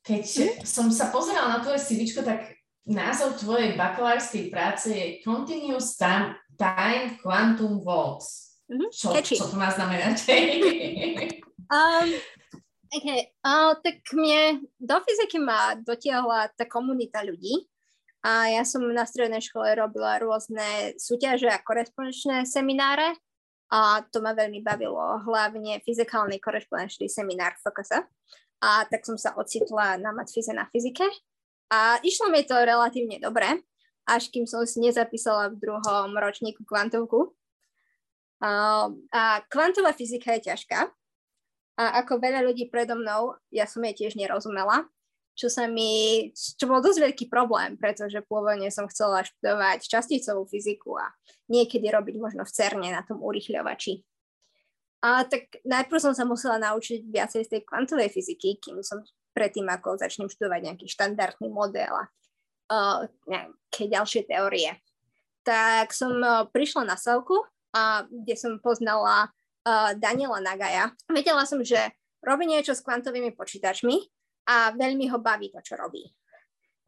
Keď 0.03 0.23
mm. 0.25 0.53
som 0.67 0.91
sa 0.91 1.11
pozerala 1.11 1.59
na 1.59 1.59
tvoje 1.63 1.79
CV, 1.79 2.11
tak 2.19 2.59
názov 2.89 3.39
tvojej 3.39 3.77
bakalárskej 3.79 4.51
práce 4.51 4.91
je 4.91 5.23
Continuous 5.23 5.95
Time, 5.95 6.35
time 6.59 7.15
Quantum 7.23 7.79
Walks. 7.79 8.59
Mm-hmm. 8.67 8.89
Čo, 8.91 9.07
čo 9.23 9.45
to 9.49 9.55
má 9.57 9.71
znamenať? 9.71 10.27
um, 11.73 12.07
okay. 12.93 13.33
uh, 13.41 13.73
tak 13.79 14.01
mne 14.13 14.65
do 14.77 14.97
fyziky 15.01 15.39
ma 15.41 15.77
dotiahla 15.79 16.53
tá 16.53 16.67
komunita 16.69 17.25
ľudí, 17.25 17.65
a 18.19 18.51
ja 18.51 18.67
som 18.67 18.83
na 18.83 19.07
strednej 19.07 19.39
škole 19.39 19.79
robila 19.79 20.19
rôzne 20.19 20.91
súťaže 20.99 21.47
a 21.47 21.63
korespondenčné 21.63 22.43
semináre 22.43 23.15
a 23.71 24.03
to 24.11 24.19
ma 24.19 24.35
veľmi 24.35 24.59
bavilo, 24.59 25.23
hlavne 25.23 25.79
fyzikálny 25.85 26.41
korespondenčný 26.43 27.07
seminár 27.07 27.55
FKS. 27.61 28.03
A 28.59 28.83
tak 28.91 29.07
som 29.07 29.15
sa 29.15 29.31
ocitla 29.39 29.95
na 30.01 30.11
matfize 30.11 30.51
na 30.51 30.67
fyzike 30.67 31.07
a 31.71 32.01
išlo 32.03 32.27
mi 32.27 32.43
to 32.43 32.59
relatívne 32.59 33.23
dobre, 33.23 33.63
až 34.03 34.27
kým 34.33 34.43
som 34.43 34.67
si 34.67 34.83
nezapísala 34.83 35.53
v 35.53 35.61
druhom 35.63 36.11
ročníku 36.11 36.67
kvantovku. 36.67 37.31
A, 38.43 38.89
a 39.15 39.21
kvantová 39.47 39.95
fyzika 39.95 40.35
je 40.35 40.51
ťažká. 40.51 40.91
A 41.79 42.03
ako 42.03 42.19
veľa 42.19 42.43
ľudí 42.43 42.67
predo 42.67 42.99
mnou, 42.99 43.39
ja 43.47 43.63
som 43.63 43.79
jej 43.87 43.95
tiež 43.95 44.19
nerozumela 44.19 44.83
čo 45.39 45.47
sa 45.47 45.71
mi, 45.71 46.27
čo 46.35 46.67
bol 46.67 46.83
dosť 46.83 46.99
veľký 46.99 47.25
problém, 47.31 47.79
pretože 47.79 48.19
pôvodne 48.27 48.67
som 48.67 48.91
chcela 48.91 49.23
študovať 49.23 49.87
časticovú 49.87 50.43
fyziku 50.43 50.99
a 50.99 51.07
niekedy 51.47 51.87
robiť 51.87 52.19
možno 52.19 52.43
v 52.43 52.51
CERNE 52.51 52.91
na 52.91 53.07
tom 53.07 53.23
urychľovači. 53.23 54.03
A 54.99 55.23
tak 55.23 55.63
najprv 55.63 55.99
som 56.03 56.11
sa 56.11 56.27
musela 56.27 56.59
naučiť 56.59 57.07
viacej 57.07 57.47
z 57.47 57.51
tej 57.55 57.61
kvantovej 57.63 58.11
fyziky, 58.11 58.59
kým 58.59 58.83
som 58.83 58.99
predtým, 59.31 59.63
ako 59.71 59.95
začnem 59.95 60.27
študovať 60.27 60.59
nejaký 60.59 60.91
štandardný 60.91 61.47
model 61.47 61.95
a 61.95 62.03
uh, 62.67 63.07
nejaké 63.23 63.87
ďalšie 63.87 64.27
teórie. 64.27 64.75
Tak 65.47 65.95
som 65.95 66.19
uh, 66.19 66.43
prišla 66.51 66.83
na 66.83 66.99
Savku, 66.99 67.39
uh, 67.39 68.03
kde 68.11 68.35
som 68.35 68.59
poznala 68.59 69.31
uh, 69.31 69.95
Daniela 69.95 70.43
Nagaja. 70.43 70.91
Vedela 71.07 71.47
som, 71.47 71.63
že 71.63 71.79
robí 72.19 72.43
niečo 72.43 72.75
s 72.75 72.83
kvantovými 72.83 73.31
počítačmi 73.31 74.18
a 74.49 74.73
veľmi 74.73 75.05
ho 75.13 75.21
baví 75.21 75.53
to, 75.53 75.61
čo 75.61 75.77
robí. 75.77 76.01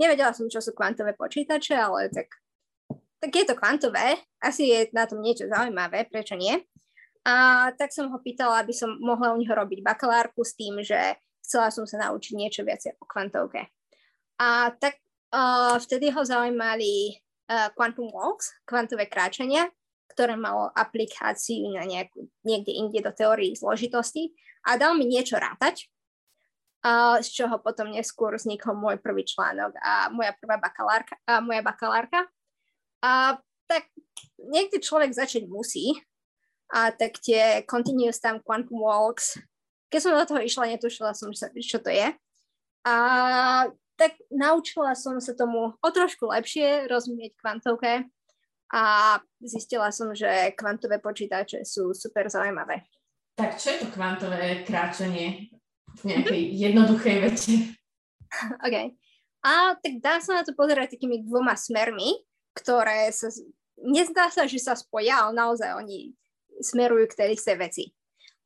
Nevedela 0.02 0.34
som, 0.34 0.50
čo 0.50 0.58
sú 0.58 0.74
kvantové 0.74 1.14
počítače, 1.14 1.78
ale 1.78 2.10
tak, 2.10 2.34
tak 3.22 3.30
je 3.30 3.46
to 3.46 3.54
kvantové, 3.54 4.18
asi 4.42 4.74
je 4.74 4.80
na 4.98 5.06
tom 5.06 5.22
niečo 5.22 5.46
zaujímavé, 5.46 6.10
prečo 6.10 6.34
nie. 6.34 6.58
A 7.22 7.70
tak 7.78 7.94
som 7.94 8.10
ho 8.10 8.18
pýtala, 8.18 8.66
aby 8.66 8.74
som 8.74 8.98
mohla 8.98 9.30
u 9.30 9.38
neho 9.38 9.54
robiť 9.54 9.86
bakalárku 9.86 10.42
s 10.42 10.58
tým, 10.58 10.82
že 10.82 10.98
chcela 11.46 11.70
som 11.70 11.86
sa 11.86 12.10
naučiť 12.10 12.34
niečo 12.34 12.66
viac 12.66 12.82
o 12.98 13.06
kvantovke. 13.06 13.70
A 14.42 14.74
tak 14.74 14.98
uh, 15.30 15.78
vtedy 15.78 16.10
ho 16.10 16.26
zaujímali 16.26 17.14
uh, 17.14 17.70
Quantum 17.78 18.10
Walks, 18.10 18.58
kvantové 18.66 19.06
kráčania, 19.06 19.70
ktoré 20.10 20.34
malo 20.34 20.74
aplikáciu 20.74 21.70
na 21.78 21.86
nejakú, 21.86 22.26
niekde 22.42 22.74
inde 22.74 23.06
do 23.06 23.14
teórii 23.14 23.54
zložitosti 23.54 24.34
a 24.66 24.82
dal 24.82 24.98
mi 24.98 25.06
niečo 25.06 25.38
rátať, 25.38 25.94
z 27.22 27.28
čoho 27.30 27.62
potom 27.62 27.94
neskôr 27.94 28.34
vznikol 28.34 28.74
môj 28.74 28.98
prvý 28.98 29.22
článok 29.22 29.78
a 29.78 30.10
moja 30.10 30.34
prvá 30.38 30.58
bakalárka, 30.58 31.14
a 31.30 31.38
moja 31.38 31.62
bakalárka. 31.62 32.26
A 33.06 33.38
tak 33.70 33.86
niekde 34.42 34.82
človek 34.82 35.14
začať 35.14 35.46
musí, 35.46 36.02
a 36.72 36.90
tak 36.90 37.20
tie 37.20 37.68
Continuous 37.68 38.24
Time 38.24 38.40
Quantum 38.40 38.80
Walks, 38.80 39.38
keď 39.92 40.00
som 40.00 40.16
do 40.16 40.24
toho 40.24 40.40
išla, 40.40 40.72
netušila 40.72 41.12
som, 41.12 41.36
čo 41.36 41.78
to 41.84 41.92
je. 41.92 42.16
A 42.88 42.96
tak 44.00 44.18
naučila 44.32 44.96
som 44.96 45.20
sa 45.20 45.36
tomu 45.36 45.76
o 45.76 45.90
trošku 45.92 46.32
lepšie 46.32 46.88
rozumieť 46.88 47.38
kvantovke 47.38 48.08
a 48.72 48.84
zistila 49.44 49.92
som, 49.92 50.16
že 50.16 50.56
kvantové 50.56 50.98
počítače 51.04 51.68
sú 51.68 51.92
super 51.92 52.32
zaujímavé. 52.32 52.88
Tak 53.36 53.60
čo 53.60 53.76
je 53.76 53.78
to 53.84 53.88
kvantové 53.92 54.64
kráčanie? 54.64 55.52
Nejakej 56.02 56.42
jednoduchej 56.56 57.16
vete. 57.22 57.54
OK. 58.64 58.76
A 59.42 59.74
tak 59.82 59.94
dá 60.00 60.22
sa 60.22 60.40
na 60.40 60.44
to 60.46 60.54
pozerať 60.54 60.96
takými 60.96 61.26
dvoma 61.26 61.58
smermi, 61.58 62.22
ktoré 62.54 63.10
sa, 63.10 63.34
nezdá 63.82 64.30
sa, 64.30 64.46
že 64.46 64.62
sa 64.62 64.78
spoja, 64.78 65.26
ale 65.26 65.34
naozaj 65.34 65.76
oni 65.82 66.14
smerujú 66.62 67.10
k 67.10 67.18
tej 67.18 67.30
istej 67.36 67.58
veci. 67.58 67.84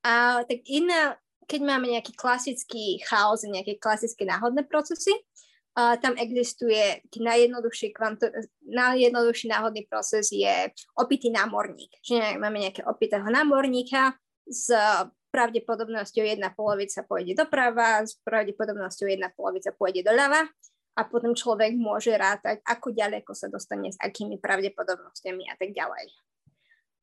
A 0.07 0.45
tak 0.47 0.63
iná, 0.71 1.19
keď 1.49 1.61
máme 1.67 1.91
nejaký 1.91 2.15
klasický 2.15 3.03
chaos, 3.03 3.43
nejaké 3.43 3.75
klasické 3.75 4.23
náhodné 4.23 4.63
procesy, 4.65 5.11
a 5.75 5.99
tam 5.99 6.15
existuje 6.15 7.03
najjednoduchší, 7.11 7.91
kvanto, 7.91 8.31
najjednoduchší 8.63 9.51
náhodný 9.51 9.83
proces 9.91 10.31
je 10.31 10.71
opitý 10.95 11.27
námorník. 11.27 11.91
Že 11.99 12.39
máme 12.39 12.63
nejaké 12.63 12.87
opitého 12.87 13.27
námorníka 13.27 14.15
s 14.47 14.71
pravdepodobnosťou 15.35 16.23
jedna 16.23 16.55
polovica 16.55 17.03
pôjde 17.03 17.35
doprava, 17.35 18.07
s 18.07 18.15
pravdepodobnosťou 18.23 19.11
jedna 19.11 19.27
polovica 19.35 19.75
pôjde 19.75 20.07
doľava 20.07 20.47
a 20.95 21.01
potom 21.03 21.35
človek 21.35 21.75
môže 21.75 22.15
rátať, 22.15 22.63
ako 22.63 22.95
ďaleko 22.95 23.35
sa 23.35 23.51
dostane 23.51 23.91
s 23.91 23.99
akými 23.99 24.39
pravdepodobnosťami 24.39 25.43
a 25.51 25.55
tak 25.59 25.75
ďalej. 25.75 26.05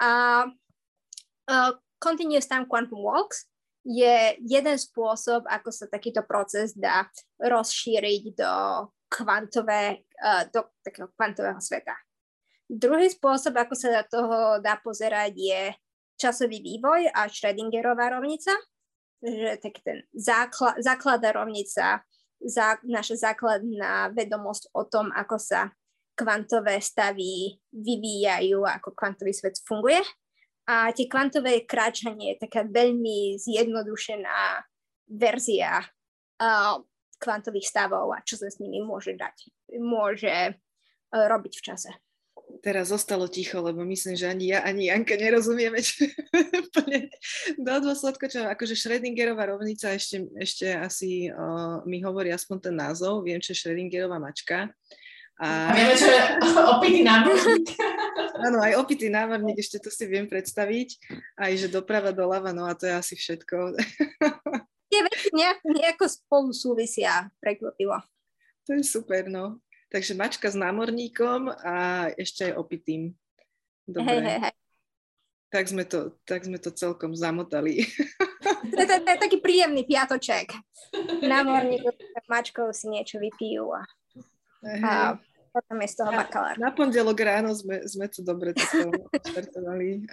A 0.00 0.10
uh, 0.48 1.70
Continuous 2.00 2.48
Time 2.48 2.64
Quantum 2.64 3.04
Walks 3.04 3.44
je 3.84 4.40
jeden 4.40 4.76
spôsob, 4.80 5.44
ako 5.44 5.68
sa 5.68 5.84
takýto 5.92 6.24
proces 6.24 6.72
dá 6.72 7.04
rozšíriť 7.36 8.32
do, 8.32 8.54
kvantové, 9.12 10.08
uh, 10.24 10.48
do 10.48 10.72
takého 10.80 11.12
kvantového 11.12 11.60
sveta. 11.60 11.92
Druhý 12.64 13.12
spôsob, 13.12 13.52
ako 13.60 13.76
sa 13.76 14.00
do 14.00 14.04
toho 14.08 14.36
dá 14.64 14.80
pozerať, 14.80 15.36
je 15.36 15.62
časový 16.22 16.62
vývoj 16.62 17.10
a 17.10 17.26
Schrödingerová 17.26 18.14
rovnica, 18.14 18.54
že 19.22 19.58
tak 19.58 19.82
ten 19.82 20.06
základ, 20.14 20.78
základná 20.78 21.34
rovnica, 21.34 22.06
zá, 22.46 22.78
naša 22.86 23.30
základná 23.30 24.14
vedomosť 24.14 24.70
o 24.74 24.86
tom, 24.86 25.10
ako 25.10 25.36
sa 25.38 25.74
kvantové 26.14 26.78
stavy 26.78 27.58
vyvíjajú, 27.74 28.62
ako 28.62 28.94
kvantový 28.94 29.34
svet 29.34 29.58
funguje. 29.66 30.02
A 30.70 30.94
tie 30.94 31.10
kvantové 31.10 31.66
kráčanie 31.66 32.34
je 32.34 32.46
taká 32.46 32.62
veľmi 32.62 33.34
zjednodušená 33.34 34.62
verzia 35.10 35.82
uh, 35.82 36.78
kvantových 37.18 37.66
stavov 37.66 38.14
a 38.14 38.22
čo 38.22 38.38
sa 38.38 38.46
s 38.46 38.62
nimi 38.62 38.78
môže 38.78 39.18
dať, 39.18 39.50
môže 39.82 40.54
uh, 40.54 41.26
robiť 41.26 41.52
v 41.58 41.64
čase 41.66 41.90
teraz 42.60 42.92
zostalo 42.92 43.24
ticho, 43.30 43.62
lebo 43.62 43.80
myslím, 43.86 44.18
že 44.18 44.28
ani 44.28 44.52
ja, 44.52 44.60
ani 44.66 44.92
Janka 44.92 45.16
nerozumieme 45.16 45.80
čo, 45.86 46.04
úplne 46.58 47.08
do 47.56 47.74
dôsledku, 47.88 48.28
čo 48.28 48.44
akože 48.44 48.76
Schrödingerová 48.76 49.48
rovnica 49.48 49.94
ešte, 49.94 50.28
ešte 50.36 50.68
asi 50.74 51.32
uh, 51.32 51.80
mi 51.88 52.04
hovorí 52.04 52.34
aspoň 52.34 52.70
ten 52.70 52.74
názov, 52.76 53.24
viem, 53.24 53.40
čo 53.40 53.56
je 53.56 53.60
Schrödingerová 53.64 54.20
mačka. 54.20 54.68
A, 55.40 55.72
a 55.72 55.74
vieme, 55.74 55.94
čo 55.96 56.06
je 56.06 56.20
opitý 56.76 57.00
námorník. 57.00 57.72
Áno, 58.46 58.58
aj 58.60 58.76
opitý 58.76 59.08
námorník, 59.08 59.58
ešte 59.62 59.80
to 59.80 59.88
si 59.88 60.04
viem 60.04 60.28
predstaviť, 60.28 60.88
aj 61.38 61.52
že 61.56 61.68
doprava, 61.70 62.12
doľava, 62.12 62.50
no 62.50 62.66
a 62.66 62.74
to 62.74 62.90
je 62.90 62.94
asi 62.94 63.14
všetko. 63.14 63.78
Tie 64.92 65.00
veci 65.08 65.28
nejak, 65.32 65.58
nejako 65.64 66.04
spolu 66.10 66.50
súvisia, 66.52 67.30
prekvapivo. 67.40 67.96
To 68.66 68.76
je 68.76 68.84
super, 68.84 69.26
no. 69.30 69.62
Takže 69.92 70.16
mačka 70.16 70.48
s 70.48 70.56
námorníkom 70.56 71.52
a 71.52 72.08
ešte 72.16 72.48
aj 72.48 72.56
opitým. 72.56 73.12
Dobre. 73.84 74.08
Hej, 74.08 74.20
hej, 74.24 74.38
hej. 74.48 74.54
tak 75.52 75.64
sme 75.68 75.84
to, 75.84 76.16
tak 76.24 76.48
sme 76.48 76.56
to 76.56 76.72
celkom 76.72 77.12
zamotali. 77.12 77.84
To 78.72 78.78
je, 78.80 78.88
to, 78.88 78.94
to 79.04 79.10
je 79.12 79.18
taký 79.20 79.38
príjemný 79.44 79.84
piatoček. 79.84 80.48
Na 81.22 81.44
morníku 81.44 81.92
mačkou 82.24 82.72
si 82.72 82.88
niečo 82.88 83.20
vypijú 83.20 83.68
a, 83.68 83.82
a 84.80 84.90
potom 85.52 85.76
je 85.84 85.88
z 85.92 85.96
toho 86.00 86.10
bakalár. 86.10 86.56
Na, 86.56 86.70
na 86.70 86.74
pondelok 86.74 87.18
ráno 87.20 87.52
sme, 87.52 87.84
sme 87.84 88.08
to 88.08 88.24
dobre 88.24 88.56
štartovali. 88.56 90.08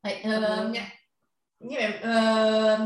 Aj, 0.00 0.14
uh, 0.24 0.62
mňa, 0.70 0.84
neviem, 1.60 1.94
uh, 2.06 2.80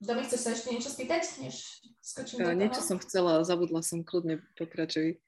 Domi, 0.00 0.24
chceš 0.24 0.40
sa 0.40 0.50
ešte 0.56 0.72
niečo 0.72 0.88
spýtať, 0.88 1.44
než 1.44 1.84
skočím 2.10 2.42
do 2.42 2.50
toho? 2.50 2.58
Niečo 2.58 2.82
som 2.82 2.98
chcela, 2.98 3.46
zabudla 3.46 3.86
som, 3.86 4.02
kľudne 4.02 4.42
pokračuj. 4.58 5.22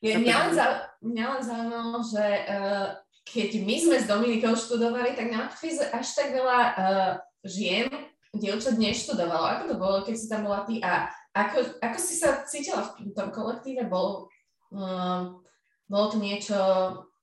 Je, 0.00 0.12
mňa, 0.16 0.34
len 0.36 0.52
za, 0.56 0.66
mňa 1.00 1.24
len 1.36 1.42
zaujímalo, 1.44 1.96
že 2.04 2.24
uh, 2.48 2.86
keď 3.24 3.50
my 3.64 3.76
sme 3.80 3.96
s 4.00 4.08
Dominikou 4.08 4.52
študovali, 4.52 5.16
tak 5.16 5.32
na 5.32 5.48
Matfize 5.48 5.80
až 5.80 6.06
tak 6.12 6.32
veľa 6.32 6.60
uh, 6.76 7.10
žien, 7.44 7.88
dievčat 8.36 8.76
neštudovalo. 8.76 9.44
Ako 9.44 9.62
to 9.70 9.76
bolo, 9.80 9.96
keď 10.04 10.14
si 10.16 10.26
tam 10.28 10.44
bola 10.44 10.64
ty 10.68 10.80
a 10.84 11.08
ako, 11.34 11.80
ako 11.80 11.98
si 11.98 12.14
sa 12.20 12.44
cítila 12.44 12.84
v 13.00 13.12
tom 13.16 13.32
kolektíve? 13.32 13.88
Bol, 13.88 14.28
uh, 14.76 15.40
bolo 15.88 16.06
to 16.12 16.18
niečo 16.20 16.56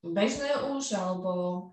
bežné 0.02 0.50
už, 0.74 0.98
alebo 0.98 1.71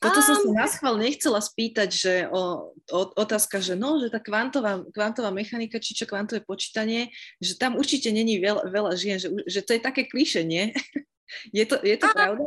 toto 0.00 0.20
som 0.20 0.36
sa 0.36 0.48
na 0.52 0.66
schvál 0.68 0.96
nechcela 1.00 1.40
spýtať, 1.40 1.88
že 1.92 2.14
o, 2.28 2.72
o, 2.92 3.00
otázka, 3.16 3.60
že 3.60 3.76
no, 3.76 4.00
že 4.00 4.12
tá 4.12 4.20
kvantová, 4.20 4.84
kvantová 4.92 5.32
mechanika, 5.32 5.80
či 5.80 5.96
čo 5.96 6.08
kvantové 6.08 6.44
počítanie, 6.44 7.12
že 7.40 7.56
tam 7.56 7.76
určite 7.76 8.12
není 8.12 8.40
veľa, 8.40 8.68
veľa 8.68 8.92
žien, 8.96 9.16
že, 9.20 9.32
že 9.44 9.60
to 9.64 9.76
je 9.76 9.80
také 9.80 10.08
kliše, 10.08 10.44
nie? 10.44 10.72
je 11.56 11.64
to, 11.64 11.80
je 11.80 11.96
to 11.96 12.06
A, 12.08 12.12
pravda? 12.12 12.44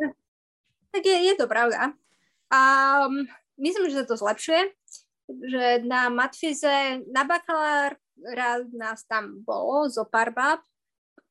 Tak 0.93 1.03
je, 1.05 1.17
je 1.29 1.33
to 1.37 1.45
pravda. 1.49 1.93
A 2.49 2.61
um, 3.05 3.25
myslím, 3.57 3.89
že 3.89 4.01
sa 4.01 4.05
to 4.05 4.15
zlepšuje, 4.17 4.61
že 5.27 5.65
na 5.85 6.09
matfize, 6.09 7.03
na 7.11 7.27
bakalár 7.27 7.99
raz 8.33 8.65
nás 8.73 9.05
tam 9.05 9.45
bolo 9.45 9.89
zo 9.89 10.05
pár 10.09 10.33
bab, 10.33 10.61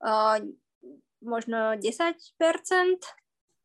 uh, 0.02 0.38
možno 1.24 1.74
10%, 1.78 2.14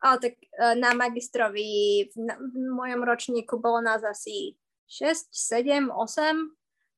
ale 0.01 0.17
tak 0.17 0.33
e, 0.33 0.75
na 0.81 0.97
magistrovi 0.97 2.09
v, 2.09 2.15
v 2.25 2.55
mojom 2.73 3.01
ročníku 3.05 3.61
bolo 3.61 3.79
nás 3.85 4.01
asi 4.01 4.57
6, 4.89 5.29
7, 5.29 5.93
8 5.93 6.49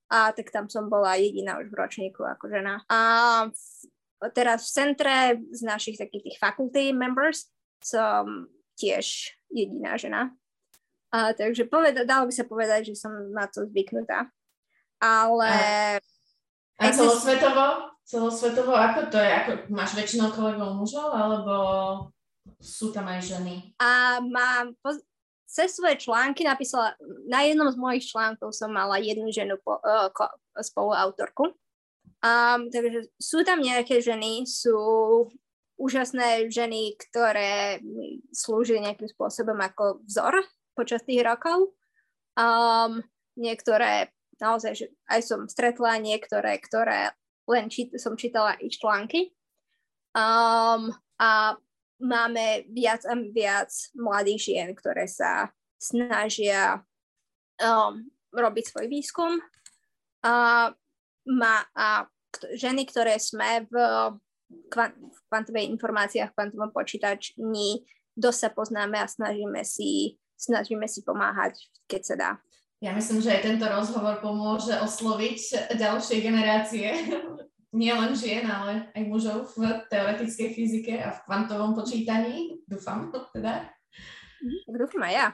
a 0.09 0.31
tak 0.31 0.49
tam 0.49 0.71
som 0.71 0.87
bola 0.87 1.19
jediná 1.19 1.59
už 1.59 1.67
v 1.69 1.77
ročníku 1.77 2.23
ako 2.23 2.47
žena. 2.47 2.79
A 2.87 2.99
v, 3.51 4.31
teraz 4.31 4.71
v 4.71 4.71
centre 4.71 5.15
z 5.51 5.61
našich 5.67 5.99
takých 5.99 6.31
tých 6.31 6.37
faculty 6.39 6.95
members 6.95 7.51
som 7.83 8.47
tiež 8.79 9.35
jediná 9.51 9.99
žena. 9.99 10.31
A, 11.13 11.35
takže 11.35 11.69
poveda, 11.69 12.07
dalo 12.07 12.25
by 12.25 12.33
sa 12.33 12.47
povedať, 12.47 12.93
že 12.93 12.95
som 12.97 13.13
na 13.35 13.45
to 13.45 13.69
zvyknutá. 13.69 14.31
Ale... 14.97 15.49
A, 16.79 16.89
a 16.89 16.89
celosvetovo? 16.89 17.93
Celosvetovo, 18.03 18.73
ako 18.73 19.13
to 19.13 19.17
je? 19.21 19.29
Ako, 19.29 19.51
máš 19.69 19.93
väčšinou 19.93 20.33
kolegov 20.33 20.73
mužov, 20.73 21.13
alebo 21.13 21.53
sú 22.63 22.95
tam 22.95 23.11
aj 23.11 23.27
ženy. 23.27 23.75
A 23.83 24.23
mám, 24.23 24.71
cez 25.43 25.75
svoje 25.75 25.99
články 25.99 26.47
napísala, 26.47 26.95
na 27.27 27.43
jednom 27.43 27.67
z 27.67 27.77
mojich 27.77 28.07
článkov 28.07 28.55
som 28.55 28.71
mala 28.71 28.97
jednu 29.03 29.29
ženu 29.29 29.59
po, 29.59 29.77
uh, 29.83 30.07
ko, 30.15 30.31
spoluautorku. 30.55 31.51
Um, 32.23 32.71
takže 32.71 33.11
sú 33.19 33.43
tam 33.43 33.59
nejaké 33.59 33.99
ženy, 33.99 34.47
sú 34.47 34.79
úžasné 35.75 36.47
ženy, 36.47 36.95
ktoré 36.95 37.83
slúžili 38.31 38.79
nejakým 38.79 39.11
spôsobom 39.11 39.59
ako 39.59 39.99
vzor 40.07 40.39
počas 40.71 41.03
tých 41.03 41.19
rokov. 41.19 41.75
Um, 42.39 43.03
niektoré, 43.35 44.09
naozaj, 44.39 44.73
že 44.73 44.85
aj 45.11 45.21
som 45.21 45.39
stretla 45.51 45.99
niektoré, 45.99 46.57
ktoré 46.63 47.11
len 47.45 47.67
čít, 47.67 47.91
som 47.99 48.15
čítala 48.15 48.55
ich 48.63 48.79
články. 48.79 49.35
Um, 50.15 50.95
a 51.19 51.59
máme 52.03 52.67
viac 52.67 53.07
a 53.07 53.15
viac 53.15 53.71
mladých 53.95 54.51
žien, 54.51 54.69
ktoré 54.75 55.07
sa 55.07 55.55
snažia 55.79 56.83
um, 57.63 58.03
robiť 58.35 58.65
svoj 58.69 58.85
výskum. 58.91 59.39
A, 60.23 60.67
má, 61.27 61.55
a 61.75 62.07
ženy, 62.55 62.83
ktoré 62.87 63.15
sme 63.19 63.63
v, 63.71 63.75
kvant, 64.67 64.95
v 64.99 65.19
kvantovej 65.31 65.65
informáciách, 65.71 66.31
v 66.31 66.37
kvantovom 66.37 66.71
počítačni, 66.75 67.87
dosť 68.15 68.39
sa 68.39 68.49
poznáme 68.51 68.99
a 68.99 69.07
snažíme 69.07 69.63
si, 69.63 70.19
snažíme 70.35 70.87
si 70.91 71.03
pomáhať, 71.07 71.55
keď 71.87 72.01
sa 72.03 72.15
dá. 72.19 72.31
Ja 72.83 72.91
myslím, 72.91 73.23
že 73.23 73.31
aj 73.31 73.47
tento 73.47 73.63
rozhovor 73.63 74.19
pomôže 74.19 74.75
osloviť 74.75 75.71
ďalšie 75.79 76.19
generácie 76.19 76.91
nie 77.73 77.89
len 77.89 78.13
žien, 78.13 78.45
ale 78.45 78.87
aj 78.93 79.03
mužov 79.09 79.49
v 79.57 79.81
teoretickej 79.89 80.49
fyzike 80.53 80.93
a 81.01 81.09
v 81.09 81.19
kvantovom 81.25 81.73
počítaní. 81.73 82.61
Dúfam, 82.69 83.09
teda. 83.33 83.65
Dúfam 84.69 85.01
aj 85.09 85.13
ja. 85.13 85.27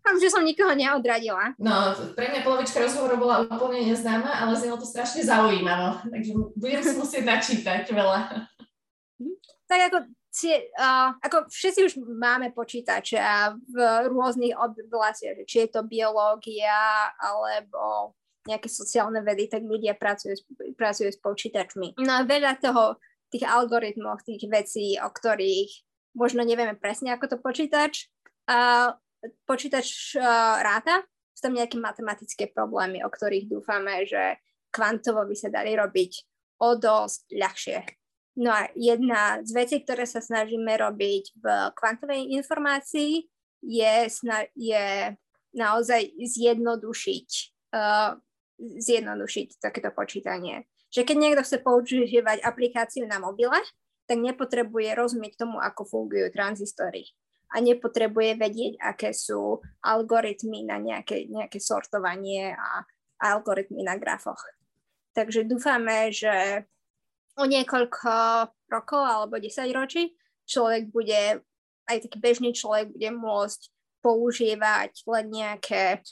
Dúfam, 0.00 0.16
že 0.16 0.32
som 0.32 0.46
nikoho 0.46 0.72
neodradila. 0.72 1.52
No, 1.58 1.92
pre 2.14 2.30
mňa 2.32 2.46
polovička 2.46 2.80
rozhovoru 2.80 3.18
bola 3.18 3.44
úplne 3.44 3.90
neznáma, 3.90 4.30
ale 4.46 4.56
znelo 4.56 4.78
to 4.78 4.86
strašne 4.86 5.26
zaujímavo. 5.26 6.06
Takže 6.08 6.30
budem 6.56 6.80
si 6.80 6.94
musieť 6.96 7.24
načítať 7.26 7.84
veľa. 7.90 8.48
Tak 9.66 9.80
ako, 9.92 9.98
uh, 10.06 11.08
ako 11.20 11.36
všetci 11.52 11.80
už 11.86 11.92
máme 12.16 12.54
počítače 12.54 13.18
a 13.18 13.54
v 13.54 13.76
rôznych 14.10 14.54
oblastiach, 14.54 15.36
či 15.46 15.66
je 15.66 15.68
to 15.68 15.86
biológia 15.86 17.10
alebo 17.18 18.14
nejaké 18.48 18.68
sociálne 18.72 19.20
vedy, 19.20 19.52
tak 19.52 19.64
ľudia 19.64 19.96
pracujú, 19.96 20.36
pracujú 20.76 21.12
s 21.12 21.20
počítačmi. 21.20 22.00
No 22.00 22.12
a 22.20 22.28
veľa 22.28 22.56
toho, 22.60 22.96
tých 23.30 23.46
algoritmov, 23.46 24.26
tých 24.26 24.42
vecí, 24.50 24.98
o 24.98 25.06
ktorých 25.06 25.70
možno 26.18 26.42
nevieme 26.42 26.74
presne, 26.74 27.14
ako 27.14 27.26
to 27.30 27.36
počítač, 27.38 28.10
uh, 28.50 28.98
počítač 29.46 30.18
uh, 30.18 30.58
ráta, 30.58 31.06
sú 31.30 31.46
tam 31.46 31.54
nejaké 31.54 31.78
matematické 31.78 32.44
problémy, 32.50 33.06
o 33.06 33.08
ktorých 33.08 33.46
dúfame, 33.46 34.02
že 34.04 34.42
kvantovo 34.74 35.22
by 35.22 35.36
sa 35.38 35.48
dali 35.48 35.78
robiť 35.78 36.12
o 36.60 36.76
dosť 36.76 37.22
ľahšie. 37.32 37.78
No 38.40 38.50
a 38.50 38.66
jedna 38.74 39.42
z 39.42 39.50
vecí, 39.54 39.76
ktoré 39.82 40.06
sa 40.06 40.22
snažíme 40.22 40.70
robiť 40.74 41.24
v 41.38 41.44
kvantovej 41.74 42.34
informácii, 42.34 43.26
je, 43.60 43.94
je 44.56 44.86
naozaj 45.54 46.02
zjednodušiť 46.18 47.28
uh, 47.74 48.16
zjednodušiť 48.60 49.58
takéto 49.58 49.90
počítanie. 49.90 50.68
Že 50.92 51.06
keď 51.06 51.16
niekto 51.16 51.42
chce 51.46 51.58
používať 51.64 52.44
aplikáciu 52.44 53.08
na 53.08 53.16
mobile, 53.16 53.56
tak 54.04 54.18
nepotrebuje 54.18 54.92
rozumieť 54.98 55.46
tomu, 55.46 55.62
ako 55.62 55.86
fungujú 55.86 56.28
tranzistory 56.34 57.06
a 57.50 57.58
nepotrebuje 57.58 58.38
vedieť, 58.38 58.72
aké 58.78 59.10
sú 59.10 59.58
algoritmy 59.82 60.66
na 60.66 60.78
nejaké, 60.78 61.26
nejaké 61.26 61.58
sortovanie 61.58 62.54
a 62.54 62.86
algoritmy 63.22 63.82
na 63.82 63.98
grafoch. 63.98 64.38
Takže 65.14 65.46
dúfame, 65.46 66.14
že 66.14 66.66
o 67.34 67.44
niekoľko 67.46 68.14
rokov 68.70 69.02
alebo 69.02 69.34
10 69.38 69.66
ročí 69.74 70.14
človek 70.46 70.90
bude, 70.90 71.42
aj 71.90 71.98
taký 72.06 72.18
bežný 72.22 72.50
človek 72.54 72.94
bude 72.94 73.10
môcť 73.14 73.60
používať 74.00 75.02
len 75.06 75.26
nejaké 75.30 76.02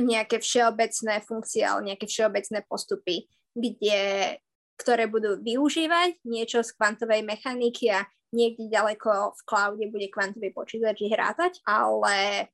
nejaké 0.00 0.40
všeobecné 0.40 1.20
funkcie 1.24 1.64
alebo 1.64 1.88
nejaké 1.88 2.08
všeobecné 2.08 2.64
postupy, 2.64 3.28
kde, 3.52 4.36
ktoré 4.80 5.04
budú 5.08 5.36
využívať 5.40 6.24
niečo 6.24 6.64
z 6.64 6.72
kvantovej 6.76 7.20
mechaniky 7.24 7.92
a 7.92 8.04
niekde 8.32 8.72
ďaleko 8.72 9.36
v 9.36 9.40
cloude 9.44 9.84
bude 9.92 10.08
kvantový 10.08 10.56
počítač 10.56 11.04
hrátať, 11.04 11.60
ale 11.68 12.48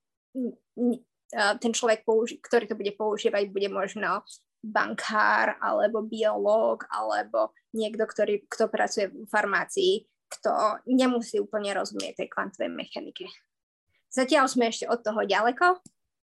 ten 1.62 1.72
človek, 1.72 2.02
použi- 2.02 2.42
ktorý 2.42 2.66
to 2.66 2.74
bude 2.74 2.94
používať, 2.98 3.52
bude 3.54 3.70
možno 3.70 4.26
bankár 4.58 5.54
alebo 5.62 6.02
biológ 6.02 6.82
alebo 6.90 7.54
niekto, 7.70 8.02
ktorý, 8.02 8.42
kto 8.50 8.66
pracuje 8.66 9.06
v 9.06 9.22
farmácii, 9.30 10.02
kto 10.28 10.82
nemusí 10.90 11.38
úplne 11.38 11.72
rozumieť 11.78 12.20
tej 12.20 12.28
kvantovej 12.28 12.74
mechanike. 12.74 13.30
Zatiaľ 14.10 14.50
sme 14.50 14.72
ešte 14.72 14.90
od 14.90 14.98
toho 15.04 15.22
ďaleko, 15.22 15.78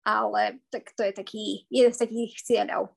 ale 0.05 0.61
tak 0.69 0.93
to 0.93 1.01
je 1.01 1.11
taký, 1.11 1.45
jeden 1.73 1.89
z 1.89 1.99
takých 1.99 2.31
cieľov. 2.45 2.93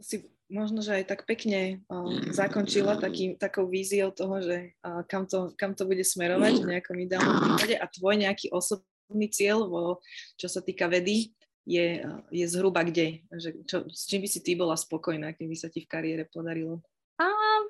Si 0.00 0.24
možno, 0.48 0.80
že 0.80 1.02
aj 1.02 1.04
tak 1.04 1.20
pekne 1.28 1.84
um, 1.88 2.32
zakončila 2.32 2.96
taký, 2.96 3.36
takou 3.36 3.68
víziou 3.68 4.12
toho, 4.12 4.40
že 4.40 4.72
uh, 4.84 5.04
kam, 5.04 5.28
to, 5.28 5.52
kam 5.56 5.76
to 5.76 5.84
bude 5.84 6.00
smerovať 6.00 6.64
v 6.64 6.70
nejakom 6.76 6.96
ideálnom 6.96 7.36
prípade 7.40 7.76
a 7.76 7.84
tvoj 7.88 8.14
nejaký 8.24 8.52
osobný 8.52 9.28
cieľ, 9.28 9.68
vo, 9.68 10.00
čo 10.40 10.48
sa 10.48 10.64
týka 10.64 10.88
vedy, 10.88 11.36
je, 11.64 12.04
uh, 12.04 12.24
je 12.32 12.44
zhruba 12.48 12.84
kde? 12.84 13.24
Že 13.32 13.50
čo, 13.68 13.76
s 13.88 14.08
čím 14.08 14.24
by 14.24 14.28
si 14.28 14.40
ty 14.40 14.52
bola 14.56 14.76
spokojná, 14.76 15.36
keby 15.36 15.56
sa 15.56 15.68
ti 15.68 15.84
v 15.84 15.90
kariére 15.92 16.24
podarilo? 16.28 16.84
Um, 17.20 17.64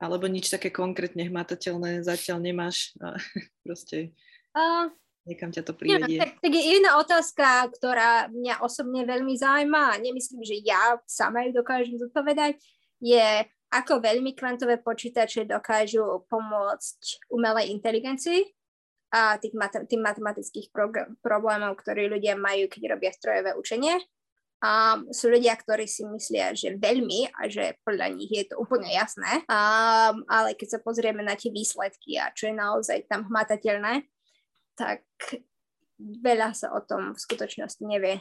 Alebo 0.00 0.28
nič 0.28 0.48
také 0.52 0.68
konkrétne 0.72 1.28
hmatateľné 1.28 2.04
zatiaľ 2.04 2.40
nemáš 2.40 2.96
a 3.00 3.16
proste 3.64 4.16
uh, 4.56 4.88
niekam 5.26 5.50
ťa 5.50 5.62
to 5.66 5.74
privedie. 5.74 6.16
Ja, 6.16 6.24
tak, 6.24 6.38
tak 6.38 6.52
je 6.54 6.64
jedna 6.78 7.02
otázka, 7.02 7.68
ktorá 7.74 8.30
mňa 8.30 8.62
osobne 8.62 9.02
veľmi 9.02 9.34
zaujíma 9.34 9.92
a 9.92 10.00
nemyslím, 10.00 10.46
že 10.46 10.62
ja 10.62 10.96
sama 11.04 11.44
ju 11.44 11.58
dokážem 11.58 11.98
zodpovedať, 11.98 12.56
je 13.02 13.44
ako 13.74 13.98
veľmi 13.98 14.32
kvantové 14.38 14.78
počítače 14.78 15.50
dokážu 15.50 16.24
pomôcť 16.30 17.28
umelej 17.34 17.74
inteligencii 17.74 18.46
a 19.10 19.36
tých 19.42 19.52
mat- 19.58 19.84
tým 19.90 20.00
matematických 20.06 20.70
prog- 20.70 21.18
problémov, 21.18 21.74
ktoré 21.82 22.06
ľudia 22.06 22.38
majú, 22.38 22.70
keď 22.70 22.94
robia 22.94 23.10
strojové 23.10 23.58
učenie. 23.58 23.98
A 24.64 24.96
sú 25.12 25.28
ľudia, 25.28 25.52
ktorí 25.52 25.84
si 25.84 26.00
myslia, 26.08 26.56
že 26.56 26.80
veľmi 26.80 27.28
a 27.28 27.44
že 27.44 27.76
podľa 27.84 28.08
nich 28.16 28.32
je 28.32 28.48
to 28.48 28.56
úplne 28.56 28.88
jasné, 28.88 29.44
um, 29.52 30.24
ale 30.32 30.56
keď 30.56 30.78
sa 30.78 30.78
pozrieme 30.80 31.20
na 31.20 31.36
tie 31.36 31.52
výsledky 31.52 32.16
a 32.16 32.32
čo 32.32 32.48
je 32.48 32.56
naozaj 32.56 33.04
tam 33.04 33.28
hmatateľné, 33.28 34.00
tak 34.76 35.02
veľa 35.98 36.52
sa 36.52 36.76
o 36.76 36.80
tom 36.84 37.16
v 37.16 37.18
skutočnosti 37.18 37.82
nevie. 37.82 38.20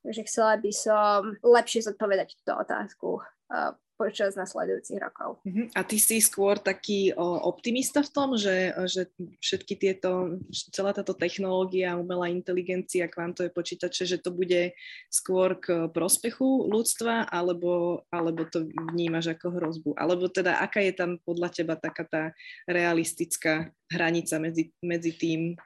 Takže 0.00 0.22
chcela 0.24 0.56
by 0.56 0.72
som 0.72 1.36
lepšie 1.44 1.84
zodpovedať 1.84 2.40
túto 2.40 2.56
otázku 2.56 3.08
uh, 3.20 3.76
počas 4.00 4.32
nasledujúcich 4.32 4.96
rokov. 4.96 5.44
Uh-huh. 5.44 5.68
A 5.76 5.84
ty 5.84 6.00
si 6.00 6.24
skôr 6.24 6.56
taký 6.56 7.12
o, 7.12 7.36
optimista 7.44 8.00
v 8.00 8.08
tom, 8.08 8.32
že, 8.32 8.72
že 8.88 9.12
všetky 9.44 9.76
tieto, 9.76 10.40
celá 10.72 10.96
táto 10.96 11.12
technológia, 11.12 12.00
umelá 12.00 12.32
inteligencia, 12.32 13.12
kvantové 13.12 13.52
počítače, 13.52 14.08
že 14.08 14.16
to 14.16 14.32
bude 14.32 14.72
skôr 15.12 15.52
k 15.60 15.92
prospechu 15.92 16.64
ľudstva, 16.72 17.28
alebo, 17.28 18.00
alebo 18.08 18.48
to 18.48 18.64
vnímaš 18.88 19.36
ako 19.36 19.60
hrozbu? 19.60 19.90
Alebo 20.00 20.32
teda, 20.32 20.64
aká 20.64 20.80
je 20.80 20.96
tam 20.96 21.20
podľa 21.20 21.52
teba 21.52 21.76
taká 21.76 22.08
tá 22.08 22.22
realistická 22.64 23.68
hranica 23.92 24.40
medzi, 24.40 24.72
medzi 24.80 25.12
tým 25.12 25.60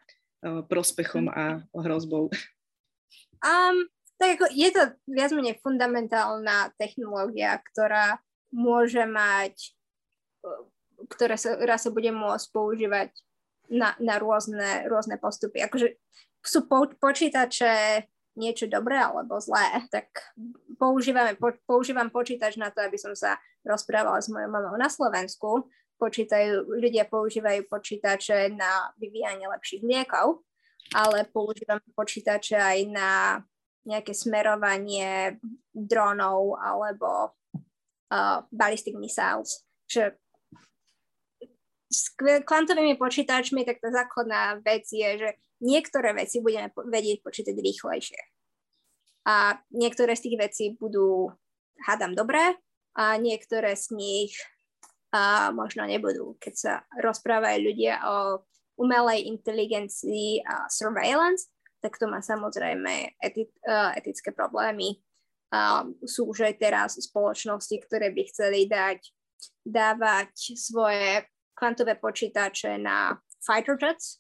prospechom 0.69 1.33
a 1.33 1.65
hrozbou? 1.73 2.29
Um, 3.45 3.89
tak 4.17 4.41
ako 4.41 4.47
je 4.53 4.69
to 4.73 4.83
viac 5.11 5.31
menej 5.35 5.61
fundamentálna 5.61 6.73
technológia, 6.79 7.61
ktorá 7.73 8.23
môže 8.55 9.03
mať, 9.05 9.75
ktorá 11.11 11.35
sa, 11.35 11.59
ktorá 11.59 11.77
sa 11.77 11.91
bude 11.91 12.15
môcť 12.15 12.47
používať 12.55 13.11
na, 13.69 13.97
na 13.99 14.17
rôzne, 14.23 14.87
rôzne 14.87 15.19
postupy. 15.19 15.65
Akože 15.65 15.99
sú 16.45 16.69
po, 16.69 16.87
počítače 17.01 18.05
niečo 18.35 18.67
dobré 18.67 18.99
alebo 18.99 19.39
zlé, 19.39 19.83
tak 19.95 20.11
používame, 20.77 21.39
po, 21.39 21.55
používam 21.67 22.11
počítač 22.11 22.59
na 22.59 22.71
to, 22.71 22.83
aby 22.83 22.99
som 22.99 23.15
sa 23.15 23.39
rozprávala 23.63 24.19
s 24.21 24.29
mojou 24.29 24.51
mamou 24.51 24.75
na 24.77 24.91
Slovensku. 24.91 25.71
Počítajú, 25.95 26.67
ľudia 26.69 27.07
používajú 27.07 27.71
počítače 27.71 28.51
na 28.53 28.91
vyvíjanie 28.99 29.47
lepších 29.47 29.83
liekov, 29.87 30.43
ale 30.93 31.25
používam 31.31 31.81
počítače 31.95 32.59
aj 32.59 32.79
na 32.91 33.11
nejaké 33.85 34.17
smerovanie 34.17 35.39
dronov 35.71 36.57
alebo 36.57 37.37
uh, 38.11 38.43
ballistic 38.49 38.97
missiles. 38.97 39.63
Že 39.87 40.17
s 41.95 42.11
kvantovými 42.19 42.99
počítačmi 42.99 43.63
tak 43.63 43.79
tá 43.79 43.95
základná 43.95 44.59
vec 44.65 44.89
je, 44.91 45.09
že 45.21 45.31
niektoré 45.63 46.11
veci 46.17 46.43
budeme 46.43 46.73
vedieť 46.75 47.23
počítať 47.23 47.55
rýchlejšie. 47.55 48.21
A 49.25 49.57
niektoré 49.73 50.19
z 50.19 50.29
tých 50.29 50.37
vecí 50.37 50.65
budú, 50.77 51.33
hádam, 51.87 52.13
dobré 52.13 52.59
a 52.99 53.17
niektoré 53.17 53.73
z 53.79 53.95
nich 53.95 54.37
a 55.15 55.55
možno 55.55 55.87
nebudú. 55.87 56.35
Keď 56.43 56.55
sa 56.59 56.83
rozprávajú 56.99 57.59
ľudia 57.63 58.03
o 58.03 58.43
umelej 58.83 59.31
inteligencii 59.31 60.43
a 60.43 60.67
surveillance, 60.67 61.55
tak 61.79 61.95
to 62.03 62.11
má 62.11 62.19
samozrejme 62.19 63.15
eti- 63.23 63.55
uh, 63.71 63.95
etické 63.95 64.35
problémy. 64.35 64.99
Um, 65.55 65.95
sú 66.03 66.27
už 66.35 66.51
aj 66.51 66.55
teraz 66.59 66.99
spoločnosti, 66.99 67.79
ktoré 67.87 68.11
by 68.11 68.23
chceli 68.27 68.67
dať, 68.67 68.99
dávať 69.63 70.59
svoje 70.59 71.31
kvantové 71.55 71.95
počítače 71.95 72.75
na 72.83 73.15
fighter 73.39 73.79
jets, 73.79 74.19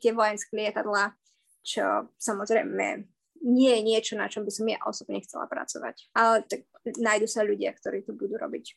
tie 0.00 0.16
vojenské 0.16 0.56
lietadla, 0.56 1.12
čo 1.60 2.08
samozrejme 2.16 3.04
nie 3.44 3.72
je 3.76 3.82
niečo, 3.84 4.14
na 4.16 4.30
čom 4.32 4.48
by 4.48 4.52
som 4.52 4.64
ja 4.68 4.80
osobne 4.88 5.20
chcela 5.20 5.44
pracovať. 5.50 6.12
Ale 6.16 6.48
tak 6.48 6.64
nájdu 6.96 7.26
sa 7.28 7.44
ľudia, 7.44 7.76
ktorí 7.76 8.06
to 8.06 8.16
budú 8.16 8.40
robiť. 8.40 8.76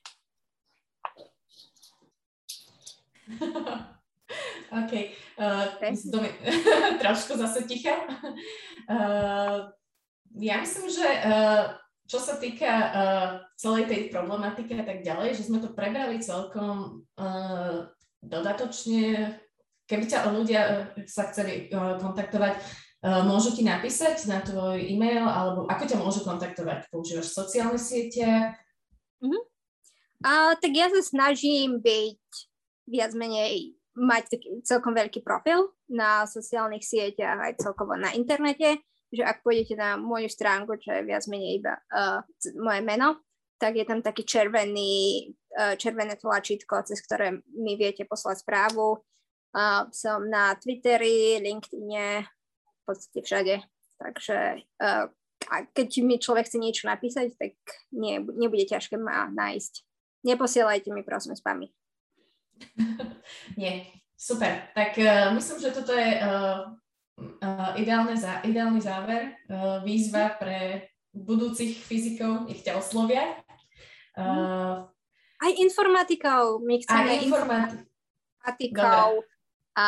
OK. 4.83 4.93
Uh, 5.37 5.69
okay. 5.77 6.33
trošku 6.97 7.37
zase 7.37 7.63
ticha. 7.69 8.07
Uh, 8.89 9.69
ja 10.39 10.57
myslím, 10.59 10.89
že 10.89 11.05
uh, 11.05 11.77
čo 12.09 12.19
sa 12.19 12.35
týka 12.41 12.71
uh, 12.71 13.29
celej 13.55 13.87
tej 13.87 14.01
problematiky 14.09 14.75
a 14.75 14.83
tak 14.83 15.05
ďalej, 15.05 15.37
že 15.37 15.45
sme 15.47 15.61
to 15.61 15.71
prebrali 15.71 16.19
celkom 16.19 17.05
uh, 17.15 17.87
dodatočne. 18.19 19.37
Keby 19.83 20.05
ťa 20.07 20.31
ľudia 20.31 20.61
sa 21.05 21.29
chceli 21.29 21.69
uh, 21.69 21.99
kontaktovať, 22.01 22.53
uh, 22.57 23.21
môžu 23.27 23.53
ti 23.53 23.61
napísať 23.61 24.25
na 24.25 24.41
tvoj 24.41 24.79
e-mail, 24.79 25.27
alebo 25.27 25.69
ako 25.69 25.83
ťa 25.85 25.97
môžu 26.01 26.25
kontaktovať? 26.25 26.89
Používaš 26.89 27.35
sociálne 27.35 27.77
siete? 27.77 28.25
Uh-huh. 29.21 29.43
Uh, 30.23 30.55
tak 30.59 30.71
ja 30.73 30.87
sa 30.87 31.03
snažím 31.03 31.83
byť 31.83 32.52
viac 32.87 33.11
menej 33.15 33.77
mať 33.93 34.23
taký 34.37 34.49
celkom 34.65 34.97
veľký 34.97 35.21
profil 35.21 35.69
na 35.85 36.25
sociálnych 36.25 36.81
sieťach 36.81 37.37
aj 37.37 37.61
celkovo 37.61 37.93
na 37.93 38.09
internete, 38.17 38.81
že 39.13 39.21
ak 39.21 39.45
pôjdete 39.45 39.77
na 39.77 39.93
moju 40.01 40.25
stránku, 40.25 40.73
čo 40.81 40.97
je 40.97 41.05
viac 41.05 41.23
menej 41.29 41.61
iba 41.61 41.77
uh, 41.93 42.25
moje 42.57 42.81
meno, 42.81 43.21
tak 43.61 43.77
je 43.77 43.85
tam 43.85 44.01
taký 44.01 44.25
červený, 44.25 45.29
uh, 45.53 45.77
červené 45.77 46.17
tlačítko, 46.17 46.81
cez 46.89 46.97
ktoré 47.05 47.37
mi 47.53 47.77
viete 47.77 48.09
poslať 48.09 48.41
správu. 48.41 49.05
Uh, 49.53 49.85
som 49.93 50.25
na 50.25 50.57
Twitteri, 50.57 51.37
LinkedIne, 51.37 52.25
v 52.25 52.81
podstate 52.89 53.21
všade. 53.21 53.55
Takže 54.01 54.65
uh, 54.81 55.05
a 55.53 55.55
keď 55.69 55.89
mi 56.01 56.17
človek 56.17 56.49
chce 56.49 56.57
niečo 56.57 56.89
napísať, 56.89 57.37
tak 57.37 57.53
nie, 57.93 58.17
nebude 58.17 58.65
ťažké 58.65 58.97
ma 58.97 59.29
nájsť. 59.29 59.85
Neposielajte 60.25 60.89
mi 60.89 61.05
prosím 61.05 61.37
spamy. 61.37 61.69
Nie, 63.61 63.87
super. 64.17 64.71
Tak 64.73 64.97
uh, 64.97 65.33
myslím, 65.35 65.57
že 65.59 65.69
toto 65.75 65.93
je 65.93 66.09
uh, 66.19 66.71
uh, 67.43 67.71
ideálne 67.77 68.15
zá, 68.17 68.41
ideálny 68.43 68.81
záver, 68.81 69.35
uh, 69.49 69.81
výzva 69.85 70.35
pre 70.37 70.89
budúcich 71.13 71.77
fyzikov, 71.77 72.49
nech 72.49 72.65
ťa 72.65 72.81
oslovia. 72.81 73.37
Uh, 74.17 74.89
aj 75.43 75.51
informatikov, 75.59 76.63
my 76.63 76.79
chceme 76.81 77.09
aj 77.09 77.19
informatikov. 77.27 79.07
A, 79.73 79.87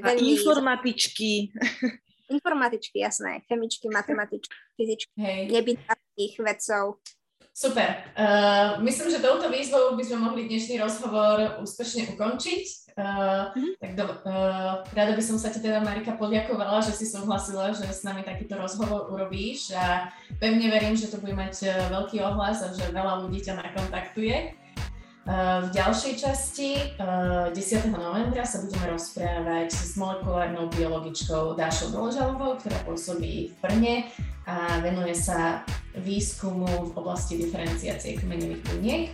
a 0.00 0.10
informatičky. 0.16 1.52
Informatičky, 2.32 3.04
jasné. 3.04 3.44
Chemičky, 3.44 3.84
matematičky, 3.92 4.56
fyzičky, 4.80 5.12
nebinárnych 5.52 6.34
vedcov. 6.40 7.04
Super. 7.54 8.02
Uh, 8.18 8.82
myslím, 8.82 9.14
že 9.14 9.22
touto 9.22 9.46
výzvou 9.46 9.94
by 9.94 10.02
sme 10.02 10.26
mohli 10.26 10.50
dnešný 10.50 10.74
rozhovor 10.82 11.62
úspešne 11.62 12.10
ukončiť. 12.18 12.90
Uh, 12.98 13.54
mm-hmm. 13.54 13.72
Tak 13.78 13.90
do, 13.94 14.04
uh, 14.10 14.82
rada 14.90 15.14
by 15.14 15.22
som 15.22 15.38
sa 15.38 15.54
ti 15.54 15.62
teda, 15.62 15.78
Marika, 15.78 16.18
poďakovala, 16.18 16.82
že 16.82 16.98
si 16.98 17.06
súhlasila, 17.06 17.70
že 17.70 17.86
s 17.86 18.02
nami 18.02 18.26
takýto 18.26 18.58
rozhovor 18.58 19.06
urobíš 19.06 19.70
a 19.70 20.10
pevne 20.42 20.66
verím, 20.66 20.98
že 20.98 21.06
to 21.06 21.22
bude 21.22 21.38
mať 21.38 21.70
veľký 21.94 22.26
ohlas 22.26 22.58
a 22.66 22.74
že 22.74 22.90
veľa 22.90 23.22
ľudí 23.22 23.38
ťa 23.46 23.54
nakontaktuje. 23.62 24.58
V 25.24 25.72
ďalšej 25.72 26.20
časti 26.20 26.76
10. 27.00 27.56
novembra 27.96 28.44
sa 28.44 28.60
budeme 28.60 28.92
rozprávať 28.92 29.72
s 29.72 29.96
molekulárnou 29.96 30.68
biologičkou 30.68 31.56
Dášou 31.56 31.96
Doložalovou, 31.96 32.60
ktorá 32.60 32.76
pôsobí 32.84 33.48
v 33.48 33.54
Brne 33.64 33.94
a 34.44 34.84
venuje 34.84 35.16
sa 35.16 35.64
výskumu 35.96 36.68
v 36.68 37.00
oblasti 37.00 37.40
diferenciácie 37.40 38.20
kmeňových 38.20 38.62
buniek. 38.68 39.04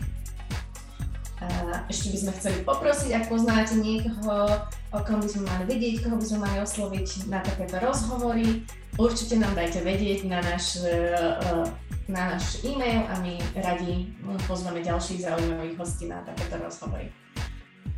Ešte 1.87 2.11
by 2.11 2.19
sme 2.27 2.33
chceli 2.43 2.59
poprosiť, 2.67 3.11
ak 3.15 3.25
poznáte 3.31 3.79
niekoho, 3.79 4.67
o 4.91 4.99
kom 5.07 5.23
by 5.23 5.29
sme 5.31 5.47
mali 5.47 5.65
vedieť, 5.71 6.03
koho 6.03 6.19
by 6.19 6.27
sme 6.27 6.39
mali 6.43 6.59
osloviť 6.67 7.31
na 7.31 7.39
takéto 7.39 7.79
rozhovory, 7.79 8.67
určite 8.99 9.39
nám 9.39 9.55
dajte 9.55 9.87
vedieť 9.87 10.27
na 10.27 10.43
náš, 10.43 10.83
e, 10.83 10.91
e, 10.91 11.63
na 12.11 12.35
náš 12.35 12.59
e-mail 12.67 13.07
a 13.07 13.15
my 13.23 13.39
radi 13.63 14.11
pozveme 14.51 14.83
ďalších 14.83 15.31
zaujímavých 15.31 15.79
hostí 15.79 16.11
na 16.11 16.19
takéto 16.27 16.59
rozhovory. 16.59 17.07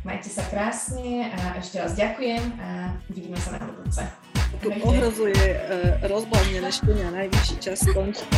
Majte 0.05 0.29
sa 0.29 0.43
krásne 0.51 1.31
a 1.33 1.57
ešte 1.57 1.79
raz 1.81 1.95
ďakujem 1.97 2.43
a 2.59 2.93
vidíme 3.09 3.39
sa 3.39 3.57
na 3.57 3.65
budúce. 3.71 4.03
Tu 4.61 4.69
ohrozuje 4.69 5.33
uh, 5.33 5.97
rozbláznené 6.11 6.69
štenia, 6.69 7.09
najvyšší 7.09 7.55
čas 7.57 7.87
skončiť. 7.87 8.29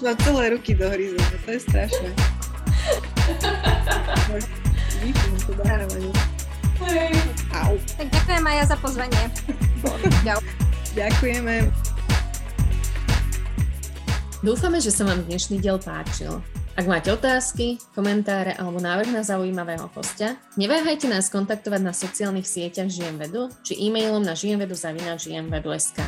Už 0.00 0.02
mám 0.02 0.18
celé 0.24 0.56
ruky 0.56 0.72
dohryzené, 0.74 1.36
to 1.44 1.50
je 1.52 1.60
strašné. 1.60 2.10
Tak 7.96 8.06
ďakujem 8.10 8.44
aj 8.46 8.56
ja 8.56 8.64
za 8.66 8.76
pozvanie. 8.80 9.22
Ďakujeme. 10.92 11.54
Dúfame, 14.42 14.82
že 14.82 14.90
sa 14.90 15.06
vám 15.06 15.22
dnešný 15.30 15.62
diel 15.62 15.78
páčil. 15.78 16.42
Ak 16.72 16.88
máte 16.88 17.12
otázky, 17.12 17.76
komentáre 17.92 18.56
alebo 18.56 18.80
návrh 18.80 19.12
na 19.12 19.20
zaujímavého 19.20 19.92
hostia, 19.92 20.40
neváhajte 20.56 21.04
nás 21.04 21.28
kontaktovať 21.28 21.80
na 21.84 21.92
sociálnych 21.92 22.48
sieťach 22.48 22.88
Žijem 22.88 23.20
vedu 23.20 23.52
či 23.60 23.76
e-mailom 23.76 24.24
na 24.24 24.32
žijemvedu.sk. 24.32 25.98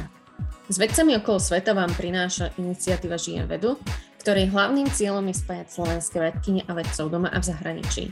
S 0.64 0.76
vedcami 0.80 1.20
okolo 1.20 1.36
sveta 1.36 1.76
vám 1.76 1.92
prináša 1.92 2.48
iniciatíva 2.56 3.20
Žijem 3.20 3.44
vedu, 3.44 3.76
ktorej 4.24 4.48
hlavným 4.56 4.88
cieľom 4.88 5.28
je 5.28 5.36
spájať 5.36 5.68
slovenské 5.68 6.16
vedkyne 6.16 6.64
a 6.64 6.72
vedcov 6.72 7.12
doma 7.12 7.28
a 7.28 7.38
v 7.38 7.44
zahraničí. 7.44 8.04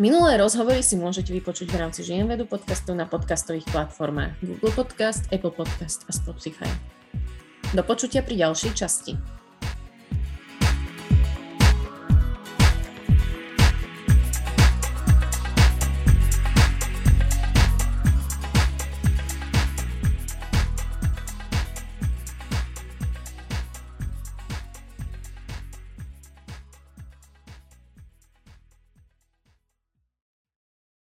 Minulé 0.00 0.40
rozhovory 0.40 0.80
si 0.80 0.96
môžete 0.96 1.36
vypočuť 1.36 1.68
v 1.68 1.76
rámci 1.76 2.00
Žijem 2.00 2.24
vedu 2.24 2.48
podcastu 2.48 2.96
na 2.96 3.04
podcastových 3.04 3.68
platformách 3.76 4.40
Google 4.40 4.72
Podcast, 4.72 5.28
Apple 5.28 5.52
Podcast 5.52 6.08
a 6.08 6.16
Spotify. 6.16 6.64
Do 7.76 7.84
počutia 7.84 8.24
pri 8.24 8.40
ďalšej 8.40 8.72
časti. 8.72 9.41